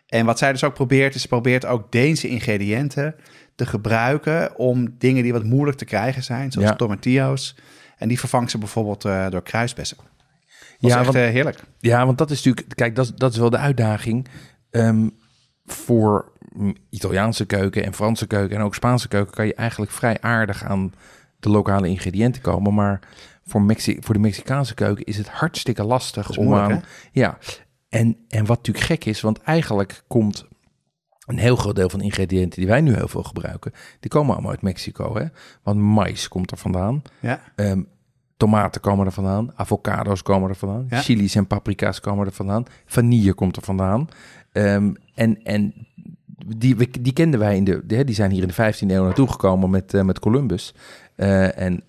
En 0.09 0.27
wat 0.27 0.39
zij 0.39 0.53
dus 0.53 0.65
ook 0.65 0.75
probeert, 0.75 1.15
is 1.15 1.23
ze 1.23 1.29
probeert 1.29 1.67
ook 1.67 1.93
Deense 1.93 2.29
ingrediënten 2.29 3.15
te 3.55 3.67
gebruiken 3.67 4.57
om 4.59 4.95
dingen 4.99 5.23
die 5.23 5.33
wat 5.33 5.45
moeilijk 5.45 5.79
te 5.79 5.85
krijgen 5.85 6.23
zijn, 6.23 6.53
zoals 6.53 6.69
Ja. 6.69 6.75
tomatillo's. 6.77 7.57
En 7.97 8.09
die 8.09 8.19
vervangt 8.19 8.51
ze 8.51 8.59
bijvoorbeeld 8.59 9.05
eh, 9.05 9.31
door 9.31 9.43
kruisbessen. 9.43 9.97
Dat 9.97 10.07
Ja, 10.79 10.89
is 10.89 10.95
echt 10.95 11.05
want- 11.05 11.17
eh, 11.17 11.33
heerlijk. 11.33 11.61
Ja, 11.79 12.07
want 12.07 12.19
dat 12.19 12.31
is 12.31 12.43
natuurlijk, 12.43 12.77
kijk, 12.77 12.97
dat, 12.97 13.05
is- 13.05 13.13
dat 13.15 13.33
is 13.33 13.39
wel 13.39 13.51
de 13.51 13.57
uitdaging 13.59 14.29
Ehm, 14.71 15.09
voor 15.67 16.33
Italiaanse 16.91 17.47
keuken 17.47 17.85
en 17.85 17.95
Franse 17.95 18.27
keuken 18.27 18.57
en 18.57 18.63
ook 18.63 18.75
Spaanse 18.75 19.09
keuken 19.09 19.35
kan 19.35 19.47
je 19.47 19.55
eigenlijk 19.55 19.93
vrij 19.93 20.21
aardig 20.21 20.65
aan 20.65 20.93
de 21.41 21.49
lokale 21.49 21.89
ingrediënten 21.89 22.43
komen. 22.43 22.75
Maar 22.75 23.01
voor, 23.47 23.63
Mexi 23.63 23.97
voor 24.01 24.15
de 24.15 24.21
Mexicaanse 24.21 24.75
keuken 24.75 25.05
is 25.05 25.17
het 25.17 25.29
hartstikke 25.29 25.85
lastig 25.85 26.29
is 26.31 26.39
om 26.39 26.45
moeilijk, 26.45 26.71
aan. 26.73 26.85
Ja, 27.13 27.39
en, 28.01 28.17
en 28.29 28.47
wat 28.47 28.57
natuurlijk 28.57 28.85
gek 28.87 29.05
is, 29.05 29.21
want 29.21 29.41
eigenlijk 29.43 30.03
komt 30.07 30.47
een 31.27 31.39
heel 31.39 31.57
groot 31.57 31.77
deel 31.77 31.89
van 31.89 31.99
de 31.99 32.05
ingrediënten 32.05 32.59
die 32.61 32.69
wij 32.69 32.81
nu 32.81 32.95
heel 32.95 33.09
veel 33.09 33.23
gebruiken, 33.23 33.73
die 34.01 34.11
komen 34.11 34.33
allemaal 34.33 34.51
uit 34.51 34.63
Mexico. 34.63 35.17
Hè? 35.17 35.25
Want 35.63 35.79
mais 35.81 36.29
komt 36.29 36.51
er 36.51 36.57
vandaan. 36.57 37.03
Ja, 37.21 37.41
Ehm, 37.57 37.83
tomaten 38.37 38.81
komen 38.81 39.07
er 39.07 39.13
vandaan, 39.13 39.53
avocado's 39.55 40.23
komen 40.23 40.49
er 40.49 40.57
vandaan, 40.57 40.87
Ja. 40.89 41.01
chili's 41.01 41.35
en 41.35 41.47
paprika's 41.47 42.01
komen 42.01 42.27
er 42.27 42.33
vandaan, 42.33 42.65
vanille 42.87 43.33
komt 43.35 43.57
er 43.57 43.63
vandaan. 43.63 44.09
Ehm, 44.53 44.95
en 45.15 45.43
en 45.45 45.75
die, 46.57 47.01
die 47.01 47.13
kenden 47.13 47.41
wij 47.41 47.57
in 47.57 47.65
de, 47.65 48.05
die 48.05 48.15
zijn 48.15 48.31
hier 48.31 48.43
in 48.43 48.49
de 48.49 48.55
15e 48.55 48.95
eeuw 48.95 49.05
naartoe 49.05 49.29
gekomen 49.31 49.71
met, 49.71 49.95
eh, 49.95 50.03
met 50.03 50.19
Columbus. 50.19 50.75
En, 51.17 51.55
en- 51.57 51.83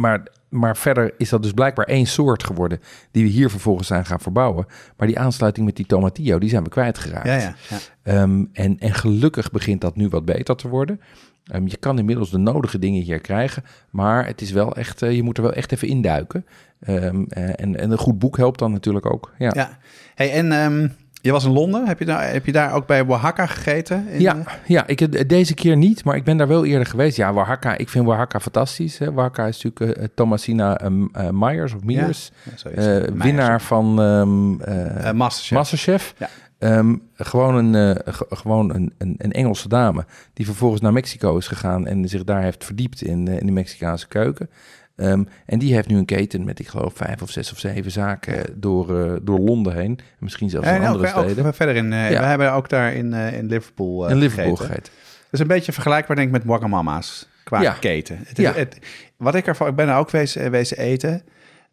maar, 0.00 0.26
maar 0.54 0.76
verder 0.76 1.14
is 1.18 1.28
dat 1.28 1.42
dus 1.42 1.52
blijkbaar 1.52 1.86
één 1.86 2.06
soort 2.06 2.44
geworden 2.44 2.80
die 3.10 3.24
we 3.24 3.30
hier 3.30 3.50
vervolgens 3.50 3.88
zijn 3.88 4.04
gaan 4.04 4.20
verbouwen. 4.20 4.66
Maar 4.96 5.06
die 5.06 5.18
aansluiting 5.18 5.66
met 5.66 5.76
die 5.76 5.86
tomatillo, 5.86 6.38
die 6.38 6.48
zijn 6.48 6.62
we 6.62 6.68
kwijtgeraakt. 6.68 7.26
ja, 7.26 7.36
ja. 7.36 7.54
ja. 7.68 7.78
Ehm, 8.02 8.44
en, 8.52 8.78
en 8.78 8.94
gelukkig 8.94 9.50
begint 9.50 9.80
dat 9.80 9.96
nu 9.96 10.08
wat 10.08 10.24
beter 10.24 10.56
te 10.56 10.68
worden. 10.68 11.00
Ehm, 11.44 11.66
je 11.66 11.76
kan 11.76 11.98
inmiddels 11.98 12.30
de 12.30 12.38
nodige 12.38 12.78
dingen 12.78 13.02
hier 13.02 13.20
krijgen, 13.20 13.64
maar 13.90 14.26
het 14.26 14.40
is 14.40 14.50
wel 14.50 14.76
echt, 14.76 15.02
eh, 15.02 15.12
je 15.12 15.22
moet 15.22 15.36
er 15.36 15.42
wel 15.42 15.52
echt 15.52 15.72
even 15.72 15.88
induiken. 15.88 16.46
Eh, 16.78 17.04
en, 17.04 17.28
en 17.56 17.90
een 17.90 17.98
goed 17.98 18.18
boek 18.18 18.36
helpt 18.36 18.58
dan 18.58 18.72
natuurlijk 18.72 19.12
ook. 19.12 19.32
Ja, 19.38 19.52
ja. 19.54 19.78
Hey, 20.14 20.32
en 20.32 20.96
je 21.24 21.32
was 21.32 21.44
in 21.44 21.50
Londen. 21.50 21.86
Heb 21.86 21.98
je, 21.98 22.04
daar, 22.04 22.32
heb 22.32 22.46
je 22.46 22.52
daar 22.52 22.72
ook 22.72 22.86
bij 22.86 23.06
Oaxaca 23.06 23.46
gegeten? 23.46 24.08
In, 24.08 24.20
eh, 24.26 24.46
Ja, 24.66 24.86
ik, 24.86 25.00
eh, 25.00 25.22
deze 25.28 25.54
keer 25.54 25.76
niet, 25.76 26.04
maar 26.04 26.16
ik 26.16 26.24
ben 26.24 26.36
daar 26.36 26.48
wel 26.48 26.64
eerder 26.64 26.86
geweest. 26.86 27.16
Ja, 27.16 27.32
Oaxaca, 27.32 27.76
ik 27.76 27.88
vind 27.88 28.06
Oaxaca 28.06 28.40
fantastisch. 28.40 28.98
Hè. 28.98 29.08
Oaxaca 29.10 29.46
is 29.46 29.62
natuurlijk 29.62 29.98
eh, 29.98 30.04
Thomasina 30.14 30.78
ehm, 30.78 31.04
eh, 31.12 31.28
Myers 31.32 31.74
of 31.74 31.82
Myers, 31.84 32.30
Ja, 32.64 32.70
eh, 32.70 33.10
winnaar 33.14 33.60
van 33.60 34.00
ehm, 34.02 34.60
eh, 34.60 35.08
Eh, 35.08 35.14
Masterchef. 35.14 35.56
Masterchef. 35.58 36.14
Ja. 36.18 36.28
Ehm, 36.58 36.94
gewoon 37.14 37.54
een, 37.54 37.74
eh, 38.04 38.12
ge- 38.14 38.26
gewoon 38.28 38.74
een, 38.74 38.92
een, 38.98 39.14
een 39.18 39.32
Engelse 39.32 39.68
dame 39.68 40.04
die 40.32 40.46
vervolgens 40.46 40.80
naar 40.80 40.92
Mexico 40.92 41.36
is 41.36 41.46
gegaan 41.48 41.86
en 41.86 42.08
zich 42.08 42.24
daar 42.24 42.42
heeft 42.42 42.64
verdiept 42.64 43.02
in, 43.02 43.28
eh, 43.28 43.38
in 43.40 43.46
de 43.46 43.52
Mexicaanse 43.52 44.08
keuken. 44.08 44.50
Ehm, 44.96 45.24
en 45.46 45.58
die 45.58 45.74
heeft 45.74 45.88
nu 45.88 45.96
een 45.98 46.04
keten 46.04 46.44
met, 46.44 46.58
ik 46.58 46.68
geloof, 46.68 46.92
vijf 46.96 47.22
of 47.22 47.30
zes 47.30 47.52
of 47.52 47.58
zeven 47.58 47.90
zaken 47.90 48.44
door, 48.60 49.00
eh, 49.04 49.12
door 49.22 49.38
Londen 49.38 49.74
heen. 49.74 49.98
En 49.98 50.04
misschien 50.18 50.50
zelfs 50.50 50.66
in 50.68 50.74
en 50.74 50.80
andere 50.86 51.08
ook, 51.10 51.16
ook 51.16 51.28
steden. 51.28 51.54
verder 51.54 51.76
in. 51.76 51.92
eh 51.92 52.10
Ja. 52.10 52.20
We 52.20 52.26
hebben 52.26 52.52
ook 52.52 52.68
daar 52.68 52.92
in, 52.94 53.12
eh, 53.12 53.32
in 53.32 53.46
Liverpool. 53.46 54.04
eh, 54.06 54.10
en 54.12 54.16
Liverpool 54.18 54.56
gegeten. 54.56 54.66
gegeten. 54.74 54.92
Dat 55.24 55.32
is 55.32 55.40
een 55.40 55.46
beetje 55.46 55.72
vergelijkbaar, 55.72 56.16
denk 56.16 56.28
ik, 56.28 56.34
met 56.34 56.44
Wagamama's 56.44 57.28
qua 57.44 57.60
Ja. 57.60 57.72
keten. 57.72 58.18
Het 58.24 58.36
Ja. 58.36 58.52
het, 58.52 58.78
wat 59.16 59.34
ik 59.34 59.46
ervan, 59.46 59.68
ik 59.68 59.74
ben 59.74 59.88
er 59.88 59.96
ook 59.96 60.10
wezen, 60.10 60.50
wezen 60.50 60.78
eten. 60.78 61.22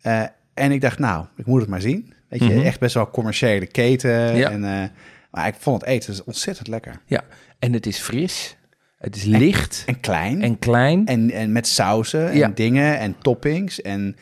eh, 0.01 0.23
en 0.53 0.71
ik 0.71 0.81
dacht, 0.81 0.99
nou, 0.99 1.25
ik 1.37 1.45
moet 1.45 1.61
het 1.61 1.69
maar 1.69 1.81
zien. 1.81 2.13
Weet 2.29 2.43
je, 2.43 2.53
Mhm. 2.53 2.65
echt 2.65 2.79
best 2.79 2.93
wel 2.93 3.09
commerciële 3.09 3.65
keten. 3.67 4.11
En, 4.51 4.63
eh, 4.63 4.83
maar 5.31 5.47
ik 5.47 5.55
vond 5.59 5.81
het 5.81 5.89
eten 5.89 6.09
dus 6.11 6.23
ontzettend 6.23 6.67
lekker. 6.67 6.95
Ja, 7.05 7.21
en 7.59 7.73
het 7.73 7.85
is 7.85 7.97
fris, 7.99 8.55
het 9.01 9.15
is 9.15 9.23
licht 9.23 9.83
En 9.85 9.99
klein. 9.99 10.41
en 10.41 10.59
klein. 10.59 11.05
En, 11.05 11.31
en 11.31 11.51
met 11.51 11.67
sauzen 11.67 12.29
en 12.29 12.37
Ja. 12.37 12.47
dingen 12.55 12.99
en 12.99 13.15
toppings. 13.21 13.81
En, 13.81 14.15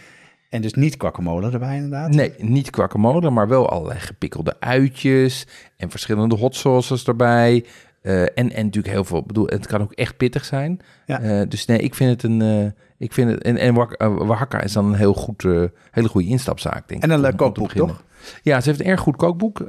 en 0.49 0.61
dus 0.61 0.73
niet 0.73 0.95
guacamole 0.97 1.51
erbij 1.51 1.75
inderdaad. 1.75 2.09
Nee, 2.09 2.33
niet 2.37 2.67
guacamole, 2.71 3.29
maar 3.29 3.47
wel 3.47 3.69
allerlei 3.69 3.99
gepikkelde 3.99 4.55
uitjes 4.59 5.47
en 5.77 5.89
verschillende 5.89 6.35
hot 6.35 6.55
sauces 6.55 7.03
erbij. 7.07 7.65
Eh, 8.01 8.21
en, 8.21 8.29
en 8.35 8.65
natuurlijk 8.65 8.93
heel 8.93 9.03
veel, 9.03 9.17
ik 9.19 9.25
bedoel, 9.27 9.47
het 9.47 9.67
kan 9.67 9.81
ook 9.81 9.93
echt 9.93 10.17
pittig 10.17 10.45
zijn. 10.45 10.79
Ja. 11.05 11.21
Eh, 11.21 11.41
dus 11.49 11.65
nee, 11.65 11.77
ik 11.77 11.95
vind 11.95 12.09
het 12.11 12.23
een, 12.23 12.41
eh, 12.41 12.71
ik 12.97 13.13
vind 13.13 13.31
het, 13.31 13.43
en, 13.43 13.57
en 13.57 13.77
Oax- 13.77 13.97
Oaxaca 13.99 14.61
is 14.61 14.73
dan 14.73 14.85
een 14.85 14.93
heel 14.93 15.13
goed, 15.13 15.43
hele 15.91 16.07
goede 16.07 16.27
instapzaak, 16.27 16.87
denk 16.87 17.03
En 17.03 17.09
ik. 17.09 17.15
een 17.15 17.21
leuk 17.21 17.37
kookboek, 17.37 17.71
toch? 17.71 18.03
Ja, 18.43 18.61
ze 18.61 18.69
heeft 18.69 18.81
een 18.81 18.85
erg 18.85 18.99
goed 18.99 19.15
kookboek. 19.15 19.67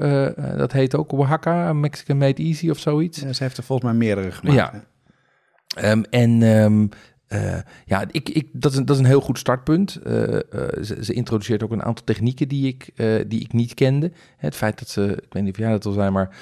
dat 0.56 0.72
heet 0.72 0.94
ook 0.96 1.12
Oaxaca, 1.12 1.72
Mexican 1.72 2.16
Made 2.16 2.42
Easy 2.42 2.70
of 2.70 2.78
zoiets. 2.78 3.20
Ja, 3.20 3.32
ze 3.32 3.42
heeft 3.42 3.56
er 3.56 3.62
volgens 3.62 3.90
mij 3.90 3.98
meerdere 3.98 4.30
gemaakt. 4.30 4.56
Ja. 4.56 4.70
hè? 4.72 4.78
Ehm, 5.76 6.02
en 6.10 6.42
ehm, 6.42 6.86
eh, 7.30 7.58
ja, 7.86 8.04
ik, 8.10 8.28
ik, 8.28 8.48
dat, 8.52 8.72
is 8.72 8.78
een, 8.78 8.84
dat 8.84 8.96
is 8.96 9.02
een 9.02 9.08
heel 9.08 9.20
goed 9.20 9.38
startpunt. 9.38 9.96
Eh, 10.04 10.34
eh, 10.34 10.82
ze, 10.82 11.12
introduceert 11.12 11.62
ook 11.62 11.70
een 11.70 11.82
aantal 11.82 12.04
technieken 12.04 12.48
die 12.48 12.66
ik, 12.66 12.92
die 13.28 13.40
ik 13.40 13.52
niet 13.52 13.74
kende. 13.74 14.12
Het 14.36 14.56
feit 14.56 14.78
dat 14.78 14.88
ze, 14.88 15.02
ik 15.02 15.32
weet 15.32 15.42
niet 15.42 15.52
of 15.52 15.58
jij 15.58 15.70
dat 15.70 15.86
al 15.86 15.92
zei, 15.92 16.10
maar 16.10 16.36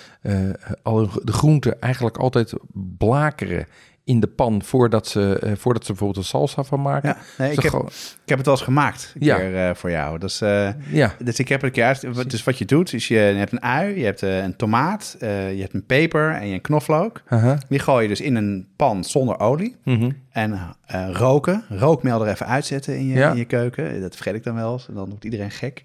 al 0.82 1.10
de 1.22 1.32
groenten 1.32 1.80
eigenlijk 1.80 2.16
altijd 2.16 2.52
blakeren 2.98 3.66
in 4.08 4.20
de 4.20 4.26
pan 4.26 4.62
voordat 4.62 5.06
ze, 5.06 5.38
eh, 5.42 5.52
voordat 5.56 5.82
ze 5.84 5.88
bijvoorbeeld 5.92 6.18
een 6.24 6.30
salsa 6.30 6.62
van 6.64 6.82
maken. 6.82 7.08
Ja, 7.08 7.16
nee, 7.38 7.52
ik, 7.52 7.60
heb, 7.60 7.70
gewoon- 7.70 7.86
ik 8.22 8.28
heb 8.28 8.36
het 8.36 8.46
wel 8.46 8.54
eens 8.54 8.64
gemaakt 8.64 9.12
een 9.18 9.26
Ja. 9.26 9.36
keer 9.36 9.68
eh, 9.68 9.74
voor 9.74 9.90
jou. 9.90 10.18
Dus, 10.18 10.40
eh, 10.40 10.68
ja, 10.90 11.14
dus 11.24 11.38
ik 11.38 11.48
heb 11.48 11.60
het 11.60 11.66
een 11.68 11.74
keer 11.74 11.84
uit. 12.14 12.30
Dus 12.30 12.44
wat 12.44 12.58
je 12.58 12.64
doet, 12.64 12.92
is 12.92 13.08
je, 13.08 13.14
je 13.14 13.20
hebt 13.20 13.52
een 13.52 13.62
ui, 13.62 13.98
je 13.98 14.04
hebt 14.04 14.20
een 14.22 14.56
tomaat, 14.56 15.16
je 15.20 15.58
hebt 15.60 15.74
een 15.74 15.86
peper 15.86 16.30
en 16.34 16.46
je 16.46 16.54
een 16.54 16.60
knoflook. 16.60 17.22
haha, 17.26 17.58
Die 17.68 17.78
gooi 17.78 18.02
je 18.02 18.08
dus 18.08 18.20
in 18.20 18.34
een 18.36 18.68
pan 18.76 19.04
zonder 19.04 19.38
olie. 19.40 19.76
mhm. 19.84 20.10
En 20.30 20.76
roken, 21.12 21.64
rookmeel 21.68 22.22
er 22.24 22.32
even 22.32 22.46
uitzetten 22.46 22.96
in 22.98 23.06
je, 23.06 23.14
Ja. 23.14 23.30
in 23.30 23.36
je 23.36 23.44
keuken. 23.44 24.00
Dat 24.00 24.14
vergeet 24.14 24.34
ik 24.34 24.44
dan 24.44 24.54
wel 24.54 24.72
eens. 24.72 24.88
En 24.88 24.94
dan 24.94 25.08
wordt 25.08 25.24
iedereen 25.24 25.50
gek. 25.50 25.84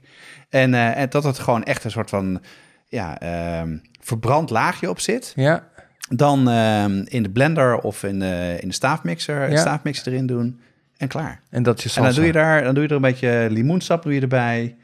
En, 0.50 0.74
en 0.74 1.10
dat 1.10 1.24
het 1.24 1.40
gewoon 1.40 1.64
echt 1.64 1.84
een 1.84 1.92
soort 1.92 2.10
van 2.10 2.42
ja, 2.88 3.20
ehm, 3.20 3.78
verbrand 4.00 4.50
laagje 4.50 4.90
op 4.90 5.00
zit. 5.00 5.34
ja, 5.36 5.68
Dan 6.10 6.50
ehm, 6.50 7.02
in 7.08 7.24
de 7.24 7.30
blender 7.30 7.78
of 7.78 8.04
in 8.04 8.20
de, 8.20 8.58
in 8.60 8.68
de 8.68 8.74
staafmixer, 8.74 9.52
Ja. 9.52 9.58
staafmixer 9.58 10.12
erin 10.12 10.26
doen. 10.26 10.60
En 10.98 11.08
klaar. 11.08 11.40
en 11.50 11.64
dat 11.64 11.78
is 11.78 11.84
je 11.84 11.90
En 11.90 11.96
salsa. 11.96 12.10
dan 12.10 12.18
doe 12.18 12.26
je 12.28 12.32
daar 12.32 12.64
dan 12.64 12.74
doe 12.74 12.84
je 12.84 12.90
er 12.90 12.96
een 12.96 13.02
beetje 13.02 13.48
limoensap 13.52 14.04
doe 14.04 14.14
je 14.14 14.22
erbij. 14.22 14.76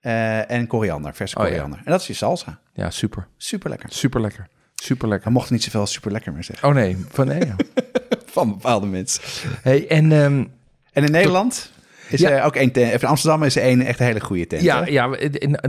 eh, 0.00 0.50
en 0.50 0.66
koriander, 0.66 1.14
verse 1.14 1.36
Oh, 1.36 1.42
ja. 1.42 1.48
koriander. 1.48 1.78
En 1.84 1.90
dat 1.90 2.00
is 2.00 2.06
je 2.06 2.12
salsa. 2.12 2.58
Ja, 2.74 2.90
super. 2.90 3.26
Super 3.36 3.70
lekker. 3.70 3.88
Super 3.92 4.20
lekker. 4.20 4.46
Super 4.74 5.08
lekker. 5.08 5.26
We 5.26 5.32
mochten 5.32 5.52
niet 5.54 5.62
zoveel 5.62 5.86
super 5.86 6.12
lekker 6.12 6.32
meer 6.32 6.44
zeggen. 6.44 6.68
Oh 6.68 6.74
nee, 6.74 6.96
van 7.08 7.26
nee. 7.26 7.46
ja. 7.46 7.56
Van 8.34 8.48
bepaalde 8.48 8.86
mensen. 8.86 9.22
Hey, 9.62 9.88
en 9.88 10.12
ehm, 10.12 10.44
En 10.92 11.04
in 11.04 11.10
Nederland 11.10 11.70
is 12.08 12.20
Ja. 12.20 12.30
er 12.30 12.42
ook 12.42 12.56
één 12.56 12.70
tent. 12.72 13.02
In 13.02 13.08
Amsterdam 13.08 13.42
is 13.42 13.56
er 13.56 13.62
één 13.62 13.80
echt 13.80 14.00
een 14.00 14.06
hele 14.06 14.20
goede 14.20 14.46
tent. 14.46 14.62
Ja, 14.62 14.84
hè? 14.84 14.90
ja 14.90 15.08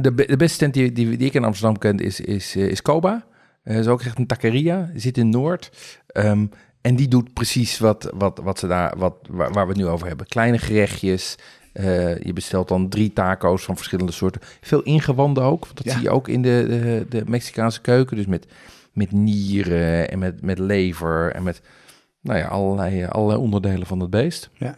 de, 0.02 0.36
beste 0.38 0.58
tent 0.58 0.74
die, 0.74 0.91
die, 0.91 1.18
die 1.18 1.28
ik 1.28 1.34
in 1.34 1.44
Amsterdam 1.44 1.78
ken 1.78 1.98
is, 2.00 2.20
is, 2.20 2.56
eh, 2.56 2.63
is 2.68 2.82
Koba. 2.82 3.26
Dat 3.65 3.75
is 3.75 3.88
ook 3.88 4.01
echt 4.01 4.17
een 4.19 4.28
taqueria, 4.28 4.89
zit 4.95 5.17
in 5.17 5.30
Noord. 5.30 5.71
Ehm, 6.08 6.45
en 6.82 6.95
die 6.95 7.08
doet 7.08 7.34
precies 7.34 7.78
wat, 7.80 8.12
wat, 8.15 8.39
wat 8.43 8.60
ze 8.60 8.67
daar, 8.67 8.97
wat, 8.97 9.15
waar, 9.30 9.51
waar 9.51 9.65
we 9.67 9.71
het 9.71 9.82
nu 9.82 9.88
over 9.88 10.08
hebben. 10.08 10.25
Kleine 10.28 10.58
gerechtjes. 10.58 11.36
eh, 11.73 12.17
je 12.17 12.34
bestelt 12.34 12.67
dan 12.67 12.89
drie 12.89 13.13
taco's 13.13 13.63
van 13.63 13.75
verschillende 13.75 14.12
soorten. 14.12 14.41
Veel 14.62 14.82
ingewanden 14.84 15.43
ook. 15.43 15.63
want 15.65 15.78
Dat 15.78 15.86
Ja. 15.86 15.91
zie 15.93 16.01
je 16.01 16.10
ook 16.10 16.28
in 16.28 16.41
de, 16.41 16.65
de, 16.67 17.06
de 17.10 17.23
Mexicaanse 17.30 17.82
keuken. 17.82 18.17
Dus 18.17 18.25
met, 18.25 18.45
met 18.93 19.12
nieren 19.12 20.10
en 20.10 20.19
met, 20.19 20.41
met 20.41 20.60
lever 20.60 21.32
en 21.32 21.43
met 21.43 21.62
nou 22.21 22.39
ja, 22.39 22.47
allerlei, 22.47 23.06
allerlei 23.06 23.39
onderdelen 23.39 23.88
van 23.88 23.99
het 23.99 24.10
beest. 24.10 24.49
Ja. 24.54 24.75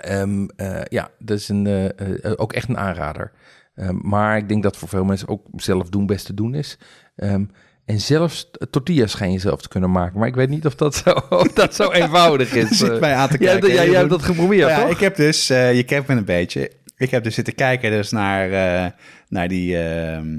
Ehm, 0.00 0.46
eh, 0.56 0.80
ja, 0.88 1.10
dat 1.18 1.38
is 1.38 1.48
een, 1.48 1.66
eh, 1.66 2.32
ook 2.36 2.52
echt 2.52 2.68
een 2.68 2.78
aanrader. 2.78 3.32
Ehm, 3.74 3.96
maar 4.02 4.36
ik 4.36 4.48
denk 4.48 4.62
dat 4.62 4.76
voor 4.76 4.88
veel 4.88 5.04
mensen 5.04 5.28
ook 5.28 5.46
zelf 5.56 5.88
doen 5.88 6.06
best 6.06 6.26
te 6.26 6.34
doen 6.34 6.54
is. 6.54 6.78
En 7.86 8.00
zelfs 8.00 8.50
tortillas 8.70 9.10
schijn 9.10 9.32
je 9.32 9.38
zelf 9.38 9.60
te 9.62 9.68
kunnen 9.68 9.90
maken. 9.90 10.18
Maar 10.18 10.28
ik 10.28 10.34
weet 10.34 10.48
niet 10.48 10.66
of 10.66 10.74
dat 10.74 10.94
zo, 10.94 11.10
of 11.30 11.52
dat 11.52 11.74
zo 11.74 11.90
eenvoudig 12.00 12.52
is. 12.54 12.68
Zit 12.78 12.90
Eh, 12.90 13.00
mij 13.00 13.14
aan 13.14 13.28
te 13.28 13.36
ja, 13.40 13.50
kijken. 13.50 13.68
ja, 13.68 13.84
jij 13.84 13.94
hebt 13.98 14.10
dat 14.10 14.22
geprobeerd, 14.22 14.68
ja, 14.70 14.80
toch? 14.80 14.90
ik 14.90 14.98
heb 15.00 15.16
dus, 15.16 15.50
eh, 15.50 15.74
je 15.74 15.82
kent 15.82 16.06
me 16.06 16.14
een 16.14 16.24
beetje. 16.24 16.70
Ik 16.96 17.10
heb 17.10 17.24
dus 17.24 17.34
zitten 17.34 17.54
kijken 17.54 17.90
dus 17.90 18.10
naar, 18.10 18.52
eh, 18.52 18.90
naar 19.28 19.48
die, 19.48 19.78
ehm, 19.78 20.38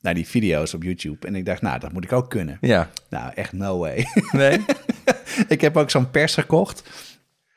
naar 0.00 0.14
die 0.14 0.26
video's 0.26 0.74
op 0.74 0.82
YouTube. 0.82 1.26
En 1.26 1.34
ik 1.34 1.44
dacht, 1.44 1.62
nou, 1.62 1.78
dat 1.78 1.92
moet 1.92 2.04
ik 2.04 2.12
ook 2.12 2.30
kunnen. 2.30 2.58
Ja. 2.60 2.90
Nou, 3.10 3.32
echt 3.34 3.52
no 3.52 3.78
way. 3.78 4.06
Nee? 4.32 4.64
ik 5.48 5.60
heb 5.60 5.76
ook 5.76 5.90
zo'n 5.90 6.10
pers 6.10 6.34
gekocht. 6.34 6.82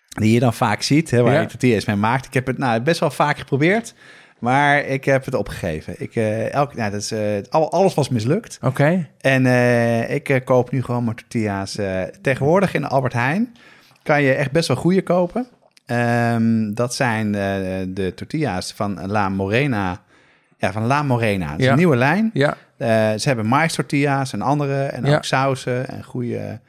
Die 0.07 0.34
je 0.34 0.39
dan 0.39 0.53
vaak 0.53 0.82
ziet, 0.82 1.11
hè, 1.11 1.21
waar 1.21 1.34
Ja. 1.34 1.41
je 1.41 1.47
tortillas 1.47 1.86
mee 1.86 1.95
maakt. 1.95 2.25
Ik 2.25 2.34
heb 2.34 2.47
het 2.47 2.57
nou, 2.57 2.82
best 2.82 2.99
wel 2.99 3.11
vaak 3.11 3.38
geprobeerd. 3.38 3.93
Maar 4.41 4.79
ik 4.85 5.05
heb 5.05 5.25
het 5.25 5.33
opgegeven. 5.35 5.95
Ik, 5.97 6.15
eh, 6.15 6.53
elk, 6.53 6.75
nou, 6.75 6.91
dat 6.91 7.01
is, 7.01 7.13
al- 7.49 7.71
alles 7.71 7.93
was 7.93 8.09
mislukt. 8.09 8.57
Oké. 8.61 9.07
En 9.19 9.45
eh, 9.45 10.13
ik 10.15 10.41
koop 10.45 10.71
nu 10.71 10.83
gewoon 10.83 11.03
mijn 11.03 11.15
tortillas. 11.15 11.77
tegenwoordig 12.21 12.73
in 12.73 12.85
Albert 12.85 13.13
Heijn 13.13 13.55
kan 14.03 14.21
je 14.23 14.33
echt 14.33 14.51
best 14.51 14.67
wel 14.67 14.77
goede 14.77 15.01
kopen. 15.01 15.47
Ehm, 15.85 16.73
dat 16.73 16.95
zijn 16.95 17.31
de 17.93 18.11
tortillas 18.15 18.71
van 18.73 19.05
La 19.07 19.29
Morena. 19.29 20.01
Ja, 20.57 20.71
van 20.71 20.85
La 20.85 21.03
Morena. 21.03 21.49
Dat 21.51 21.59
is 21.59 21.65
Ja. 21.65 21.71
een 21.71 21.77
nieuwe 21.77 21.95
lijn. 21.95 22.29
Ja. 22.33 22.57
Ze 23.17 23.21
hebben 23.27 23.45
mais 23.45 23.73
tortillas 23.75 24.33
en 24.33 24.41
andere. 24.41 24.83
En 24.83 25.05
Ja. 25.05 25.15
ook 25.15 25.25
sauzen 25.25 25.87
en 25.89 26.03
goede... 26.03 26.59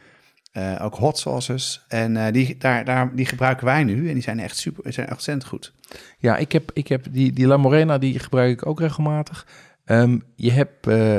eh, 0.53 0.79
ook 0.83 0.95
hot 0.95 1.19
sauces. 1.19 1.85
En 1.89 2.17
eh, 2.17 2.33
die, 2.33 2.57
daar, 2.59 2.85
daar, 2.85 3.15
die 3.15 3.27
gebruiken 3.27 3.65
wij 3.65 3.85
nu. 3.85 4.09
En 4.09 4.15
die 4.15 4.23
zijn 4.23 4.41
echt 4.41 4.57
super, 4.57 4.83
die 4.83 4.93
zijn 4.93 5.07
echt 5.07 5.15
ontzettend 5.15 5.49
goed. 5.49 5.73
Ja, 6.19 6.37
ik 6.37 6.53
heb, 6.53 6.71
ik 6.73 6.89
heb 6.89 7.07
die, 7.11 7.33
die 7.33 7.47
La 7.47 7.57
Morena, 7.57 7.99
die 7.99 8.19
gebruik 8.19 8.51
ik 8.51 8.67
ook 8.67 8.81
regelmatig. 8.81 9.47
Ehm, 9.85 10.19
je 10.37 10.51
hebt, 10.53 10.87
eh, 10.87 11.19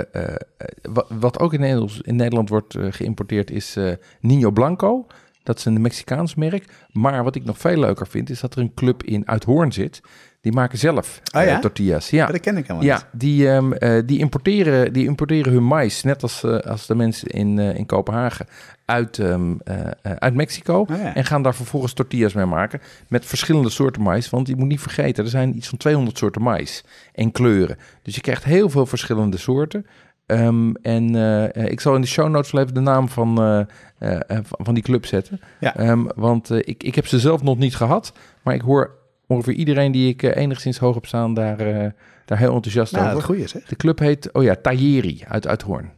wat, 0.81 1.05
wat 1.19 1.39
ook 1.39 1.53
in 1.53 1.59
Nederland, 1.59 1.99
in 2.01 2.15
Nederland 2.15 2.49
wordt 2.49 2.77
geïmporteerd, 2.89 3.51
is 3.51 3.77
Nino 4.19 4.51
Blanco. 4.51 5.07
Dat 5.43 5.57
is 5.57 5.65
een 5.65 5.81
Mexicaans 5.81 6.35
merk. 6.35 6.65
Maar 6.91 7.23
wat 7.23 7.35
ik 7.35 7.45
nog 7.45 7.57
veel 7.57 7.79
leuker 7.79 8.07
vind, 8.07 8.29
is 8.29 8.39
dat 8.39 8.55
er 8.55 8.61
een 8.61 8.73
club 8.73 9.03
in 9.03 9.27
Uithoorn 9.27 9.71
zit. 9.71 10.01
Die 10.41 10.51
maken 10.51 10.77
zelf 10.77 11.21
Oh 11.35 11.43
ja? 11.43 11.59
tortillas. 11.59 12.09
Ja, 12.09 12.23
Maar 12.23 12.31
dat 12.31 12.41
ken 12.41 12.57
ik 12.57 12.67
helemaal 12.67 12.87
ja 12.87 12.95
niet. 12.95 13.05
die, 13.21 13.49
ehm, 13.49 13.71
eh, 13.71 14.01
die, 14.05 14.19
importeren, 14.19 14.93
die 14.93 15.05
importeren 15.05 15.53
hun 15.53 15.63
mais, 15.63 16.03
net 16.03 16.21
als, 16.21 16.43
als 16.43 16.85
de 16.85 16.95
mensen 16.95 17.27
in, 17.27 17.59
in 17.59 17.85
Kopenhagen, 17.85 18.47
uit, 18.85 19.19
ehm, 19.19 19.53
eh, 19.63 19.79
eh, 19.79 19.91
uit 20.01 20.33
Mexico. 20.33 20.79
Oh 20.79 20.97
ja. 20.97 21.15
En 21.15 21.25
gaan 21.25 21.41
daar 21.41 21.55
vervolgens 21.55 21.93
tortillas 21.93 22.33
mee 22.33 22.45
maken 22.45 22.81
met 23.07 23.25
verschillende 23.25 23.69
soorten 23.69 24.01
mais. 24.01 24.29
Want 24.29 24.47
je 24.47 24.55
moet 24.55 24.67
niet 24.67 24.79
vergeten, 24.79 25.23
er 25.23 25.29
zijn 25.29 25.57
iets 25.57 25.67
van 25.67 25.77
200 25.77 26.17
soorten 26.17 26.41
mais 26.41 26.83
en 27.13 27.31
kleuren. 27.31 27.77
Dus 28.01 28.15
je 28.15 28.21
krijgt 28.21 28.43
heel 28.43 28.69
veel 28.69 28.85
verschillende 28.85 29.37
soorten. 29.37 29.85
Ehm, 30.25 30.73
en 30.81 31.15
eh, 31.15 31.71
ik 31.71 31.79
zal 31.79 31.95
in 31.95 32.01
de 32.01 32.07
show 32.07 32.29
notes 32.29 32.51
wel 32.51 32.61
even 32.61 32.73
de 32.73 32.79
naam 32.79 33.09
van, 33.09 33.35
van 34.49 34.73
die 34.73 34.83
club 34.83 35.05
zetten. 35.05 35.39
Ja. 35.59 35.75
Ehm, 35.75 36.05
want 36.15 36.49
ik, 36.49 36.83
ik 36.83 36.95
heb 36.95 37.07
ze 37.07 37.19
zelf 37.19 37.43
nog 37.43 37.57
niet 37.57 37.75
gehad. 37.75 38.13
Maar 38.41 38.53
ik 38.53 38.61
hoor 38.61 38.91
ongeveer 39.27 39.53
iedereen 39.53 39.91
die 39.91 40.09
ik 40.09 40.21
enigszins 40.21 40.77
hoog 40.77 40.95
heb 40.95 41.05
staan 41.05 41.33
daar, 41.33 41.57
daar 42.25 42.37
heel 42.37 42.53
enthousiast 42.53 42.91
Nou, 42.91 43.15
over. 43.15 43.61
De 43.67 43.75
club 43.75 43.99
heet, 43.99 44.31
oh 44.31 44.43
ja, 44.43 44.55
Tajeri 44.55 45.23
uit 45.27 45.47
Uithoorn. 45.47 45.91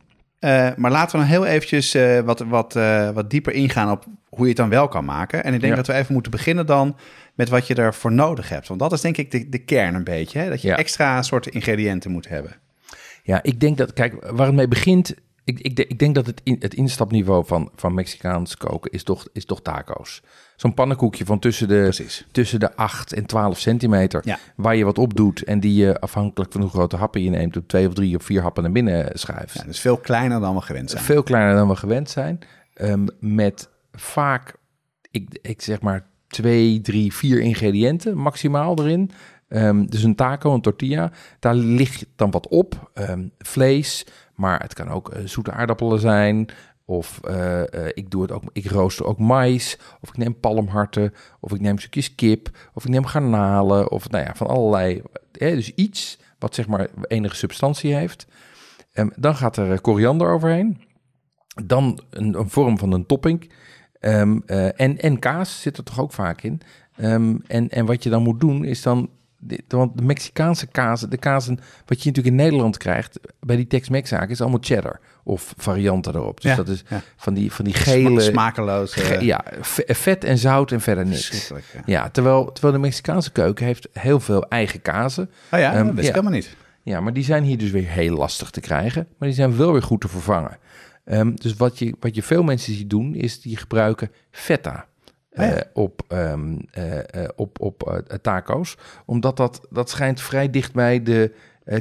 Eh, 0.46 0.70
maar 0.76 0.92
laten 0.92 1.12
we 1.12 1.18
dan 1.26 1.32
heel 1.34 1.46
eventjes 1.46 1.94
eh, 1.94 2.20
wat, 2.20 2.40
wat, 2.40 2.76
eh, 2.76 3.10
wat 3.10 3.30
dieper 3.30 3.54
ingaan 3.54 3.92
op 3.92 4.06
hoe 4.30 4.42
je 4.42 4.48
het 4.48 4.58
dan 4.58 4.70
wel 4.70 4.88
kan 4.88 5.06
maken. 5.06 5.44
En 5.44 5.54
ik 5.54 5.60
denk 5.60 5.72
Ja. 5.72 5.78
dat 5.78 5.88
we 5.88 5.94
even 5.94 6.14
moeten 6.14 6.32
beginnen 6.32 6.66
dan 6.66 6.96
met 7.34 7.50
wat 7.50 7.68
je 7.68 7.76
ervoor 7.76 8.12
nodig 8.12 8.50
hebt. 8.50 8.68
Want 8.68 8.80
dat 8.80 8.92
is 8.92 9.02
denk 9.02 9.18
ik 9.18 9.32
de, 9.32 9.50
de 9.50 9.58
kern 9.58 9.96
een 9.96 10.04
beetje. 10.04 10.40
Hè? 10.40 10.50
Dat 10.50 10.62
je 10.62 10.68
Ja. 10.68 10.78
extra 10.78 11.22
soorten 11.22 11.52
ingrediënten 11.52 12.12
moet 12.12 12.28
hebben. 12.28 12.52
Ja, 13.24 13.40
ik 13.44 13.60
denk 13.60 13.78
dat, 13.78 13.94
kijk, 13.94 14.32
waar 14.32 14.46
het 14.46 14.56
mee 14.56 14.68
begint. 14.68 15.16
Ik, 15.46 15.60
ik, 15.60 15.80
ik 15.80 16.00
denk 16.00 16.16
dat 16.16 16.26
het, 16.26 16.42
in, 16.44 16.56
het 16.60 16.74
instapniveau 16.74 17.46
van, 17.46 17.72
van 17.76 17.94
Mexicaans 17.94 18.58
koken 18.58 18.92
is 18.92 19.04
toch, 19.04 19.28
is 19.34 19.46
toch 19.46 19.62
taco's. 19.62 20.22
Zo'n 20.56 20.74
pannenkoekje 20.74 21.26
van 21.26 21.40
tussen 21.40 21.68
de, 21.68 21.82
Precies. 21.82 22.26
tussen 22.32 22.60
de 22.60 22.76
8 22.76 23.14
en 23.14 23.26
12 23.26 23.60
centimeter. 23.60 24.22
Ja. 24.26 24.40
Waar 24.56 24.76
je 24.76 24.86
wat 24.86 24.98
op 24.98 25.16
doet 25.16 25.44
en 25.44 25.60
die 25.60 25.76
je 25.76 26.00
afhankelijk 26.00 26.52
van 26.52 26.62
hoe 26.62 26.70
grote 26.70 26.96
happen 26.96 27.24
je 27.24 27.30
neemt, 27.30 27.58
op 27.58 27.68
twee 27.68 27.88
of 27.88 27.94
drie 27.94 28.16
of 28.16 28.24
vier 28.24 28.42
happen 28.42 28.64
naar 28.64 28.72
binnen 28.72 29.20
schuift. 29.20 29.54
Ja, 29.54 29.64
dus 29.64 29.80
veel 29.80 29.98
kleiner 29.98 30.40
dan 30.40 30.56
we 30.56 30.62
gewend 30.62 30.90
zijn. 30.90 31.04
Veel 31.04 31.24
kleiner 31.24 31.56
dan 31.56 31.68
we 31.68 31.76
gewend 31.76 32.10
zijn. 32.10 32.40
Ehm, 32.74 33.06
met 33.20 33.70
vaak, 33.92 34.56
ik, 35.12 35.40
ik 35.42 35.62
zeg 35.62 35.82
maar, 35.82 36.08
twee, 36.28 36.82
drie, 36.82 37.14
vier 37.14 37.40
ingrediënten 37.40 38.18
maximaal 38.18 38.80
erin. 38.80 39.12
Ehm, 39.48 39.86
dus 39.86 40.04
een 40.04 40.16
taco, 40.16 40.54
een 40.54 40.62
tortilla. 40.62 41.12
Daar 41.40 41.56
ligt 41.56 42.06
dan 42.16 42.32
wat 42.32 42.48
op. 42.48 42.92
Ehm, 42.94 43.28
vlees, 43.38 44.06
maar 44.36 44.60
het 44.62 44.74
kan 44.74 44.90
ook 44.90 45.10
eh, 45.10 45.22
zoete 45.26 45.52
aardappelen 45.52 46.00
zijn. 46.00 46.50
Of 46.86 47.20
eh, 47.24 47.62
eh, 47.74 47.92
ik 47.94 48.12
doe 48.12 48.22
het 48.22 48.32
ook, 48.32 48.44
ik 48.52 48.66
rooster 48.66 49.06
ook 49.06 49.20
mais. 49.20 49.78
Of 50.02 50.10
ik 50.10 50.18
neem 50.18 50.40
palmharten. 50.40 51.14
Of 51.40 51.54
ik 51.54 51.60
neem 51.60 51.80
stukjes 51.80 52.16
kip. 52.16 52.50
Of 52.74 52.84
ik 52.84 52.90
neem 52.90 53.06
garnalen. 53.06 53.92
Of 53.92 54.10
nou 54.10 54.24
ja, 54.26 54.36
van 54.36 54.48
allerlei. 54.48 55.02
eh, 55.32 55.54
dus 55.56 55.74
iets 55.74 56.20
wat 56.40 56.56
zeg 56.56 56.68
maar 56.68 56.88
enige 57.08 57.36
substantie 57.36 57.94
heeft. 57.94 58.28
Ehm, 58.92 59.10
dan 59.16 59.36
gaat 59.36 59.58
er 59.58 59.82
koriander 59.82 60.28
overheen. 60.28 60.82
Dan 61.64 62.00
een, 62.10 62.50
vorm 62.50 62.78
van 62.78 62.92
een 62.92 63.06
topping. 63.06 63.52
Ehm, 64.00 64.40
eh, 64.46 64.80
en, 64.80 64.98
en 65.00 65.20
kaas 65.20 65.62
zit 65.62 65.78
er 65.78 65.84
toch 65.84 66.00
ook 66.00 66.14
vaak 66.14 66.42
in. 66.42 66.62
Ehm, 66.96 67.36
en, 67.48 67.70
en 67.70 67.86
wat 67.86 68.04
je 68.04 68.10
dan 68.10 68.24
moet 68.24 68.40
doen 68.40 68.64
is 68.66 68.82
dan... 68.82 69.10
Want 69.68 69.98
de 69.98 70.04
Mexicaanse 70.04 70.68
kaas, 70.68 71.02
de 71.02 71.18
kazen 71.18 71.60
wat 71.86 72.04
je 72.04 72.10
natuurlijk 72.10 72.36
in 72.38 72.44
Nederland 72.44 72.78
krijgt... 72.78 73.20
bij 73.40 73.56
die 73.56 73.68
Tex-Mex 73.68 74.10
zaken 74.10 74.30
is 74.30 74.42
allemaal 74.42 74.60
cheddar. 74.62 75.00
Of 75.24 75.54
varianten 75.58 76.16
erop. 76.16 76.42
Dus 76.42 76.52
Ja, 76.52 76.58
dat 76.58 76.68
is 76.68 76.84
ja. 76.90 77.02
van, 77.16 77.34
die, 77.34 77.52
van 77.52 77.66
die 77.66 77.74
gele... 77.74 78.22
Smakeloos. 78.22 78.94
eh, 78.94 79.06
ge- 79.06 79.26
ja, 79.26 79.44
ve- 79.62 79.86
vet 79.96 80.24
en 80.24 80.38
zout 80.38 80.72
en 80.72 80.82
verder 80.82 81.06
niks. 81.06 81.48
ja. 81.74 81.82
Ja, 81.86 82.10
terwijl, 82.10 82.52
terwijl 82.52 82.74
de 82.74 82.80
Mexicaanse 82.80 83.32
keuken 83.32 83.66
heeft 83.66 83.88
heel 83.94 84.20
veel 84.20 84.48
eigen 84.48 84.82
kazen. 84.82 85.30
Oh 85.52 85.60
ja, 85.60 85.74
Ehm, 85.74 85.86
dat 85.86 85.96
wist 85.96 86.08
ik 86.08 86.14
helemaal 86.14 86.34
niet. 86.36 86.56
Ja, 86.84 87.00
maar 87.00 87.14
die 87.14 87.24
zijn 87.24 87.44
hier 87.44 87.58
dus 87.58 87.72
weer 87.72 87.88
heel 87.90 88.16
lastig 88.16 88.50
te 88.50 88.60
krijgen. 88.60 89.08
Maar 89.18 89.28
die 89.28 89.38
zijn 89.38 89.58
wel 89.58 89.72
weer 89.72 89.84
goed 89.84 90.02
te 90.02 90.08
vervangen. 90.08 90.58
Ehm, 91.06 91.32
dus 91.36 91.54
wat 91.54 91.80
je, 91.80 91.96
wat 92.00 92.16
je 92.16 92.24
veel 92.24 92.44
mensen 92.44 92.74
ziet 92.74 92.90
doen, 92.90 93.16
is 93.16 93.42
die 93.42 93.58
gebruiken 93.58 94.12
feta. 94.32 94.86
Ah, 95.36 95.46
ja. 95.46 95.54
eh, 95.54 95.62
op, 95.74 96.02
ehm, 96.08 96.58
eh, 96.72 97.24
eh, 97.24 97.30
op, 97.36 97.60
op 97.62 97.90
eh, 97.90 98.18
taco's. 98.18 98.78
Omdat 99.06 99.38
dat, 99.38 99.68
dat 99.70 99.90
schijnt 99.90 100.22
vrij 100.22 100.50
dicht 100.50 100.74
bij 100.74 101.04
de 101.04 101.34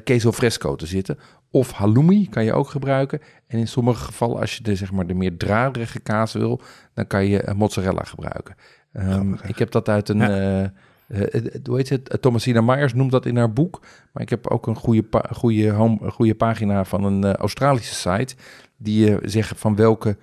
queso 0.05 0.32
fresco 0.32 0.76
te 0.76 0.86
zitten. 0.86 1.18
Of 1.50 1.70
halloumi 1.70 2.28
kan 2.28 2.44
je 2.44 2.52
ook 2.52 2.68
gebruiken. 2.68 3.20
En 3.46 3.59
in 3.59 3.68
sommige 3.68 4.05
gevallen, 4.05 4.40
als 4.40 4.57
je 4.57 4.62
de, 4.62 4.76
zeg 4.76 4.92
maar, 4.92 5.07
de 5.07 5.14
meer 5.14 5.36
draderige 5.36 6.00
kaas 6.00 6.32
wil, 6.32 6.61
dan 6.94 7.07
kan 7.07 7.26
je 7.26 7.52
mozzarella 7.57 8.02
gebruiken. 8.02 8.55
Ehm, 8.92 9.32
ik 9.46 9.59
heb 9.59 9.70
dat 9.70 9.88
uit 9.88 10.09
een... 10.09 10.18
Ja. 10.18 10.72
eh, 11.09 11.44
hoe 11.64 11.76
heet 11.76 11.88
het? 11.88 12.16
Thomasina 12.20 12.61
Myers 12.61 12.94
noemt 12.94 13.11
dat 13.11 13.26
in 13.26 13.36
haar 13.36 13.52
boek. 13.52 13.80
Maar 14.12 14.22
ik 14.22 14.30
heb 14.30 14.46
ook 14.46 14.66
een 14.66 14.76
goede, 14.76 15.05
goede, 15.30 15.70
home, 15.70 16.11
goede 16.11 16.34
pagina 16.34 16.84
van 16.84 17.05
een 17.05 17.36
Australische 17.36 17.94
site. 17.94 18.34
Die 18.76 19.11
eh, 19.11 19.16
zeggen 19.22 19.57
van 19.57 19.76
welke 19.76 20.16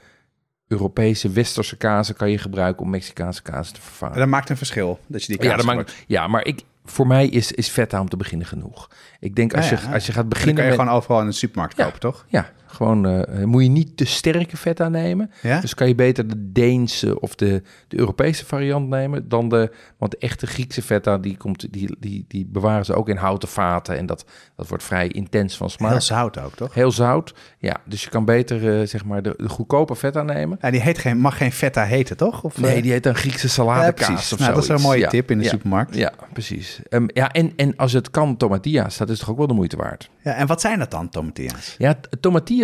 Europese 0.71 1.29
westerse 1.29 1.77
kazen 1.77 2.15
kan 2.15 2.29
je 2.29 2.37
gebruiken 2.37 2.83
om 2.83 2.89
Mexicaanse 2.89 3.41
kazen 3.41 3.73
te 3.73 3.81
vervangen. 3.81 4.17
Dat 4.17 4.27
maakt 4.27 4.49
een 4.49 4.57
verschil, 4.57 4.99
dat 5.07 5.21
je 5.21 5.27
die 5.27 5.37
kaas 5.37 5.49
Ja, 5.49 5.55
dat 5.55 5.65
maakt, 5.65 5.93
ja, 6.07 6.27
maar 6.27 6.45
ik, 6.45 6.61
voor 6.85 7.07
mij 7.07 7.27
is, 7.27 7.51
is 7.51 7.67
feta 7.67 7.99
om 7.99 8.09
te 8.09 8.17
beginnen 8.17 8.47
genoeg. 8.47 8.89
Ik 9.19 9.35
denk 9.35 9.53
als, 9.53 9.69
ja, 9.69 9.79
je, 9.81 9.93
als 9.93 10.05
je 10.05 10.11
gaat 10.11 10.23
En 10.23 10.29
dan 10.29 10.29
beginnen 10.29 10.55
kan 10.55 10.63
je 10.63 10.69
met... 10.69 10.79
gewoon 10.79 10.95
overal 10.95 11.21
in 11.21 11.27
de 11.27 11.31
supermarkt 11.31 11.75
kopen, 11.75 11.99
toch? 11.99 12.25
Ja, 12.27 12.51
gewoon 12.71 13.07
eh, 13.07 13.43
moet 13.43 13.63
je 13.63 13.69
niet 13.69 13.97
te 13.97 14.05
sterke 14.05 14.57
feta 14.57 14.89
nemen. 14.89 15.31
Ja? 15.41 15.59
Dus 15.61 15.73
kan 15.73 15.87
je 15.87 15.95
beter 15.95 16.27
de 16.27 16.51
Deense 16.51 17.19
of 17.19 17.35
de, 17.35 17.61
de 17.87 17.99
Europese 17.99 18.45
variant 18.45 18.87
nemen 18.89 19.27
dan 19.29 19.49
de... 19.49 19.71
Want 19.97 20.11
de 20.11 20.17
echte 20.17 20.47
Griekse 20.47 20.81
feta, 20.81 21.17
die, 21.17 21.37
komt, 21.37 21.73
die, 21.73 21.95
die, 21.99 22.25
die 22.27 22.45
bewaren 22.45 22.85
ze 22.85 22.93
ook 22.93 23.09
in 23.09 23.15
houten 23.17 23.49
vaten. 23.49 23.97
En 23.97 24.05
dat, 24.05 24.25
dat 24.55 24.67
wordt 24.67 24.83
vrij 24.83 25.07
intens 25.07 25.57
van 25.57 25.69
smaak. 25.69 25.91
Heel 25.91 26.01
zout 26.01 26.39
ook, 26.39 26.55
toch? 26.55 26.73
Heel 26.73 26.91
zout. 26.91 27.33
Ja, 27.57 27.75
dus 27.85 28.03
je 28.03 28.09
kan 28.09 28.25
beter 28.25 28.79
eh, 28.79 28.87
zeg 28.87 29.05
maar 29.05 29.21
de, 29.23 29.33
de 29.37 29.49
goedkope 29.49 29.95
feta 29.95 30.23
nemen. 30.23 30.57
Ja, 30.61 30.71
die 30.71 30.81
heet 30.81 30.97
geen, 30.97 31.17
mag 31.17 31.37
geen 31.37 31.51
feta 31.51 31.83
heten, 31.83 32.17
toch? 32.17 32.43
Of, 32.43 32.57
Nee, 32.57 32.75
eh, 32.75 32.81
die 32.83 32.91
heet 32.91 33.03
dan 33.03 33.15
Griekse 33.15 33.47
ja, 33.47 33.53
saladekaas 33.53 34.07
precies. 34.07 34.33
of 34.33 34.39
Nou, 34.39 34.53
dat 34.53 34.63
is 34.63 34.69
een 34.69 34.81
mooie 34.81 34.99
Ja, 34.99 35.09
tip 35.09 35.31
in 35.31 35.37
de 35.37 35.43
ja, 35.43 35.49
supermarkt. 35.49 35.95
Ja, 35.95 36.11
precies. 36.33 36.79
Ehm, 36.89 37.05
ja, 37.07 37.31
en, 37.31 37.53
en 37.55 37.75
als 37.75 37.93
het 37.93 38.09
kan, 38.11 38.37
tomatillas, 38.37 38.97
dat 38.97 39.09
is 39.09 39.19
toch 39.19 39.29
ook 39.29 39.37
wel 39.37 39.47
de 39.47 39.53
moeite 39.53 39.77
waard. 39.77 40.09
Ja, 40.23 40.33
en 40.33 40.47
wat 40.47 40.61
zijn 40.61 40.79
dat 40.79 40.91
dan, 40.91 41.09
tomatillas? 41.09 41.75
Ja, 41.77 41.93
t- 41.93 42.07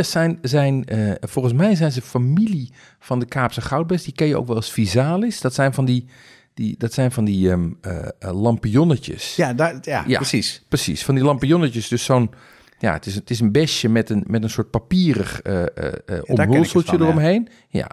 tomatillas 0.04 0.12
zijn, 0.12 0.39
zijn 0.41 0.86
eh, 0.86 1.28
volgens 1.30 1.54
mij 1.54 1.76
zijn 1.76 1.91
ze 1.91 2.02
familie 2.02 2.72
van 3.00 3.20
de 3.20 3.26
Kaapse 3.26 3.62
goudbes. 3.62 4.04
Die 4.04 4.14
ken 4.14 4.28
je 4.28 4.38
ook 4.38 4.48
wel 4.48 4.56
als 4.56 4.72
visalis. 4.72 5.41
Dat 5.41 5.54
zijn 5.54 5.74
van 5.74 5.86
die, 5.86 6.06
die, 6.54 6.76
dat 6.78 6.93
zijn 6.93 7.12
van 7.12 7.26
die 7.26 7.52
eh, 7.52 8.08
lampionnetjes. 8.20 9.36
Ja, 9.36 9.54
daar, 9.54 9.78
ja, 9.82 10.04
Ja. 10.08 10.18
precies. 10.18 10.64
Precies, 10.68 11.04
van 11.06 11.16
die 11.16 11.24
lampionnetjes. 11.24 11.88
Dus 11.88 12.04
zo'n, 12.04 12.32
ja, 12.80 12.93
het 12.93 13.06
is, 13.06 13.16
het 13.16 13.30
is 13.30 13.39
een 13.39 13.52
besje 13.52 13.89
met 13.89 14.10
een, 14.10 14.24
met 14.28 14.43
een 14.43 14.50
soort 14.50 14.70
papierig 14.70 15.39
het 15.43 16.30
omhulseltje 16.30 16.98
ja. 16.98 17.04
eromheen. 17.04 17.48
Ja, 17.70 17.88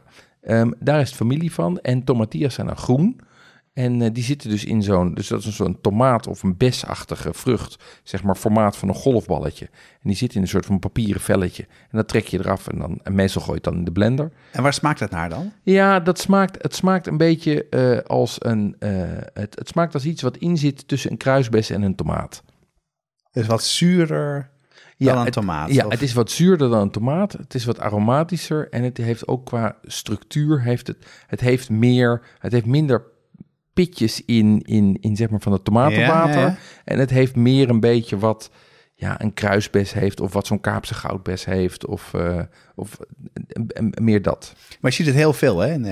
Ehm, 0.45 0.71
daar 0.81 1.01
is 1.01 1.09
het 1.09 1.17
familie 1.17 1.53
van. 1.53 1.81
En 1.81 2.05
tomatillas 2.05 2.55
zijn 2.55 2.67
dan 2.67 2.77
groen. 2.77 3.21
En 3.75 4.03
eh, 4.03 4.11
die 4.13 4.23
zitten 4.23 4.51
dus 4.51 4.65
in 4.65 4.83
zo'n, 4.83 5.15
dus 5.15 5.29
dat 5.29 5.39
is 5.39 5.47
een 5.47 5.53
zo'n 5.53 5.81
tomaat 5.81 6.27
of 6.27 6.43
een 6.43 6.57
besachtige 6.57 7.35
vrucht, 7.35 7.85
zeg 8.03 8.23
maar 8.23 8.35
formaat 8.35 8.77
van 8.77 8.89
een 8.89 8.95
golfballetje. 8.95 9.65
En 9.73 10.01
die 10.09 10.17
zit 10.17 10.35
in 10.35 10.41
een 10.41 10.49
soort 10.49 10.67
van 10.67 10.79
papieren 10.79 11.21
velletje. 11.21 11.63
En 11.63 11.97
dat 11.97 12.09
trek 12.09 12.27
je 12.27 12.39
eraf 12.39 12.69
en 12.69 12.79
dan, 12.79 13.01
en 13.03 13.15
meestal 13.15 13.41
gooi 13.43 13.53
je 13.53 13.61
het 13.61 13.71
dan 13.71 13.79
in 13.79 13.85
de 13.85 13.93
blender. 13.93 14.33
En 14.53 14.63
waar 14.63 14.73
smaakt 14.73 14.99
dat 14.99 15.11
naar 15.11 15.29
dan? 15.29 15.53
Ja, 15.63 16.01
dat 16.01 16.19
smaakt, 16.19 16.63
het 16.63 16.75
smaakt 16.75 17.07
een 17.07 17.17
beetje 17.17 17.69
eh, 17.69 17.99
als 17.99 18.37
een, 18.39 18.77
eh, 18.79 18.91
het, 19.33 19.55
het 19.59 19.69
smaakt 19.69 19.95
als 19.95 20.05
iets 20.05 20.23
wat 20.23 20.37
in 20.37 20.59
zit 20.59 20.89
tussen 20.89 21.11
een 21.11 21.17
kruisbes 21.17 21.71
en 21.71 21.83
een 21.83 21.95
tomaat. 21.95 22.43
Dus 23.31 23.47
wat 23.47 23.65
zuurder. 23.65 24.51
dan 24.97 25.19
een 25.19 25.25
het, 25.25 25.33
tomaat. 25.33 25.73
Ja, 25.73 25.85
Of- 25.85 25.93
het 25.93 26.03
is 26.03 26.13
wat 26.13 26.31
zuurder 26.31 26.71
dan 26.71 26.81
een 26.81 26.91
tomaat. 26.91 27.33
Het 27.33 27.55
is 27.55 27.65
wat 27.65 27.81
aromatischer 27.81 28.69
en 28.71 28.83
het 28.83 28.97
heeft 28.97 29.29
ook 29.29 29.47
qua 29.47 29.77
structuur 29.83 30.63
heeft 30.63 30.87
het, 30.87 31.07
het 31.27 31.41
heeft 31.41 31.71
meer, 31.71 32.23
het 32.39 32.53
heeft 32.53 32.67
minder 32.67 33.13
pitjes 33.75 34.25
in, 34.25 34.63
in, 34.63 34.97
in 35.01 35.17
zeg 35.17 35.31
maar 35.31 35.41
van 35.41 35.53
het 35.53 35.65
tomatenwater. 35.65 36.41
Ja, 36.41 36.41
ja, 36.41 36.47
ja. 36.47 36.57
En 36.85 36.99
het 36.99 37.11
heeft 37.11 37.37
meer 37.37 37.69
een 37.69 37.81
beetje 37.81 38.19
wat 38.19 38.51
ja, 38.95 39.21
een 39.21 39.35
kruisbes 39.35 39.93
heeft 39.93 40.21
of 40.21 40.33
wat 40.33 40.47
zo'n 40.47 40.61
Kaapse 40.61 40.95
goudbes 40.95 41.45
heeft 41.45 41.87
of, 41.87 42.15
eh, 42.15 42.41
of 42.75 42.99
eh, 43.49 43.63
eh, 43.69 43.85
meer 44.01 44.23
dat. 44.23 44.55
Maar 44.81 44.91
je 44.91 44.97
ziet 44.97 45.07
het 45.07 45.15
heel 45.15 45.33
veel 45.33 45.59
hè, 45.59 45.73
in, 45.73 45.87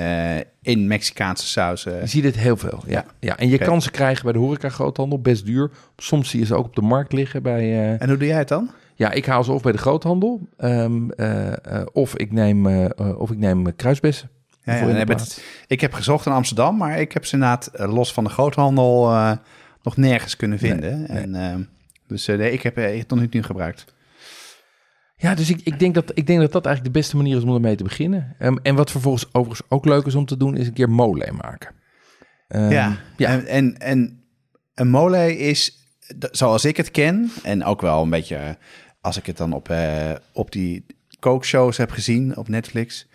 in 0.63 0.87
Mexicaanse 0.87 1.47
sausen. 1.47 2.01
Je 2.01 2.07
ziet 2.07 2.25
het 2.25 2.37
heel 2.37 2.57
veel, 2.57 2.83
ja. 2.87 3.05
ja. 3.21 3.37
En 3.37 3.49
je 3.49 3.59
kan 3.59 3.83
ze 3.83 3.91
krijgen 3.91 4.25
bij 4.25 4.33
de 4.33 4.39
horeca 4.39 4.69
groothandel, 4.69 5.21
best 5.21 5.47
duur. 5.47 5.71
Soms 5.97 6.31
zie 6.31 6.41
je 6.41 6.47
ze 6.47 6.55
ook 6.55 6.67
op 6.67 6.75
de 6.75 6.83
markt 6.83 7.13
liggen 7.13 7.43
bij... 7.43 7.97
En 7.99 8.09
hoe 8.09 8.19
doe 8.19 8.27
jij 8.27 8.39
het 8.39 8.49
dan? 8.49 8.71
Ja, 8.95 9.11
ik 9.11 9.27
haal 9.27 9.45
ze 9.45 9.53
of 9.53 9.63
bij 9.63 9.73
de 9.73 9.79
groothandel, 9.79 10.41
ehm, 10.57 11.11
eh, 11.11 11.53
eh, 11.53 11.87
of 11.93 12.17
ik 12.17 12.33
neem, 12.33 12.87
of 12.97 13.31
ik 13.31 13.39
neem 13.39 13.77
kruisbessen. 13.77 14.31
Ja, 14.65 14.73
het- 15.21 15.45
ik 15.67 15.81
heb 15.81 15.93
gezocht 15.93 16.27
in 16.27 16.33
Amsterdam, 16.33 16.77
maar 16.77 17.01
ik 17.01 17.13
heb 17.13 17.25
ze 17.27 17.35
inderdaad 17.35 17.67
eh, 17.67 17.93
los 17.93 18.13
van 18.13 18.25
de 18.25 18.31
groothandel 18.31 19.11
eh, 19.11 19.33
nog 19.83 19.97
nergens 19.97 20.37
kunnen 20.37 20.59
vinden. 20.59 20.99
Nee, 21.01 21.09
En, 21.21 21.35
eh, 21.35 21.57
dus 22.07 22.27
nee, 22.27 22.53
ik 22.53 22.63
heb 22.63 22.77
het 22.77 23.09
nog 23.09 23.21
niet 23.21 23.33
nu 23.33 23.43
gebruikt. 23.43 23.85
Ja, 25.17 25.35
dus 25.35 25.51
ik, 25.51 25.61
ik, 25.65 25.79
denk 25.79 25.95
dat, 25.95 26.11
ik 26.15 26.27
denk 26.27 26.41
dat 26.41 26.53
dat 26.53 26.67
eigenlijk 26.67 26.95
de 26.95 27.01
beste 27.01 27.17
manier 27.17 27.37
is 27.37 27.43
om 27.43 27.55
ermee 27.55 27.77
te 27.77 27.83
beginnen. 27.85 28.35
Ehm, 28.39 28.57
en 28.63 28.75
wat 28.75 28.91
vervolgens 28.91 29.27
overigens 29.33 29.69
ook 29.71 29.85
leuk 29.85 30.07
is 30.07 30.15
om 30.15 30.27
te 30.27 30.37
doen, 30.37 30.57
is 30.57 30.67
een 30.67 30.73
keer 30.73 30.91
mole 30.91 31.33
maken. 31.33 31.75
Ehm, 32.49 32.71
ja, 32.71 32.97
ja. 33.17 33.29
En, 33.29 33.47
en, 33.47 33.79
en 33.79 34.23
een 34.75 34.89
mole 34.91 35.37
is, 35.39 35.79
zoals 36.31 36.65
ik 36.65 36.77
het 36.77 36.91
ken, 36.91 37.31
en 37.43 37.65
ook 37.65 37.81
wel 37.81 38.03
een 38.03 38.11
beetje 38.11 38.59
als 39.01 39.17
ik 39.17 39.27
het 39.27 39.37
dan 39.37 39.53
op, 39.53 39.75
op 40.33 40.53
die 40.53 40.87
kookshows 41.19 41.77
heb 41.77 41.91
gezien 41.91 42.37
op 42.37 42.49
Netflix, 42.49 43.07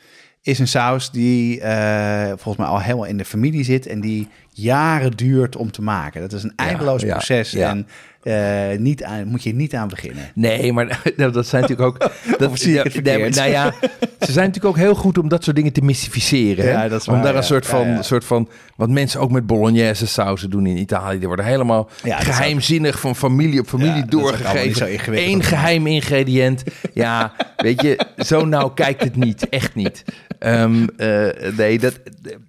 is 0.47 0.59
een 0.59 0.67
saus 0.67 1.11
die 1.11 1.61
eh, 1.61 2.27
volgens 2.27 2.57
mij 2.57 2.67
al 2.67 2.81
helemaal 2.81 3.05
in 3.05 3.17
de 3.17 3.25
familie 3.25 3.63
zit 3.63 3.87
en 3.87 3.99
die 3.99 4.27
jaren 4.61 5.11
duurt 5.11 5.55
om 5.55 5.71
te 5.71 5.81
maken. 5.81 6.21
Dat 6.21 6.33
is 6.33 6.43
een 6.43 6.53
eindeloos 6.55 7.01
ja, 7.01 7.11
proces 7.11 7.51
ja. 7.51 7.69
en 7.69 7.87
eh, 8.23 8.77
niet 8.79 9.03
aan, 9.03 9.27
moet 9.27 9.43
je 9.43 9.53
niet 9.53 9.75
aan 9.75 9.87
beginnen. 9.87 10.23
Nee, 10.35 10.73
maar 10.73 11.01
dat 11.31 11.47
zijn 11.47 11.61
natuurlijk 11.61 11.81
ook... 11.89 12.11
Dat, 12.37 12.49
Of 12.49 12.57
zie 12.57 12.79
ik 12.79 12.93
het 12.93 13.03
nee, 13.03 13.19
maar- 13.19 13.29
nou 13.29 13.49
ja, 13.49 13.73
ze 14.25 14.31
zijn 14.31 14.45
natuurlijk 14.47 14.65
ook 14.65 14.77
heel 14.77 14.95
goed 14.95 15.17
om 15.17 15.27
dat 15.29 15.43
soort 15.43 15.55
dingen 15.55 15.73
te 15.73 15.81
mystificeren. 15.81 16.79
hè? 16.79 16.89
Dat 16.89 17.01
is 17.01 17.07
om 17.07 17.13
waar, 17.13 17.23
daar 17.23 17.35
een 17.35 17.43
soort 17.43 17.65
van, 17.65 18.03
soort 18.03 18.25
van... 18.25 18.49
Wat 18.75 18.89
mensen 18.89 19.19
ook 19.19 19.31
met 19.31 19.45
bolognese 19.47 20.07
sauzen 20.07 20.49
doen 20.49 20.65
in 20.65 20.77
Italië. 20.77 21.17
Die 21.17 21.27
worden 21.27 21.45
helemaal 21.45 21.89
geheimzinnig 22.03 22.99
van 22.99 23.15
familie 23.15 23.59
op 23.59 23.67
familie 23.67 24.05
doorgegeven. 24.05 24.87
Eén 25.17 25.43
geheim 25.43 25.87
ingrediënt. 25.87 26.63
Ja, 26.93 27.33
weet 27.57 27.81
je, 27.81 27.99
zo 28.17 28.45
nauw 28.45 28.69
kijkt 28.69 29.03
het 29.03 29.15
niet. 29.15 29.49
Echt 29.49 29.75
niet. 29.75 30.03
Ehm, 30.39 30.87
eh, 30.97 31.51
nee, 31.57 31.79
dat, 31.79 31.99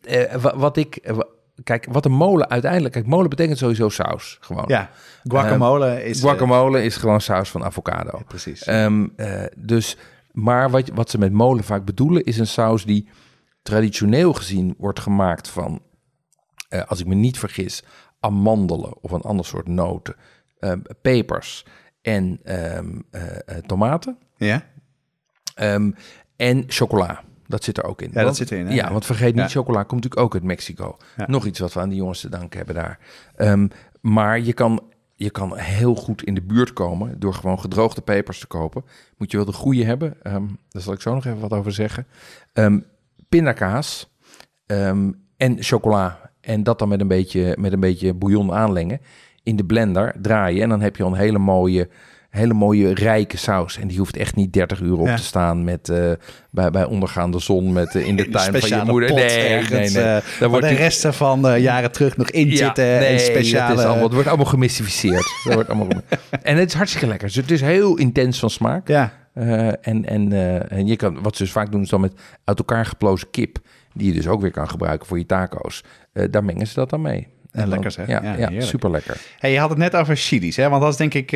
eh, 0.05 0.35
wa- 0.41 0.57
wat 0.57 0.77
ik... 0.77 0.99
Kijk, 1.65 1.87
wat 1.91 2.05
een 2.05 2.13
molen 2.13 2.49
uiteindelijk... 2.51 2.95
Kijk, 2.95 3.07
molen 3.07 3.31
betekent 3.31 3.59
sowieso 3.59 3.89
saus. 3.89 4.39
Gewoon. 4.41 4.65
Ja, 4.67 4.91
guacamole 5.23 6.05
is... 6.05 6.17
eh, 6.23 6.29
Guacamole 6.29 6.83
is 6.83 6.97
gewoon 6.97 7.21
saus 7.21 7.51
van 7.51 7.65
avocado. 7.65 8.23
precies. 8.27 8.63
Ehm, 8.65 9.07
eh, 9.17 9.45
dus, 9.57 9.97
maar 10.33 10.71
wat, 10.71 10.89
wat 10.95 11.11
ze 11.11 11.19
met 11.19 11.33
molen 11.33 11.65
vaak 11.65 11.85
bedoelen, 11.85 12.25
is 12.25 12.39
een 12.39 12.47
saus 12.47 12.85
die 12.85 13.09
traditioneel 13.63 14.33
gezien 14.33 14.75
wordt 14.79 15.01
gemaakt 15.01 15.49
van, 15.49 15.83
eh, 16.69 16.83
als 16.87 17.01
ik 17.01 17.07
me 17.07 17.15
niet 17.15 17.39
vergis, 17.39 17.83
amandelen 18.21 19.03
of 19.03 19.11
een 19.11 19.23
ander 19.23 19.45
soort 19.45 19.67
noten, 19.69 20.15
ehm, 20.59 20.81
pepers 21.03 21.65
en 22.03 22.41
ehm, 22.45 22.99
tomaten 23.67 24.19
ja? 24.37 24.63
ehm, 25.55 25.91
en 26.37 26.65
chocola. 26.67 27.23
Dat 27.49 27.65
zit 27.65 27.79
er 27.79 27.85
ook 27.85 28.03
in. 28.03 28.11
dat 28.13 28.25
Want- 28.25 28.37
zit 28.37 28.51
erin, 28.51 28.67
hè? 28.67 28.75
Ja, 28.75 28.85
Ja. 28.87 28.93
want 28.93 29.07
vergeet 29.07 29.35
niet, 29.35 29.43
Ja. 29.45 29.49
chocola 29.61 29.79
komt 29.83 30.03
natuurlijk 30.03 30.21
ook 30.21 30.35
uit 30.35 30.43
Mexico. 30.43 30.97
Ja. 31.17 31.25
Nog 31.29 31.47
iets 31.47 31.59
wat 31.59 31.73
we 31.73 31.81
aan 31.81 31.89
die 31.89 31.99
jongens 31.99 32.21
te 32.21 32.29
danken 32.29 32.57
hebben 32.57 32.75
daar. 32.75 32.99
Ehm, 33.37 33.69
maar 34.01 34.41
je 34.41 34.53
kan, 34.53 34.81
je 35.15 35.31
kan 35.31 35.57
heel 35.57 35.95
goed 35.95 36.23
in 36.23 36.35
de 36.35 36.43
buurt 36.43 36.73
komen 36.73 37.19
door 37.21 37.35
gewoon 37.35 37.61
gedroogde 37.61 38.01
pepers 38.01 38.39
te 38.41 38.47
kopen. 38.47 38.85
Moet 39.17 39.31
je 39.31 39.37
wel 39.37 39.47
de 39.47 39.53
goede 39.53 39.85
hebben. 39.85 40.15
Ehm, 40.23 40.45
daar 40.69 40.83
zal 40.83 40.93
ik 40.93 41.01
zo 41.01 41.15
nog 41.15 41.25
even 41.27 41.41
wat 41.41 41.53
over 41.53 41.73
zeggen. 41.73 42.07
Ehm 42.53 42.79
pindakaas 43.29 44.11
en 45.37 45.57
chocola. 45.61 46.31
En 46.41 46.63
dat 46.63 46.79
dan 46.79 46.89
met 46.89 47.01
een 47.01 47.09
beetje, 47.09 47.57
met 47.59 47.73
een 47.73 47.81
beetje 47.81 48.15
bouillon 48.15 48.53
aanlengen. 48.53 49.01
In 49.43 49.57
de 49.57 49.65
blender 49.65 50.15
draaien. 50.21 50.63
En 50.63 50.69
dan 50.69 50.81
heb 50.81 50.97
je 50.97 51.03
al 51.03 51.11
een 51.13 51.19
hele 51.19 51.39
mooie, 51.39 51.89
hele 52.29 52.55
mooie 52.55 52.95
rijke 52.95 53.37
saus. 53.37 53.79
En 53.79 53.89
die 53.89 53.99
hoeft 53.99 54.17
echt 54.17 54.37
niet 54.37 54.53
30 54.53 54.81
uur 54.81 54.99
op 54.99 55.07
Ja. 55.07 55.17
te 55.17 55.23
staan 55.23 55.65
met, 55.65 55.89
eh, 55.89 56.11
bij, 56.51 56.71
bij 56.71 56.85
ondergaande 56.85 57.39
zon 57.39 57.73
met, 57.73 57.95
eh, 57.95 58.07
in 58.07 58.17
de 58.17 58.29
tuin 58.29 58.61
van 58.61 58.79
je 58.79 58.85
moeder. 58.85 59.15
nee, 59.15 59.25
ergens, 59.29 59.93
nee. 59.93 60.05
eh, 60.05 60.23
Daar 60.41 60.49
wordt 60.49 60.65
de 60.65 60.69
die- 60.73 60.79
resten 60.83 61.15
van 61.15 61.43
de 61.43 61.49
jaren 61.57 61.93
terug 61.93 62.17
nog 62.17 62.31
in 62.31 62.51
ja, 62.51 62.57
zitten. 62.57 62.85
nee, 62.85 62.99
en 63.07 63.21
speciale... 63.21 63.69
dat 63.69 63.79
is 63.79 63.85
allemaal, 63.85 64.05
het 64.05 64.13
wordt 64.13 64.29
allemaal 64.29 64.47
gemystificeerd. 64.47 65.33
dat 65.45 65.55
wordt 65.55 65.69
allemaal, 65.69 65.89
en 66.43 66.57
het 66.57 66.69
is 66.69 66.75
hartstikke 66.75 67.07
lekker. 67.07 67.27
Dus 67.27 67.37
het 67.37 67.51
is 67.51 67.61
heel 67.61 67.97
intens 67.97 68.39
van 68.39 68.51
smaak. 68.51 68.89
Ja, 68.89 69.13
en, 69.81 70.05
en, 70.05 70.33
en 70.71 70.87
je 70.87 70.97
kan, 70.97 71.23
wat 71.23 71.37
ze 71.37 71.43
dus 71.43 71.53
vaak 71.53 71.73
doen, 71.73 71.83
is 71.83 71.89
dan 71.89 72.01
met 72.01 72.13
uit 72.45 72.59
elkaar 72.59 72.87
geplozen 72.87 73.31
kip, 73.31 73.59
die 73.93 74.07
je 74.07 74.13
dus 74.13 74.27
ook 74.27 74.41
weer 74.41 74.51
kan 74.51 74.69
gebruiken 74.69 75.07
voor 75.07 75.19
je 75.19 75.27
taco's. 75.27 75.85
Daar 76.31 76.45
mengen 76.45 76.67
ze 76.67 76.75
dat 76.75 76.91
dan 76.91 77.01
mee. 77.03 77.27
En 77.53 77.69
lekker 77.69 77.91
zeg. 77.91 78.07
Ja, 78.07 78.23
Ja, 78.23 78.31
ja, 78.31 78.37
heerlijk. 78.37 78.63
super 78.63 78.91
lekker. 78.91 79.17
Hey, 79.39 79.53
je 79.53 79.59
had 79.59 79.69
het 79.69 79.79
net 79.79 79.97
over 79.97 80.17
chilies, 80.17 80.57
hè? 80.57 80.69
want 80.69 80.83
dat 80.83 80.91
is 80.93 80.97
denk 80.99 81.15
ik 81.15 81.31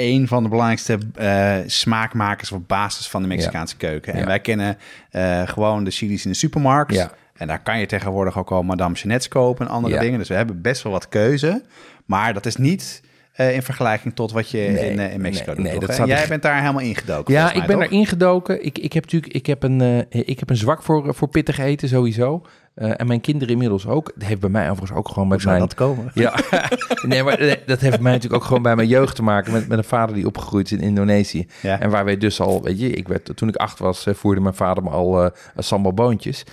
een 0.00 0.28
van 0.28 0.42
de 0.42 0.48
belangrijkste 0.48 0.98
eh, 1.14 1.56
smaakmakers 1.66 2.52
op 2.52 2.68
basis 2.68 3.08
van 3.08 3.22
de 3.22 3.28
Mexicaanse 3.28 3.76
keuken. 3.76 4.12
En 4.12 4.18
Ja. 4.20 4.26
wij 4.26 4.40
kennen 4.40 4.78
eh, 5.10 5.48
gewoon 5.48 5.84
de 5.84 5.90
chilies 5.90 6.24
in 6.24 6.30
de 6.30 6.36
supermarkt. 6.36 6.94
Ja. 6.94 7.10
En 7.36 7.46
daar 7.46 7.62
kan 7.62 7.78
je 7.78 7.86
tegenwoordig 7.86 8.38
ook 8.38 8.50
al 8.50 8.62
Madame 8.62 8.94
Jeanette's 8.94 9.28
kopen 9.28 9.66
en 9.66 9.72
andere 9.72 9.98
dingen. 9.98 10.18
Dus 10.18 10.28
we 10.28 10.34
hebben 10.34 10.60
best 10.60 10.82
wel 10.82 10.92
wat 10.92 11.08
keuze. 11.08 11.62
Maar 12.04 12.34
dat 12.34 12.46
is 12.46 12.56
niet 12.56 13.02
eh, 13.40 13.54
in 13.54 13.62
vergelijking 13.62 14.14
tot 14.14 14.32
wat 14.32 14.50
je 14.50 14.58
Nee, 14.58 14.90
in, 14.90 14.98
eh, 14.98 15.12
in 15.12 15.20
Mexico 15.20 15.46
nee, 15.46 15.54
doet. 15.54 15.64
nee, 15.64 15.72
toch, 15.72 15.80
dat 15.80 15.88
hè? 15.88 15.94
staat 15.94 16.08
En 16.08 16.16
Jij 16.16 16.28
bent 16.28 16.42
daar 16.42 16.60
helemaal 16.60 16.82
ingedoken. 16.82 17.34
Ja, 17.34 17.52
ik 17.52 17.66
ben 17.66 17.78
toch? 17.78 17.84
erin 17.84 18.06
gedoken. 18.06 18.64
Ik, 18.64 18.78
ik 18.78 18.92
heb 18.92 19.02
natuurlijk 19.04 19.32
ik 19.32 19.46
heb 19.46 19.62
een, 19.62 19.80
eh, 19.80 20.20
ik 20.28 20.38
heb 20.38 20.50
een 20.50 20.56
zwak 20.56 20.82
voor, 20.82 21.14
voor 21.14 21.28
pittig 21.28 21.58
eten 21.58 21.88
sowieso. 21.88 22.42
En 22.74 23.06
mijn 23.06 23.20
kinderen 23.20 23.52
inmiddels 23.52 23.86
ook. 23.86 24.12
Dat 24.14 24.28
heeft 24.28 24.40
bij 24.40 24.50
mij 24.50 24.70
overigens 24.70 24.98
ook 24.98 25.08
gewoon 25.08 25.28
met 25.28 25.40
zou 25.40 25.56
mijn... 25.56 25.68
dat 25.68 25.74
komen? 25.74 26.10
Ja, 26.14 26.34
nee, 27.08 27.22
maar 27.22 27.58
dat 27.66 27.80
heeft 27.80 28.00
mij 28.00 28.12
natuurlijk 28.12 28.42
ook 28.42 28.48
gewoon 28.48 28.62
bij 28.62 28.76
mijn 28.76 28.88
jeugd 28.88 29.16
te 29.16 29.22
maken. 29.22 29.52
Met, 29.52 29.68
met 29.68 29.78
een 29.78 29.84
vader 29.84 30.14
die 30.14 30.26
opgegroeid 30.26 30.66
is 30.66 30.78
in 30.78 30.84
Indonesië. 30.84 31.46
Ja. 31.62 31.80
En 31.80 31.90
waar 31.90 32.04
wij 32.04 32.16
dus 32.16 32.40
al, 32.40 32.62
weet 32.62 32.80
je, 32.80 32.90
ik 32.90 33.08
werd, 33.08 33.36
toen 33.36 33.48
ik 33.48 33.56
acht 33.56 33.78
was, 33.78 34.06
voerde 34.08 34.40
mijn 34.40 34.54
vader 34.54 34.82
me 34.82 34.90
al 34.90 35.30
sambal 35.56 35.94
boontjes. 35.94 36.44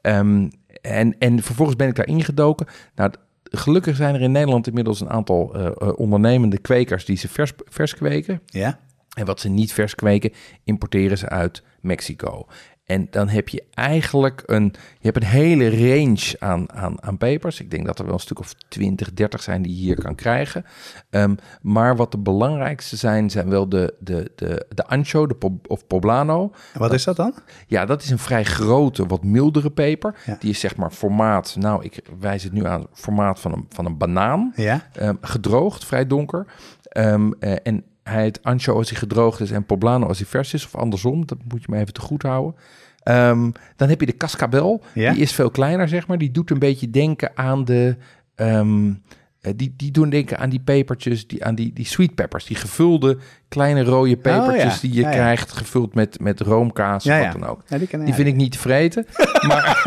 Ehm, 0.00 0.48
en, 0.80 1.16
en 1.18 1.42
vervolgens 1.42 1.76
ben 1.76 1.88
ik 1.88 1.94
daar 1.94 2.06
ingedoken. 2.06 2.66
Nou, 2.94 3.10
gelukkig 3.52 3.96
zijn 3.96 4.14
er 4.14 4.20
in 4.20 4.32
Nederland 4.32 4.66
inmiddels 4.66 5.00
een 5.00 5.10
aantal 5.10 5.54
eh, 5.54 5.66
eh, 5.66 5.98
ondernemende 5.98 6.58
kwekers 6.58 7.04
die 7.04 7.16
ze 7.16 7.28
vers, 7.28 7.52
vers 7.64 7.94
kweken. 7.94 8.40
Ja? 8.46 8.78
En 9.14 9.26
wat 9.26 9.40
ze 9.40 9.48
niet 9.48 9.72
vers 9.72 9.94
kweken, 9.94 10.32
importeren 10.64 11.18
ze 11.18 11.28
uit 11.28 11.62
Mexico. 11.80 12.46
En 12.84 13.06
dan 13.10 13.28
heb 13.28 13.48
je 13.48 13.64
eigenlijk 13.74 14.42
een, 14.46 14.74
je 14.98 15.10
hebt 15.10 15.16
een 15.16 15.22
hele 15.22 15.70
range 15.70 16.36
aan, 16.38 16.72
aan, 16.72 17.02
aan 17.02 17.18
pepers. 17.18 17.60
Ik 17.60 17.70
denk 17.70 17.86
dat 17.86 17.98
er 17.98 18.04
wel 18.04 18.14
een 18.14 18.20
stuk 18.20 18.38
of 18.38 18.52
20, 18.68 19.12
30 19.12 19.42
zijn 19.42 19.62
die 19.62 19.76
je 19.76 19.82
hier 19.82 20.02
kan 20.02 20.14
krijgen. 20.14 20.64
Ehm, 21.10 21.34
maar 21.60 21.96
wat 21.96 22.10
de 22.10 22.18
belangrijkste 22.18 22.96
zijn, 22.96 23.30
zijn 23.30 23.48
wel 23.48 23.68
de, 23.68 23.94
de, 23.98 24.30
de, 24.36 24.66
de 24.68 24.86
ancho 24.86 25.26
de 25.26 25.36
of 25.66 25.86
poblano. 25.86 26.52
En 26.72 26.80
wat 26.80 26.92
is 26.92 27.04
dat 27.04 27.16
dan? 27.16 27.34
Ja, 27.66 27.84
dat 27.84 28.02
is 28.02 28.10
een 28.10 28.18
vrij 28.18 28.44
grote, 28.44 29.06
wat 29.06 29.24
mildere 29.24 29.70
peper. 29.70 30.14
Ja. 30.26 30.36
Die 30.40 30.50
is 30.50 30.60
zeg 30.60 30.76
maar 30.76 30.90
formaat, 30.90 31.56
nou 31.58 31.84
ik 31.84 32.02
wijs 32.20 32.42
het 32.42 32.52
nu 32.52 32.66
aan, 32.66 32.86
formaat 32.92 33.40
van 33.40 33.52
een, 33.52 33.66
van 33.68 33.86
een 33.86 33.96
banaan. 33.96 34.52
Ja? 34.56 34.88
Ehm, 34.92 35.14
gedroogd, 35.20 35.84
vrij 35.84 36.06
donker. 36.06 36.46
Ehm, 36.82 37.30
eh, 37.38 37.56
en 37.62 37.84
hij 38.02 38.22
heet 38.22 38.42
ancho 38.42 38.76
als 38.76 38.90
hij 38.90 38.98
gedroogd 38.98 39.40
is 39.40 39.50
en 39.50 39.66
poblano 39.66 40.06
als 40.06 40.18
hij 40.18 40.26
vers 40.26 40.54
is. 40.54 40.64
Of 40.64 40.74
andersom, 40.74 41.26
dat 41.26 41.38
moet 41.48 41.60
je 41.60 41.66
me 41.70 41.78
even 41.78 41.92
te 41.92 42.00
goed 42.00 42.22
houden. 42.22 42.60
Ehm, 43.02 43.50
dan 43.76 43.88
heb 43.88 44.00
je 44.00 44.06
de 44.06 44.16
cascabel. 44.16 44.82
Ja? 44.94 45.12
Die 45.12 45.22
is 45.22 45.32
veel 45.32 45.50
kleiner, 45.50 45.88
zeg 45.88 46.06
maar. 46.06 46.18
Die 46.18 46.30
doet 46.30 46.50
een 46.50 46.58
beetje 46.58 46.90
denken 46.90 47.30
aan 47.34 47.64
de... 47.64 47.96
ehm, 48.34 48.88
eh, 48.88 48.94
die, 49.42 49.74
die 49.76 49.90
doen 49.90 50.10
denken 50.10 50.38
aan 50.38 50.50
die 50.50 50.60
pepertjes, 50.60 51.26
die, 51.26 51.44
aan 51.44 51.54
die, 51.54 51.72
die 51.72 51.86
sweet 51.86 52.14
peppers. 52.14 52.44
Die 52.44 52.56
gevulde 52.56 53.18
kleine 53.48 53.84
rode 53.84 54.16
pepertjes 54.16 54.64
Oh, 54.64 54.72
ja. 54.72 54.80
die 54.80 54.92
je 54.92 55.00
Ja, 55.00 55.08
ja. 55.10 55.14
krijgt. 55.14 55.52
Gevuld 55.52 55.94
met, 55.94 56.20
met 56.20 56.40
roomkaas 56.40 57.04
wat 57.04 57.32
dan 57.32 57.46
ook. 57.46 57.62
Die 58.04 58.14
vind 58.14 58.28
ik 58.28 58.34
niet 58.34 58.52
te 58.52 58.58
vreten. 58.58 59.06
maar, 59.48 59.82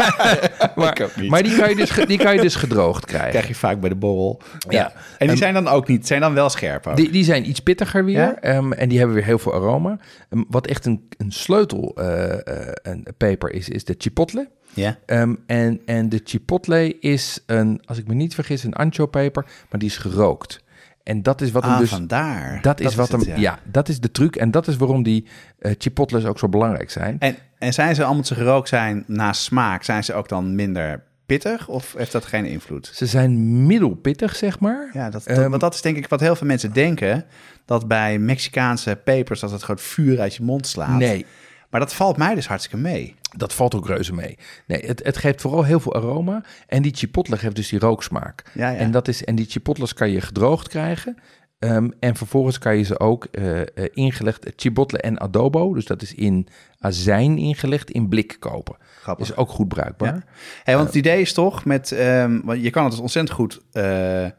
maar, 0.75 1.43
die, 1.43 1.55
kan 1.57 1.69
je 1.69 1.75
dus, 1.75 1.91
die 2.07 2.17
kan 2.17 2.35
je 2.35 2.41
dus 2.41 2.55
gedroogd 2.55 3.05
krijgen. 3.05 3.29
krijg 3.29 3.47
je 3.47 3.55
vaak 3.55 3.79
bij 3.79 3.89
de 3.89 3.95
borrel. 3.95 4.41
Ja. 4.69 4.93
En 5.17 5.27
die 5.27 5.37
zijn 5.37 5.53
dan 5.53 5.67
ook 5.67 5.87
niet, 5.87 6.07
zijn 6.07 6.21
dan 6.21 6.33
wel 6.33 6.49
scherp 6.49 6.87
ook. 6.87 6.95
Die, 6.95 7.11
die 7.11 7.23
zijn 7.23 7.49
iets 7.49 7.59
pittiger 7.59 8.05
weer. 8.05 8.33
Ehm, 8.41 8.71
en 8.71 8.89
die 8.89 8.97
hebben 8.97 9.15
weer 9.15 9.25
heel 9.25 9.39
veel 9.39 9.53
aroma. 9.53 9.97
Ehm, 10.29 10.43
wat 10.49 10.67
echt 10.67 10.85
een, 10.85 11.07
een 11.17 11.31
sleutel 11.31 11.95
eh, 11.95 12.33
eh, 12.33 12.73
een 12.83 13.07
peper 13.17 13.51
is, 13.51 13.69
is 13.69 13.83
de 13.85 13.95
chipotle. 13.97 14.49
Ja? 14.75 14.97
Ehm, 15.05 15.35
en, 15.45 15.81
en 15.85 16.09
de 16.09 16.21
chipotle 16.23 16.99
is 16.99 17.43
een, 17.45 17.81
als 17.85 17.97
ik 17.97 18.07
me 18.07 18.13
niet 18.13 18.35
vergis, 18.35 18.63
een 18.63 18.73
ancho 18.73 19.05
peper, 19.05 19.45
maar 19.69 19.79
die 19.79 19.89
is 19.89 19.97
gerookt. 19.97 20.63
En 21.03 21.21
dat 21.23 21.41
is 21.41 21.51
wat 21.51 21.63
hem 21.63 21.71
Ah, 21.71 21.79
dus... 21.79 21.89
vandaar. 21.89 22.61
Dat 22.61 22.79
is 22.79 22.95
wat 22.95 23.09
hem... 23.11 23.21
ja. 23.39 23.59
dat 23.63 23.89
is 23.89 23.99
de 23.99 24.11
truc. 24.11 24.35
En 24.35 24.51
dat 24.51 24.67
is 24.67 24.75
waarom 24.77 25.03
die 25.03 25.25
eh 25.59 25.71
chipotles 25.77 26.25
ook 26.25 26.39
zo 26.39 26.49
belangrijk 26.49 26.91
zijn. 26.91 27.15
En, 27.19 27.35
en 27.57 27.73
zijn 27.73 27.95
ze, 27.95 28.03
allemaal 28.03 28.23
ze 28.25 28.35
gerookt 28.35 28.67
zijn 28.69 29.03
na 29.07 29.33
smaak, 29.33 29.83
zijn 29.83 30.03
ze 30.03 30.13
ook 30.13 30.29
dan 30.29 30.55
minder 30.55 31.03
pittig 31.25 31.67
of 31.67 31.93
heeft 31.97 32.11
dat 32.11 32.25
geen 32.25 32.45
invloed? 32.45 32.91
Ze 32.93 33.05
zijn 33.05 33.65
middelpittig, 33.65 34.35
zeg 34.35 34.59
maar. 34.59 34.89
Ja, 34.93 35.09
dat, 35.09 35.23
dat- 35.25 35.37
Ehm, 35.37 35.49
want 35.49 35.61
dat 35.61 35.73
is 35.73 35.81
denk 35.81 35.97
ik 35.97 36.07
wat 36.07 36.19
heel 36.19 36.35
veel 36.35 36.47
mensen 36.47 36.73
denken, 36.73 37.25
dat 37.65 37.87
bij 37.87 38.19
Mexicaanse 38.19 38.99
pepers 39.03 39.39
dat 39.39 39.51
het 39.51 39.63
gewoon 39.63 39.81
vuur 39.81 40.19
uit 40.19 40.35
je 40.35 40.43
mond 40.43 40.67
slaat. 40.67 40.97
Nee, 40.99 41.25
Maar 41.69 41.79
dat 41.79 41.93
valt 41.93 42.17
mij 42.17 42.35
dus 42.35 42.47
hartstikke 42.47 42.77
mee. 42.77 43.15
dat 43.37 43.53
valt 43.53 43.75
ook 43.75 43.87
reuze 43.87 44.13
mee. 44.13 44.37
Nee, 44.67 44.85
het, 44.85 45.03
het 45.03 45.17
geeft 45.17 45.41
vooral 45.41 45.63
heel 45.63 45.79
veel 45.79 45.93
aroma. 45.93 46.43
En 46.67 46.81
die 46.81 46.95
chipotle 46.95 47.37
geeft 47.37 47.55
dus 47.55 47.69
die 47.69 47.79
rooksmaak. 47.79 48.43
Ja, 48.53 48.69
ja. 48.69 48.77
En, 48.77 48.91
dat 48.91 49.07
is, 49.07 49.23
en 49.23 49.35
die 49.35 49.45
chipotles 49.49 49.93
kan 49.93 50.09
je 50.09 50.21
gedroogd 50.21 50.67
krijgen. 50.67 51.17
Ehm, 51.59 51.89
en 51.99 52.15
vervolgens 52.15 52.57
kan 52.57 52.77
je 52.77 52.83
ze 52.83 52.99
ook 52.99 53.25
eh, 53.25 53.61
eh, 53.61 53.67
ingelegd, 53.93 54.51
chipotle 54.55 54.97
en 54.97 55.19
adobo, 55.19 55.73
dus 55.73 55.85
dat 55.85 56.01
is 56.01 56.13
in 56.13 56.47
azijn 56.79 57.37
ingelegd, 57.37 57.91
in 57.91 58.09
blik 58.09 58.37
kopen. 58.39 58.75
Grappig. 59.01 59.29
Is 59.29 59.35
ook 59.35 59.49
goed 59.49 59.67
bruikbaar. 59.67 60.13
Ja. 60.13 60.23
Hey, 60.63 60.75
want 60.75 60.87
het 60.87 60.95
idee 60.95 61.21
is 61.21 61.33
toch 61.33 61.65
met, 61.65 61.91
ehm, 61.91 62.39
want 62.43 62.63
je 62.63 62.69
kan 62.69 62.83
het 62.83 62.91
dus 62.91 63.01
ontzettend 63.01 63.35
goed 63.35 63.61
eh, 63.71 64.25
eh, 64.25 64.31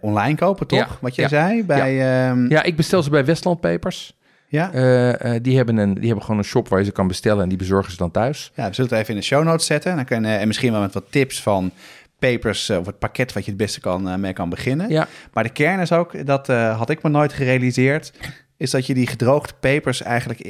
online 0.00 0.36
kopen, 0.36 0.66
toch? 0.66 0.78
Ja, 0.78 0.88
Wat 1.00 1.14
jij 1.14 1.28
zei 1.28 1.64
bij, 1.64 1.94
ja. 1.94 2.34
Ja, 2.48 2.62
ik 2.62 2.76
bestel 2.76 3.02
ze 3.02 3.10
bij 3.10 3.24
Westland 3.24 3.60
Papers. 3.60 4.18
Ja. 4.50 4.72
Eh, 4.72 5.34
eh, 5.34 5.42
die, 5.42 5.56
hebben 5.56 5.76
een, 5.76 5.94
die 5.94 6.06
hebben 6.06 6.22
gewoon 6.24 6.38
een 6.38 6.46
shop 6.46 6.68
waar 6.68 6.78
je 6.78 6.84
ze 6.84 6.92
kan 6.92 7.06
bestellen 7.06 7.42
en 7.42 7.48
die 7.48 7.58
bezorgen 7.58 7.90
ze 7.90 7.96
dan 7.96 8.10
thuis. 8.10 8.52
Ja, 8.54 8.68
we 8.68 8.74
zullen 8.74 8.90
het 8.90 9.00
even 9.00 9.14
in 9.14 9.20
de 9.20 9.26
show 9.26 9.44
notes 9.44 9.66
zetten. 9.66 9.96
Dan 9.96 10.04
kan, 10.04 10.24
eh, 10.24 10.40
en 10.40 10.46
misschien 10.46 10.72
wel 10.72 10.80
met 10.80 10.94
wat 10.94 11.04
tips 11.10 11.42
van 11.42 11.70
papers 12.18 12.70
of 12.70 12.86
het 12.86 12.98
pakket 12.98 13.32
wat 13.32 13.44
je 13.44 13.50
het 13.50 13.60
beste 13.60 13.80
kan, 13.80 14.20
mee 14.20 14.32
kan 14.32 14.48
beginnen. 14.48 14.88
Ja, 14.88 15.08
Maar 15.32 15.44
de 15.44 15.50
kern 15.50 15.80
is 15.80 15.92
ook, 15.92 16.26
dat 16.26 16.46
had 16.46 16.90
ik 16.90 17.02
me 17.02 17.08
nooit 17.08 17.32
gerealiseerd, 17.32 18.12
is 18.56 18.70
dat 18.70 18.86
je 18.86 18.94
die 18.94 19.06
gedroogde 19.06 19.52
pepers 19.60 20.02
eigenlijk, 20.02 20.42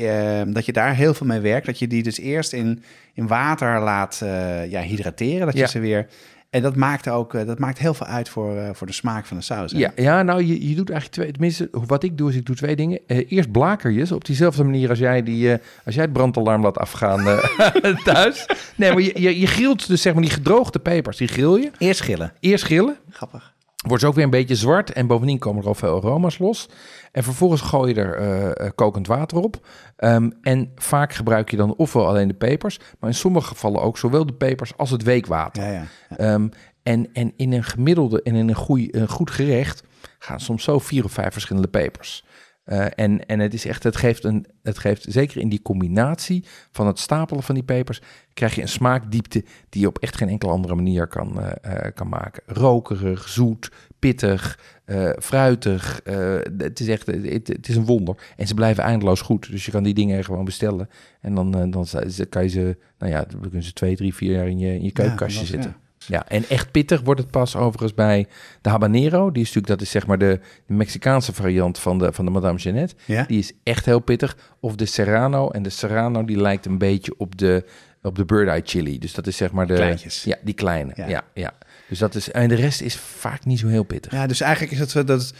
dat 0.54 0.66
je 0.66 0.72
daar 0.72 0.94
heel 0.94 1.14
veel 1.14 1.26
mee 1.26 1.40
werkt. 1.40 1.66
Dat 1.66 1.78
je 1.78 1.86
die 1.86 2.02
dus 2.02 2.18
eerst 2.18 2.52
in, 2.52 2.82
in 3.14 3.26
water 3.26 3.80
laat 3.80 4.22
ja, 4.68 4.80
hydrateren, 4.80 5.46
dat 5.46 5.56
je 5.56 5.68
ze 5.68 5.78
weer... 5.78 6.06
En 6.50 6.62
dat 6.62 6.76
maakt 6.76 7.08
ook, 7.08 7.34
eh, 7.34 7.46
dat 7.46 7.58
maakt 7.58 7.78
heel 7.78 7.94
veel 7.94 8.06
uit 8.06 8.28
voor, 8.28 8.56
eh, 8.56 8.70
voor 8.72 8.86
de 8.86 8.92
smaak 8.92 9.26
van 9.26 9.36
de 9.36 9.42
saus. 9.42 9.72
hè? 9.72 9.78
ja, 9.78 9.92
ja 9.96 10.22
nou, 10.22 10.44
je, 10.44 10.68
je 10.68 10.74
doet 10.74 10.90
eigenlijk 10.90 11.20
twee, 11.20 11.32
tenminste, 11.32 11.68
wat 11.86 12.02
ik 12.02 12.18
doe 12.18 12.28
is 12.30 12.36
ik 12.36 12.46
doe 12.46 12.56
twee 12.56 12.76
dingen. 12.76 13.00
Eh, 13.06 13.32
eerst 13.32 13.52
blaker 13.52 13.90
je 13.90 14.06
ze 14.06 14.14
op 14.14 14.24
diezelfde 14.24 14.64
manier 14.64 14.88
als 14.88 14.98
jij, 14.98 15.22
die, 15.22 15.50
als 15.84 15.94
jij 15.94 16.04
het 16.04 16.12
brandalarm 16.12 16.62
laat 16.62 16.78
afgaan 16.78 17.40
thuis. 18.04 18.46
Nee, 18.76 18.92
maar 18.92 19.02
je, 19.02 19.20
je, 19.20 19.40
je 19.40 19.46
grilt 19.46 19.86
dus 19.88 20.02
zeg 20.02 20.12
maar 20.12 20.22
die 20.22 20.30
gedroogde 20.30 20.78
pepers, 20.78 21.16
die 21.16 21.28
grill 21.28 21.60
je. 21.60 21.70
Eerst 21.78 21.98
schillen. 22.00 22.32
Eerst 22.40 22.64
grillen, 22.64 22.96
Grappig. 23.10 23.52
Wordt 23.86 24.02
ze 24.02 24.08
ook 24.08 24.14
weer 24.14 24.24
een 24.24 24.30
beetje 24.30 24.54
zwart 24.54 24.92
en 24.92 25.06
bovendien 25.06 25.38
komen 25.38 25.62
er 25.62 25.68
al 25.68 25.74
veel 25.74 25.96
aroma's 25.96 26.38
los. 26.38 26.68
En 27.12 27.22
vervolgens 27.22 27.60
gooi 27.60 27.94
je 27.94 28.00
er 28.00 28.14
eh, 28.14 28.66
eh, 28.66 28.72
kokend 28.74 29.06
water 29.06 29.38
op. 29.38 29.66
Ehm, 29.96 30.30
en 30.42 30.72
vaak 30.74 31.12
gebruik 31.12 31.50
je 31.50 31.56
dan 31.56 31.74
ofwel 31.74 32.06
alleen 32.06 32.28
de 32.28 32.34
pepers, 32.34 32.78
maar 32.98 33.10
in 33.10 33.16
sommige 33.16 33.48
gevallen 33.48 33.82
ook 33.82 33.98
zowel 33.98 34.26
de 34.26 34.32
pepers 34.32 34.76
als 34.76 34.90
het 34.90 35.02
weekwater. 35.02 35.62
Ja, 35.62 35.70
ja. 35.70 36.16
Ehm, 36.16 36.48
en, 36.82 37.12
en 37.12 37.32
in 37.36 37.52
een 37.52 37.64
gemiddelde 37.64 38.22
en 38.22 38.34
in 38.34 38.48
een, 38.48 38.54
goeie, 38.54 38.96
een 38.96 39.08
goed 39.08 39.30
gerecht 39.30 39.82
gaan 40.18 40.40
soms 40.40 40.64
zo 40.64 40.78
vier 40.78 41.04
of 41.04 41.12
vijf 41.12 41.32
verschillende 41.32 41.68
pepers. 41.68 42.24
Eh, 42.70 42.86
en, 42.94 43.26
en 43.26 43.38
het 43.40 43.54
is 43.54 43.66
echt, 43.66 43.82
het 43.82 43.96
geeft 43.96 44.24
een, 44.24 44.46
het 44.62 44.78
geeft 44.78 45.06
zeker 45.08 45.40
in 45.40 45.48
die 45.48 45.62
combinatie 45.62 46.44
van 46.72 46.86
het 46.86 46.98
stapelen 46.98 47.42
van 47.42 47.54
die 47.54 47.64
pepers, 47.64 48.00
krijg 48.34 48.54
je 48.54 48.62
een 48.62 48.68
smaakdiepte 48.68 49.44
die 49.68 49.80
je 49.80 49.86
op 49.86 49.98
echt 49.98 50.16
geen 50.16 50.28
enkele 50.28 50.52
andere 50.52 50.74
manier 50.74 51.06
kan, 51.06 51.40
eh, 51.40 51.86
eh, 51.86 51.94
kan 51.94 52.08
maken. 52.08 52.42
Rokerig, 52.46 53.28
zoet, 53.28 53.70
pittig, 53.98 54.58
fruitig. 55.18 56.00
het 56.58 56.80
is 56.80 56.88
echt, 56.88 57.06
het, 57.06 57.48
het 57.48 57.68
is 57.68 57.76
een 57.76 57.84
wonder. 57.84 58.16
En 58.36 58.46
ze 58.46 58.54
blijven 58.54 58.84
eindeloos 58.84 59.20
goed. 59.20 59.50
Dus 59.50 59.64
je 59.64 59.70
kan 59.70 59.82
die 59.82 59.94
dingen 59.94 60.24
gewoon 60.24 60.44
bestellen. 60.44 60.88
En 61.20 61.34
dan, 61.34 61.50
dan 61.70 61.86
kan 62.28 62.42
je 62.42 62.48
ze, 62.48 62.76
nou 62.98 63.12
ja, 63.12 63.24
dan 63.24 63.40
kunnen 63.40 63.62
ze 63.62 63.72
twee, 63.72 63.96
drie, 63.96 64.14
vier 64.14 64.32
jaar 64.32 64.48
in 64.48 64.58
je, 64.58 64.74
in 64.74 64.82
je 64.82 64.92
keukenkastje 64.92 65.40
dat- 65.40 65.48
zitten. 65.48 65.70
Ja, 65.70 65.89
en 66.08 66.44
echt 66.48 66.70
pittig 66.70 67.00
wordt 67.00 67.20
het 67.20 67.30
pas 67.30 67.56
overigens 67.56 67.94
bij 67.94 68.26
de 68.60 68.68
habanero. 68.68 69.30
Die 69.30 69.42
is 69.42 69.48
natuurlijk, 69.48 69.66
dat 69.66 69.80
is 69.80 69.90
zeg 69.90 70.06
maar 70.06 70.18
de, 70.18 70.40
de 70.66 70.74
Mexicaanse 70.74 71.32
variant 71.32 71.78
van 71.78 71.98
de, 71.98 72.12
van 72.12 72.24
de 72.24 72.30
Madame 72.30 72.58
Jeannette. 72.58 72.94
Ja? 73.04 73.24
Die 73.24 73.38
is 73.38 73.52
echt 73.62 73.84
heel 73.84 74.00
pittig. 74.00 74.36
Of 74.60 74.74
de 74.76 74.86
Serrano. 74.86 75.50
En 75.50 75.62
de 75.62 75.70
Serrano 75.70 76.24
die 76.24 76.40
lijkt 76.40 76.66
een 76.66 76.78
beetje 76.78 77.14
op 77.16 77.38
de, 77.38 77.64
op 78.02 78.16
de 78.16 78.24
Bird 78.24 78.48
Eye 78.48 78.62
Chili. 78.64 78.98
Dus 78.98 79.14
dat 79.14 79.26
is 79.26 79.36
zeg 79.36 79.52
maar 79.52 79.66
de... 79.66 79.74
Kleintjes. 79.74 80.24
Ja, 80.24 80.36
die 80.42 80.54
kleine. 80.54 80.92
Ja. 80.94 81.08
Ja. 81.08 81.24
Ja, 81.34 81.52
Dus 81.88 81.98
dat 81.98 82.14
is... 82.14 82.30
En 82.30 82.48
de 82.48 82.54
rest 82.54 82.80
is 82.80 82.96
vaak 82.96 83.44
niet 83.44 83.58
zo 83.58 83.66
heel 83.66 83.82
pittig. 83.82 84.12
Ja, 84.12 84.26
dus 84.26 84.40
eigenlijk 84.40 84.72
is 84.72 84.78
het 84.78 84.90
zo 84.90 85.04
dat. 85.04 85.34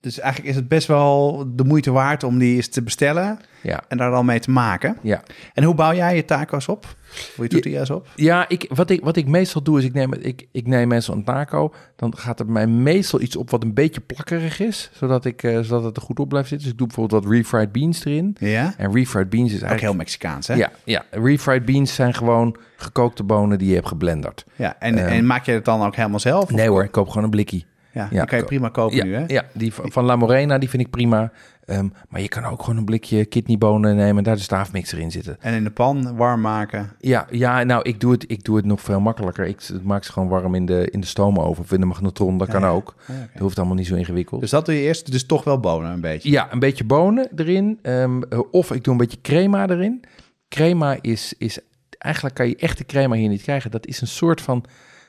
Dus 0.00 0.18
eigenlijk 0.18 0.50
is 0.50 0.56
het 0.56 0.68
best 0.68 0.86
wel 0.86 1.44
de 1.56 1.64
moeite 1.64 1.90
waard 1.90 2.22
om 2.24 2.38
die 2.38 2.56
eens 2.56 2.68
te 2.68 2.82
bestellen 2.82 3.38
Ja, 3.62 3.82
en 3.88 3.96
daar 3.96 4.10
dan 4.10 4.24
mee 4.26 4.40
te 4.40 4.50
maken. 4.50 4.96
ja. 5.02 5.22
En 5.54 5.64
hoe 5.64 5.74
bouw 5.74 5.94
jij 5.94 6.16
je 6.16 6.24
taco's 6.24 6.68
op? 6.68 6.94
Hoe 7.36 7.44
je 7.44 7.50
tortillas 7.50 7.90
op? 7.90 8.08
Ja, 8.14 8.48
ik, 8.48 8.66
wat, 8.74 8.90
ik, 8.90 9.04
wat 9.04 9.16
ik 9.16 9.26
meestal 9.26 9.62
doe 9.62 9.78
is, 9.78 9.84
ik 9.84 9.92
neem, 9.92 10.12
ik, 10.14 10.46
ik 10.52 10.66
neem 10.66 10.88
meestal 10.88 11.14
een 11.14 11.24
taco. 11.24 11.72
Dan 11.96 12.16
gaat 12.16 12.38
er 12.40 12.44
bij 12.46 12.54
mij 12.54 12.66
meestal 12.66 13.20
iets 13.20 13.36
op 13.36 13.50
wat 13.50 13.62
een 13.62 13.74
beetje 13.74 14.00
plakkerig 14.00 14.60
is. 14.60 14.90
Zodat, 14.94 15.24
ik, 15.24 15.42
eh, 15.42 15.60
zodat 15.60 15.84
het 15.84 15.96
er 15.96 16.02
goed 16.02 16.18
op 16.20 16.28
blijft 16.28 16.48
zitten. 16.48 16.64
Dus 16.66 16.72
ik 16.76 16.78
doe 16.78 16.88
bijvoorbeeld 16.88 17.24
wat 17.24 17.32
refried 17.32 17.72
beans 17.72 18.04
erin. 18.04 18.36
Ja? 18.38 18.74
En 18.76 18.92
refried 18.92 19.28
beans 19.30 19.48
is 19.48 19.54
Ook 19.54 19.60
eigenlijk... 19.62 19.80
heel 19.80 19.94
Mexicaans, 19.94 20.46
hè? 20.46 20.54
Ja, 20.54 20.70
ja, 20.84 21.04
refried 21.10 21.64
beans 21.64 21.94
zijn 21.94 22.14
gewoon 22.14 22.56
gekookte 22.76 23.22
bonen 23.22 23.58
die 23.58 23.68
je 23.68 23.74
hebt 23.74 23.88
geblenderd. 23.88 24.44
Ja, 24.56 24.76
En, 24.78 24.98
Ehm. 24.98 25.06
en 25.08 25.26
maak 25.26 25.44
je 25.44 25.52
het 25.52 25.64
dan 25.64 25.82
ook 25.82 25.96
helemaal 25.96 26.18
zelf? 26.20 26.42
Of- 26.44 26.50
Nee 26.50 26.68
hoor, 26.68 26.84
ik 26.84 26.90
koop 26.92 27.08
gewoon 27.08 27.24
een 27.24 27.30
blikkie. 27.30 27.66
Ja, 27.92 28.08
Ja, 28.10 28.18
die 28.18 28.24
kan 28.24 28.38
je 28.38 28.44
prima 28.44 28.68
kopen 28.68 28.96
Ja, 28.96 29.04
nu, 29.04 29.14
hè? 29.14 29.24
ja 29.26 29.44
die 29.52 29.72
van, 29.72 29.92
van 29.92 30.04
La 30.04 30.16
Morena, 30.16 30.58
die 30.58 30.68
vind 30.68 30.82
ik 30.82 30.90
prima. 30.90 31.32
Ehm, 31.70 31.88
maar 32.08 32.20
je 32.20 32.28
kan 32.28 32.44
ook 32.44 32.62
gewoon 32.62 32.76
een 32.76 32.84
blikje 32.84 33.24
kidneybonen 33.24 33.96
nemen 33.96 34.16
en 34.16 34.22
daar 34.24 34.36
de 34.36 34.42
staafmixer 34.42 34.98
in 34.98 35.10
zitten. 35.10 35.36
En 35.40 35.54
in 35.54 35.64
de 35.64 35.70
pan 35.70 36.16
warm 36.16 36.40
maken. 36.40 36.90
Ja, 36.98 37.26
ja 37.30 37.62
nou, 37.62 37.82
ik 37.82 38.00
doe, 38.00 38.12
het, 38.12 38.24
ik 38.26 38.44
doe 38.44 38.56
het 38.56 38.64
nog 38.64 38.80
veel 38.80 39.00
makkelijker. 39.00 39.46
Ik 39.46 39.62
maak 39.82 40.04
ze 40.04 40.12
gewoon 40.12 40.28
warm 40.28 40.54
in 40.54 40.66
de, 40.66 40.90
in 40.90 41.00
de 41.00 41.06
stoomoven 41.06 41.62
of 41.62 41.72
in 41.72 41.80
de 41.80 41.86
magnetron. 41.86 42.38
Dat 42.38 42.48
kan 42.48 42.60
ja. 42.60 42.68
ook. 42.68 42.94
Oké. 43.08 43.28
Dat 43.32 43.42
hoeft 43.42 43.58
allemaal 43.58 43.76
niet 43.76 43.86
zo 43.86 43.94
ingewikkeld. 43.94 44.40
Dus 44.40 44.50
dat 44.50 44.66
doe 44.66 44.74
je 44.74 44.80
eerst, 44.80 45.10
dus 45.10 45.26
toch 45.26 45.44
wel 45.44 45.60
bonen 45.60 45.90
een 45.90 46.00
beetje. 46.00 46.30
Ja, 46.30 46.52
een 46.52 46.58
beetje 46.58 46.84
bonen 46.84 47.28
erin. 47.36 47.78
ehm, 47.82 48.22
eh, 48.22 48.38
of 48.50 48.72
ik 48.72 48.84
doe 48.84 48.92
een 48.92 49.00
beetje 49.00 49.20
crema 49.20 49.68
erin. 49.68 50.04
Crema 50.48 50.96
is, 51.00 51.34
is... 51.38 51.58
Eigenlijk 51.98 52.34
kan 52.34 52.48
je 52.48 52.56
echte 52.56 52.84
crema 52.84 53.16
hier 53.16 53.28
niet 53.28 53.42
krijgen. 53.42 53.70
Dat 53.70 53.86
is 53.86 54.00
een 54.00 54.06
soort 54.06 54.40
van, 54.40 54.64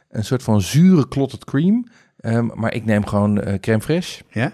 een 0.10 0.26
soort 0.26 0.44
van 0.44 0.62
zure 0.62 1.08
clotted 1.08 1.46
cream. 1.46 1.88
Ehm, 2.22 2.50
maar 2.54 2.74
ik 2.74 2.86
neem 2.86 3.06
gewoon 3.06 3.42
eh 3.42 3.60
crème 3.60 3.82
fraîche. 3.82 4.26
Ja? 4.30 4.54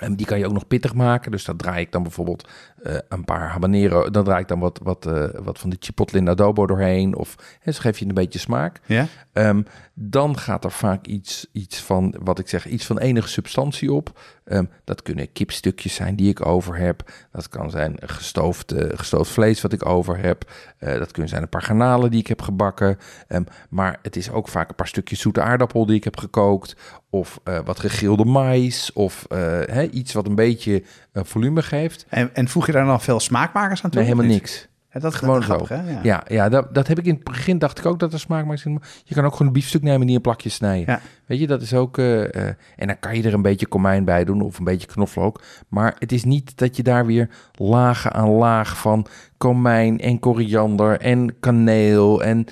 En 0.00 0.16
die 0.16 0.26
kan 0.26 0.38
je 0.38 0.46
ook 0.46 0.52
nog 0.52 0.66
pittig 0.66 0.94
maken. 0.94 1.30
Dus 1.30 1.44
daar 1.44 1.56
draai 1.56 1.80
ik 1.80 1.92
dan 1.92 2.02
bijvoorbeeld 2.02 2.48
eh, 2.82 2.94
een 3.08 3.24
paar 3.24 3.48
habanero. 3.48 4.10
Dan 4.10 4.24
draai 4.24 4.40
ik 4.40 4.48
dan 4.48 4.58
wat, 4.58 4.80
wat, 4.82 5.06
eh, 5.06 5.24
wat 5.42 5.58
van 5.58 5.70
die 5.70 5.78
chipotle 5.82 6.18
in 6.18 6.28
adobo 6.28 6.66
doorheen. 6.66 7.14
Of 7.14 7.36
hè, 7.60 7.72
zo 7.72 7.80
geef 7.80 7.98
je 7.98 8.06
een 8.06 8.14
beetje 8.14 8.38
smaak. 8.38 8.80
Ja? 8.86 9.06
Ehm, 9.32 9.62
dan 9.94 10.38
gaat 10.38 10.64
er 10.64 10.70
vaak 10.70 11.06
iets, 11.06 11.46
iets 11.52 11.80
van, 11.80 12.14
wat 12.22 12.38
ik 12.38 12.48
zeg, 12.48 12.66
iets 12.66 12.86
van 12.86 12.98
enige 12.98 13.28
substantie 13.28 13.92
op. 13.92 14.20
Ehm, 14.44 14.64
dat 14.84 15.02
kunnen 15.02 15.32
kipstukjes 15.32 15.94
zijn 15.94 16.16
die 16.16 16.28
ik 16.28 16.46
over 16.46 16.76
heb. 16.76 17.10
Dat 17.32 17.48
kan 17.48 17.70
zijn 17.70 17.96
gestoofd, 18.00 18.72
eh, 18.72 18.98
gestoofd 18.98 19.30
vlees 19.30 19.60
wat 19.60 19.72
ik 19.72 19.86
over 19.86 20.18
heb. 20.18 20.50
Dat 20.78 21.10
kunnen 21.10 21.30
zijn 21.30 21.42
een 21.42 21.48
paar 21.48 21.62
garnalen 21.62 22.10
die 22.10 22.20
ik 22.20 22.26
heb 22.26 22.42
gebakken. 22.42 22.98
Ehm, 23.28 23.42
maar 23.70 23.98
het 24.02 24.16
is 24.16 24.30
ook 24.30 24.48
vaak 24.48 24.68
een 24.68 24.74
paar 24.74 24.88
stukjes 24.88 25.20
zoete 25.20 25.42
aardappel 25.42 25.86
die 25.86 25.96
ik 25.96 26.04
heb 26.04 26.16
gekookt. 26.16 26.76
Of 27.10 27.40
wat 27.64 27.80
gegrilde 27.80 28.24
mais. 28.24 28.92
Of 28.92 29.26
hè, 29.28 29.82
iets 29.82 30.12
wat 30.12 30.26
een 30.26 30.34
beetje 30.34 30.82
volume 31.12 31.62
geeft. 31.62 32.06
En, 32.08 32.30
en 32.34 32.48
voeg 32.48 32.66
je 32.66 32.72
daar 32.72 32.84
dan 32.84 33.00
veel 33.00 33.20
smaakmakers 33.20 33.82
aan 33.82 33.90
toe? 33.90 34.00
Nee, 34.00 34.10
helemaal 34.10 34.32
niks. 34.32 34.68
Ja, 34.92 35.00
dat 35.00 35.12
is 35.12 35.18
Gewoon 35.18 35.42
zo. 35.42 35.64
hè? 35.68 35.90
Ja. 35.90 36.00
Ja, 36.02 36.24
ja 36.28 36.48
dat, 36.48 36.74
dat 36.74 36.86
heb 36.86 36.98
ik 36.98 37.04
in 37.06 37.14
het 37.14 37.24
begin, 37.24 37.58
dacht 37.58 37.78
ik 37.78 37.86
ook 37.86 37.98
dat 37.98 38.12
er 38.12 38.20
smaak 38.20 38.44
maakt. 38.44 38.62
Je 39.04 39.14
kan 39.14 39.24
ook 39.24 39.32
gewoon 39.32 39.46
een 39.46 39.52
biefstuk 39.52 39.82
nemen 39.82 40.00
en 40.00 40.06
die 40.06 40.16
in 40.16 40.20
plakjes 40.22 40.54
snijden. 40.54 40.94
Ja. 40.94 41.00
Weet 41.26 41.38
je, 41.40 41.46
dat 41.46 41.62
is 41.62 41.74
ook... 41.74 41.98
eh, 41.98 42.34
eh, 42.34 42.54
en 42.76 42.86
dan 42.86 42.98
kan 42.98 43.16
je 43.16 43.22
er 43.22 43.34
een 43.34 43.42
beetje 43.42 43.66
komijn 43.66 44.04
bij 44.04 44.24
doen 44.24 44.40
of 44.40 44.58
een 44.58 44.64
beetje 44.64 44.86
knoflook. 44.86 45.42
Maar 45.68 45.94
het 45.98 46.12
is 46.12 46.24
niet 46.24 46.58
dat 46.58 46.76
je 46.76 46.82
daar 46.82 47.06
weer 47.06 47.28
lagen 47.52 48.12
aan 48.12 48.28
laag 48.30 48.78
van 48.78 49.06
komijn 49.36 50.00
en 50.00 50.18
koriander 50.18 51.00
en 51.00 51.38
kaneel 51.40 52.22
en 52.22 52.44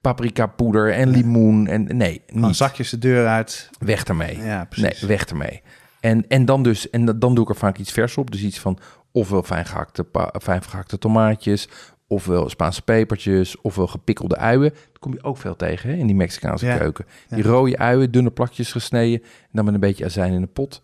paprika 0.00 0.46
poeder 0.46 0.92
en 0.92 1.08
limoen. 1.08 1.66
En 1.66 1.96
nee, 1.96 2.22
niet. 2.26 2.56
zakjes 2.56 2.90
de 2.90 2.98
deur 2.98 3.26
uit. 3.26 3.70
Weg 3.78 4.04
ermee. 4.04 4.38
Ja, 4.42 4.64
precies. 4.64 5.00
Nee, 5.00 5.08
weg 5.08 5.24
ermee. 5.24 5.62
En, 6.04 6.28
en 6.28 6.44
dan 6.44 6.62
dus, 6.62 6.90
en 6.90 7.04
dan 7.04 7.34
doe 7.34 7.44
ik 7.44 7.48
er 7.50 7.56
vaak 7.56 7.78
iets 7.78 7.92
vers 7.92 8.16
op. 8.16 8.30
Dus 8.30 8.42
iets 8.42 8.58
van 8.58 8.78
ofwel 9.12 9.42
fijn 9.42 9.64
gehakte, 9.66 10.04
pa- 10.04 10.34
fijn 10.42 10.62
gehakte 10.62 10.98
tomaatjes, 10.98 11.68
ofwel 12.06 12.48
Spaanse 12.50 12.82
pepertjes, 12.82 13.60
ofwel 13.60 13.86
gepikkelde 13.86 14.36
uien. 14.36 14.70
Dat 14.70 14.98
kom 14.98 15.12
je 15.12 15.22
ook 15.22 15.36
veel 15.36 15.56
tegen 15.56 15.90
hè, 15.90 15.96
in 15.96 16.06
die 16.06 16.16
Mexicaanse 16.16 16.66
Ja. 16.66 16.76
keuken. 16.76 17.06
Die 17.28 17.42
rode 17.42 17.78
uien, 17.78 18.10
dunne 18.10 18.30
plakjes 18.30 18.72
gesneden, 18.72 19.22
en 19.22 19.48
dan 19.52 19.64
met 19.64 19.74
een 19.74 19.80
beetje 19.80 20.04
azijn 20.04 20.32
in 20.32 20.40
de 20.40 20.46
pot. 20.46 20.82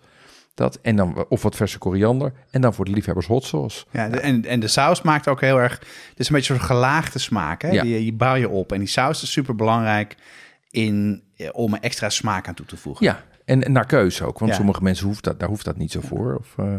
Dat, 0.55 0.79
en 0.83 0.97
dan, 0.97 1.25
of 1.29 1.43
wat 1.43 1.57
verse 1.57 1.79
koriander. 1.79 2.33
En 2.51 2.61
dan 2.61 2.75
voor 2.75 2.85
de 2.85 2.91
liefhebbers 2.91 3.27
hot 3.27 3.45
sauce. 3.45 3.85
Ja, 3.91 4.09
de- 4.09 4.21
en, 4.21 4.45
en 4.45 4.61
de 4.61 4.68
saus 4.68 5.03
maakt 5.03 5.29
ook 5.29 5.41
heel 5.41 5.57
erg... 5.61 5.73
Het 6.09 6.18
is 6.18 6.29
een 6.29 6.35
beetje 6.35 6.53
een 6.55 6.59
soort 6.61 6.71
gelaagde 6.73 7.18
smaak, 7.18 7.62
hè? 7.62 7.71
Ja. 7.71 7.83
Die, 7.83 7.99
die 7.99 8.12
bouw 8.12 8.35
je 8.35 8.49
op. 8.49 8.73
En 8.73 8.79
die 8.79 8.89
saus 8.89 9.23
is 9.23 9.33
super 9.33 9.55
belangrijk 9.57 10.16
in, 10.71 11.23
eh, 11.37 11.49
om 11.53 11.75
er 11.75 11.81
extra 11.81 12.09
smaak 12.09 12.49
aan 12.49 12.55
toe 12.55 12.66
te 12.66 12.77
voegen. 12.77 13.07
Ja, 13.07 13.23
En 13.51 13.73
naar 13.73 13.87
keuze 13.87 14.25
ook, 14.25 14.39
want 14.39 14.51
Ja. 14.51 14.57
sommige 14.57 14.83
mensen 14.83 15.07
hoeft 15.07 15.25
dat, 15.25 15.41
daar 15.41 15.49
hoeft 15.49 15.65
dat 15.65 15.77
niet 15.77 15.93
zo 15.93 16.01
voor. 16.01 16.37
Of, 16.39 16.55
eh, 16.59 16.75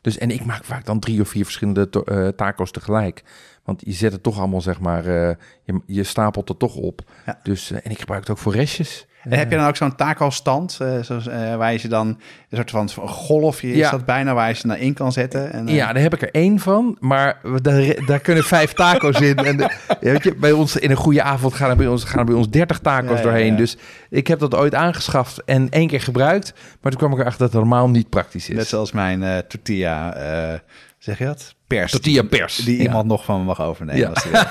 dus, 0.00 0.18
en 0.18 0.30
ik 0.30 0.44
maak 0.44 0.64
vaak 0.64 0.84
dan 0.84 0.98
drie 1.00 1.20
of 1.20 1.28
vier 1.28 1.44
verschillende 1.44 1.88
to- 1.90 2.02
eh, 2.02 2.28
taco's 2.28 2.70
tegelijk. 2.70 3.22
Want 3.64 3.82
je 3.84 3.92
zet 3.92 4.12
het 4.12 4.22
toch 4.22 4.38
allemaal, 4.38 4.60
zeg 4.60 4.80
maar, 4.80 5.06
eh, 5.06 5.36
je, 5.64 5.80
je 5.86 6.02
stapelt 6.02 6.48
het 6.48 6.58
toch 6.58 6.74
op. 6.76 7.00
Ja. 7.26 7.40
Dus, 7.42 7.70
en 7.70 7.90
ik 7.90 7.98
gebruik 7.98 8.20
het 8.20 8.30
ook 8.30 8.38
voor 8.38 8.52
restjes. 8.52 9.06
En 9.24 9.38
heb 9.38 9.50
je 9.50 9.56
dan 9.56 9.66
ook 9.66 9.76
zo'n 9.76 9.94
taco-stand, 9.94 10.78
eh, 10.80 10.98
zoals, 11.02 11.26
eh, 11.26 11.56
waar 11.56 11.72
je 11.72 11.78
ze 11.78 11.88
dan 11.88 12.06
een 12.50 12.68
soort 12.68 12.92
van 12.92 13.08
golfje 13.08 13.70
is 13.70 13.76
Ja. 13.76 13.90
dat 13.90 14.04
bijna, 14.04 14.34
waar 14.34 14.48
je 14.48 14.54
ze 14.54 14.66
naar 14.66 14.78
in 14.78 14.94
kan 14.94 15.12
zetten? 15.12 15.52
En, 15.52 15.68
eh, 15.68 15.74
Ja, 15.74 15.92
daar 15.92 16.02
heb 16.02 16.14
ik 16.14 16.22
er 16.22 16.30
één 16.30 16.58
van, 16.58 16.96
maar 17.00 17.40
daar, 17.62 18.04
daar 18.06 18.20
kunnen 18.20 18.44
vijf 18.44 18.72
taco's 18.82 19.20
in. 19.20 19.36
En 19.36 19.56
de- 19.56 19.70
weet 20.00 20.22
je, 20.24 20.34
bij 20.34 20.52
ons 20.52 20.76
in 20.76 20.90
een 20.90 20.96
goede 20.96 21.22
avond 21.22 21.54
gaan 21.54 21.70
er 21.70 21.76
bij 21.76 21.86
ons, 21.86 22.04
gaan 22.04 22.18
er 22.18 22.24
bij 22.24 22.34
ons 22.34 22.48
30 22.50 22.78
taco's 22.78 23.16
Ja, 23.18 23.22
doorheen. 23.22 23.50
ja. 23.52 23.56
Dus 23.56 23.76
ik 24.10 24.26
heb 24.26 24.38
dat 24.38 24.54
ooit 24.54 24.74
aangeschaft 24.74 25.44
en 25.44 25.68
één 25.70 25.88
keer 25.88 26.00
gebruikt. 26.00 26.52
Maar 26.80 26.90
toen 26.92 27.00
kwam 27.00 27.12
ik 27.12 27.18
erachter 27.18 27.40
dat 27.40 27.52
het 27.52 27.60
normaal 27.60 27.88
niet 27.90 28.08
praktisch 28.08 28.48
is. 28.48 28.56
Net 28.56 28.66
zoals 28.66 28.92
mijn 28.92 29.22
eh, 29.22 29.38
tortilla, 29.38 30.14
eh, 30.14 30.58
zeg 30.98 31.18
je 31.18 31.24
dat? 31.24 31.54
Pers. 31.76 31.90
Tortilla 31.92 32.22
pers. 32.22 32.56
Die 32.56 32.76
Ja. 32.76 32.82
iemand 32.82 33.06
nog 33.06 33.24
van 33.24 33.38
me 33.38 33.44
mag 33.44 33.60
overnemen. 33.62 34.00
Ja. 34.00 34.08
Als 34.08 34.22
die 34.22 34.32
wil. 34.32 34.42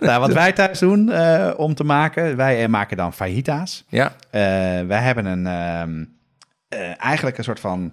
nou, 0.08 0.20
wat 0.20 0.32
wij 0.32 0.52
thuis 0.52 0.78
doen 0.78 1.10
eh, 1.12 1.50
om 1.56 1.74
te 1.74 1.84
maken, 1.84 2.36
wij 2.36 2.62
eh, 2.62 2.68
maken 2.68 2.96
dan 2.96 3.12
fajitas. 3.12 3.84
Ja, 3.88 4.12
Eh, 4.30 4.40
wij 4.86 5.00
hebben 5.00 5.24
een, 5.26 5.46
ehm, 5.46 6.04
eh, 6.68 7.04
eigenlijk 7.04 7.38
een 7.38 7.44
soort 7.44 7.60
van, 7.60 7.92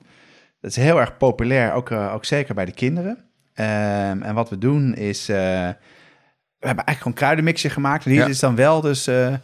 dat 0.62 0.72
is 0.72 0.78
heel 0.78 1.00
erg 1.00 1.18
populair, 1.18 1.74
ook, 1.74 1.92
ook 1.92 2.26
zeker 2.26 2.56
bij 2.56 2.66
de 2.66 2.72
kinderen. 2.74 3.18
Ehm, 3.54 4.22
en 4.22 4.34
wat 4.34 4.50
we 4.50 4.58
doen 4.58 4.94
is, 4.96 5.30
eh, 5.30 5.36
we 6.60 6.68
hebben 6.72 6.86
eigenlijk 6.86 6.98
gewoon 6.98 7.14
een 7.14 7.14
kruidenmixje 7.14 7.70
gemaakt. 7.70 8.06
En 8.06 8.12
hier 8.12 8.20
Ja. 8.20 8.28
is 8.28 8.40
dan 8.40 8.56
wel 8.56 8.82
dus 8.82 9.08
eh, 9.08 9.28
eh, 9.34 9.40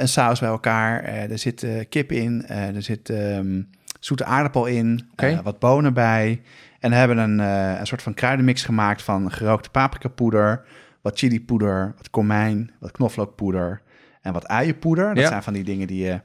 een 0.00 0.08
saus 0.08 0.40
bij 0.40 0.48
elkaar. 0.48 1.02
Eh, 1.04 1.30
er 1.30 1.38
zit 1.38 1.62
eh, 1.62 1.70
kip 1.88 2.12
in, 2.12 2.44
eh, 2.46 2.74
er 2.76 2.82
zit 2.82 3.10
ehm, 3.10 3.60
zoete 4.00 4.24
aardappel 4.24 4.66
in, 4.66 5.08
Oké. 5.12 5.26
eh, 5.26 5.38
wat 5.42 5.58
bonen 5.58 5.94
bij. 5.94 6.42
En 6.84 6.90
we 6.90 6.96
hebben 6.96 7.18
een, 7.18 7.40
eh, 7.40 7.78
een 7.80 7.86
soort 7.86 8.02
van 8.02 8.14
kruidenmix 8.14 8.62
gemaakt 8.64 9.02
van 9.02 9.32
gerookte 9.32 9.70
paprikapoeder, 9.70 10.64
wat 11.02 11.18
chilipoeder, 11.18 11.92
wat 11.96 12.10
komijn, 12.10 12.70
wat 12.80 12.90
knoflookpoeder 12.90 13.82
en 14.22 14.32
wat 14.32 14.48
uienpoeder. 14.48 15.14
Dat 15.14 15.22
Ja. 15.22 15.28
zijn 15.28 15.42
van 15.42 15.52
die 15.52 15.64
dingen 15.64 15.86
die 15.86 16.04
je... 16.04 16.20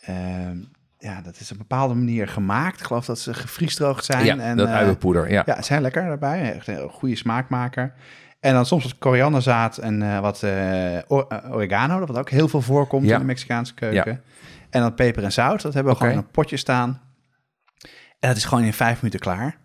ehm, 0.00 0.56
ja, 0.98 1.20
dat 1.20 1.40
is 1.40 1.44
op 1.44 1.50
een 1.50 1.66
bepaalde 1.68 1.94
manier 1.94 2.28
gemaakt. 2.28 2.80
Ik 2.80 2.86
geloof 2.86 3.04
dat 3.04 3.18
ze 3.18 3.34
gevriesdroogd 3.34 4.04
zijn. 4.04 4.24
ja 4.24 4.36
en, 4.38 4.56
dat 4.56 4.68
uienpoeder. 4.68 5.30
Ja. 5.30 5.42
ja, 5.46 5.62
zijn 5.62 5.82
lekker 5.82 6.02
daarbij. 6.04 6.52
Echt 6.54 6.66
een 6.66 6.88
goede 6.88 7.16
smaakmaker. 7.16 7.92
En 8.40 8.52
dan 8.54 8.66
soms 8.66 8.82
wat 8.84 8.98
korianderzaad 8.98 9.76
en 9.78 10.02
eh, 10.02 10.20
wat 10.20 10.42
oregano, 11.50 11.98
dat 11.98 12.08
wat 12.08 12.18
ook 12.18 12.30
heel 12.30 12.48
veel 12.48 12.60
voorkomt 12.62 13.06
Ja. 13.06 13.12
in 13.14 13.18
de 13.20 13.26
Mexicaanse 13.26 13.74
keuken. 13.74 14.22
En 14.70 14.80
dan 14.80 14.94
peper 14.94 15.24
en 15.24 15.32
zout, 15.32 15.62
dat 15.62 15.74
hebben 15.74 15.92
we 15.92 15.98
Oké. 15.98 16.06
gewoon 16.06 16.20
in 16.20 16.26
een 16.26 16.32
potje 16.32 16.56
staan. 16.56 17.00
En 18.20 18.28
dat 18.28 18.36
is 18.36 18.44
gewoon 18.44 18.64
in 18.64 18.72
vijf 18.72 18.96
minuten 18.96 19.20
klaar. 19.20 19.60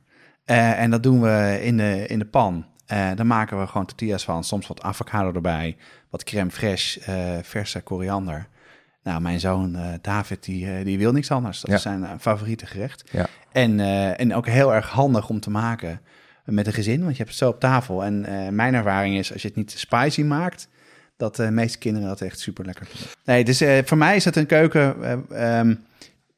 Eh, 0.48 0.80
en 0.82 0.90
dat 0.92 1.04
doen 1.04 1.22
we 1.22 1.60
in 1.62 1.78
de, 1.78 2.06
in 2.08 2.20
de 2.20 2.26
pan. 2.26 2.66
Eh, 2.86 3.10
dan 3.16 3.28
maken 3.28 3.60
we 3.60 3.68
gewoon 3.68 3.86
tortillas 3.86 4.24
van, 4.24 4.44
soms 4.44 4.68
wat 4.68 4.82
avocado 4.82 5.34
erbij, 5.34 5.78
wat 6.10 6.24
crème 6.24 6.52
fraîche, 6.52 7.04
eh, 7.06 7.38
verse 7.42 7.82
koriander. 7.82 8.48
Nou, 9.04 9.22
mijn 9.22 9.40
zoon 9.40 9.78
David, 10.02 10.44
die, 10.44 10.84
die 10.84 10.98
wil 10.98 11.12
niks 11.12 11.32
anders. 11.32 11.60
Dat 11.62 11.70
Ja. 11.70 11.76
is 11.76 11.82
zijn 11.82 12.20
favoriete 12.20 12.66
gerecht. 12.66 13.04
Ja. 13.12 13.26
En, 13.52 13.80
en 14.18 14.34
ook 14.36 14.48
heel 14.48 14.74
erg 14.74 14.90
handig 14.90 15.30
om 15.30 15.40
te 15.40 15.50
maken 15.50 16.02
met 16.46 16.68
een 16.68 16.74
gezin, 16.74 17.00
want 17.00 17.12
je 17.12 17.18
hebt 17.18 17.30
het 17.30 17.38
zo 17.38 17.50
op 17.50 17.60
tafel. 17.60 18.04
En 18.04 18.26
mijn 18.56 18.74
ervaring 18.74 19.18
is, 19.18 19.34
als 19.34 19.42
je 19.42 19.48
het 19.48 19.58
niet 19.58 19.72
spicy 19.72 20.24
maakt, 20.24 20.68
dat 21.18 21.36
de 21.36 21.52
meeste 21.52 21.78
kinderen 21.78 22.08
dat 22.08 22.22
echt 22.22 22.40
super 22.40 22.66
lekker 22.66 22.86
vinden. 22.86 23.08
Nee, 23.26 23.44
dus 23.44 23.64
voor 23.86 23.98
mij 23.98 24.16
is 24.16 24.26
het 24.26 24.36
een 24.36 24.46
keuken 24.46 25.04
eh, 25.04 25.60
ehm, 25.60 25.76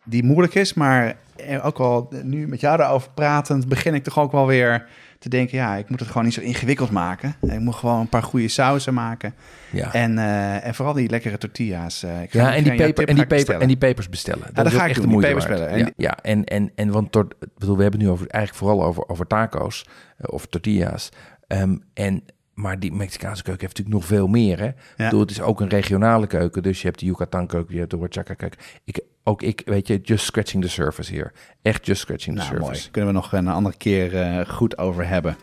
die 0.10 0.24
moeilijk 0.24 0.56
is, 0.56 0.74
maar 0.74 1.16
ook 1.64 1.78
al 1.80 2.10
nu 2.24 2.48
met 2.48 2.60
jou 2.60 2.78
daarover 2.78 3.10
pratend, 3.14 3.68
begin 3.68 3.94
ik 3.94 4.04
toch 4.04 4.20
ook 4.20 4.32
wel 4.32 4.48
weer 4.48 4.88
te 5.20 5.30
denken, 5.30 5.58
ja, 5.58 5.76
ik 5.76 5.90
moet 5.90 6.00
het 6.00 6.08
gewoon 6.10 6.24
niet 6.24 6.34
zo 6.34 6.42
ingewikkeld 6.42 6.92
maken. 6.92 7.36
Ik 7.42 7.60
moet 7.60 7.76
gewoon 7.76 8.00
een 8.00 8.08
paar 8.10 8.24
goede 8.24 8.48
sauzen 8.48 8.94
maken. 8.94 9.34
Ja. 9.72 9.94
En, 9.94 10.18
eh, 10.18 10.66
en 10.68 10.76
vooral 10.76 10.94
die 10.94 11.10
lekkere 11.10 11.38
tortillas. 11.38 12.04
ik 12.04 12.10
ga- 12.32 12.40
Ja, 12.40 12.56
en 12.56 12.64
die, 12.64 12.76
peper, 12.76 13.08
en, 13.08 13.16
die 13.16 13.26
peper, 13.26 13.62
en 13.62 13.68
die 13.68 13.78
pepers 13.78 14.10
bestellen. 14.10 14.42
Dat, 14.46 14.56
dat 14.56 14.66
is 14.66 14.74
ga 14.74 14.84
ik 14.84 14.90
echt 14.90 14.96
doen, 15.02 15.06
de 15.08 15.12
moeite 15.12 15.34
waard. 15.34 15.60
En 15.60 15.78
Ja, 15.78 15.90
ja, 15.98 16.18
en, 16.22 16.44
en, 16.46 16.72
en 16.76 16.92
want 16.92 17.12
bedoel, 17.12 17.76
we 17.78 17.82
hebben 17.82 18.00
het 18.00 18.02
nu 18.02 18.10
over, 18.10 18.28
eigenlijk 18.28 18.66
vooral 18.66 18.88
over, 18.88 19.08
over 19.10 19.28
taco's 19.28 19.86
eh, 20.18 20.34
of 20.34 20.46
tortillas. 20.46 21.10
Ehm, 21.48 21.76
en, 21.94 22.24
maar 22.60 22.80
die 22.80 22.92
Mexicaanse 22.94 23.44
keuken 23.44 23.66
heeft 23.66 23.78
natuurlijk 23.78 24.06
nog 24.06 24.18
veel 24.18 24.28
meer. 24.28 24.60
Hè? 24.60 24.68
Ik 24.68 24.76
bedoel, 24.98 25.20
het 25.20 25.32
is 25.32 25.42
ook 25.42 25.62
een 25.62 25.70
regionale 25.70 26.28
keuken. 26.28 26.64
Dus 26.64 26.82
je 26.82 26.88
hebt 26.88 27.00
de 27.00 27.06
Yucatan 27.06 27.48
keuken, 27.48 27.74
je 27.74 27.80
hebt 27.80 27.92
de 27.92 27.98
Oaxaca 27.98 28.34
keuken. 28.34 28.60
Ik, 28.84 29.00
ook 29.24 29.42
ik, 29.42 29.62
weet 29.66 29.88
je, 29.88 30.00
just 30.02 30.26
scratching 30.26 30.64
the 30.64 30.70
surface 30.70 31.12
hier. 31.12 31.32
Echt 31.62 31.86
just 31.86 32.02
scratching 32.02 32.36
the 32.36 32.42
Nou, 32.44 32.56
surface. 32.56 32.80
mooi. 32.80 32.92
Kunnen 32.92 33.10
we 33.14 33.16
nog 33.20 33.32
een 33.34 33.48
andere 33.48 33.78
keer 33.78 34.22
eh, 34.22 34.46
goed 34.50 34.78
over 34.78 35.08
hebben. 35.08 35.38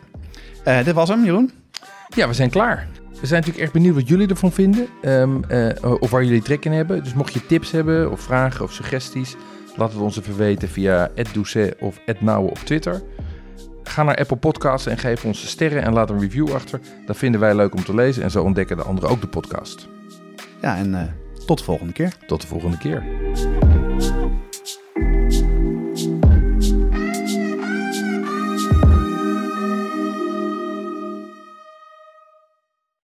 Eh, 0.63 0.83
dit 0.83 0.93
was 0.93 1.09
hem, 1.09 1.23
Jeroen. 1.25 1.51
Ja, 2.15 2.27
we 2.27 2.33
zijn 2.33 2.49
klaar. 2.49 2.87
We 3.21 3.25
zijn 3.27 3.39
natuurlijk 3.39 3.63
echt 3.63 3.73
benieuwd 3.73 3.95
wat 3.95 4.07
jullie 4.07 4.27
ervan 4.27 4.51
vinden. 4.51 4.87
ehm, 5.01 5.43
eh, 5.43 5.91
of 5.99 6.09
waar 6.09 6.23
jullie 6.23 6.41
trek 6.41 6.65
in 6.65 6.71
hebben. 6.71 7.03
Dus 7.03 7.13
mocht 7.13 7.33
je 7.33 7.45
tips 7.45 7.71
hebben 7.71 8.11
of 8.11 8.19
vragen 8.19 8.65
of 8.65 8.73
suggesties... 8.73 9.35
laat 9.75 9.91
het 9.91 10.01
ons 10.01 10.19
even 10.19 10.37
weten 10.37 10.67
via 10.69 11.09
@doucet 11.33 11.75
of 11.79 11.99
@nauwe 12.19 12.49
op 12.49 12.57
Twitter. 12.57 13.01
Ga 13.87 14.03
naar 14.03 14.15
Apple 14.15 14.37
Podcasts 14.37 14.87
en 14.87 14.97
geef 14.97 15.25
ons 15.25 15.47
sterren 15.47 15.83
en 15.83 15.93
laat 15.93 16.09
een 16.09 16.19
review 16.19 16.53
achter. 16.53 16.79
Dat 17.05 17.17
vinden 17.17 17.39
wij 17.39 17.55
leuk 17.55 17.75
om 17.75 17.83
te 17.83 17.95
lezen 17.95 18.23
en 18.23 18.31
zo 18.31 18.43
ontdekken 18.43 18.77
de 18.77 18.83
anderen 18.83 19.09
ook 19.09 19.21
de 19.21 19.27
podcast. 19.27 19.87
Ja, 20.61 20.77
en 20.77 20.95
eh, 20.95 21.01
tot 21.45 21.57
de 21.57 21.63
volgende 21.63 21.93
keer. 21.93 22.13
Tot 22.27 22.41
de 22.41 22.47
volgende 22.47 22.77
keer. 22.77 23.03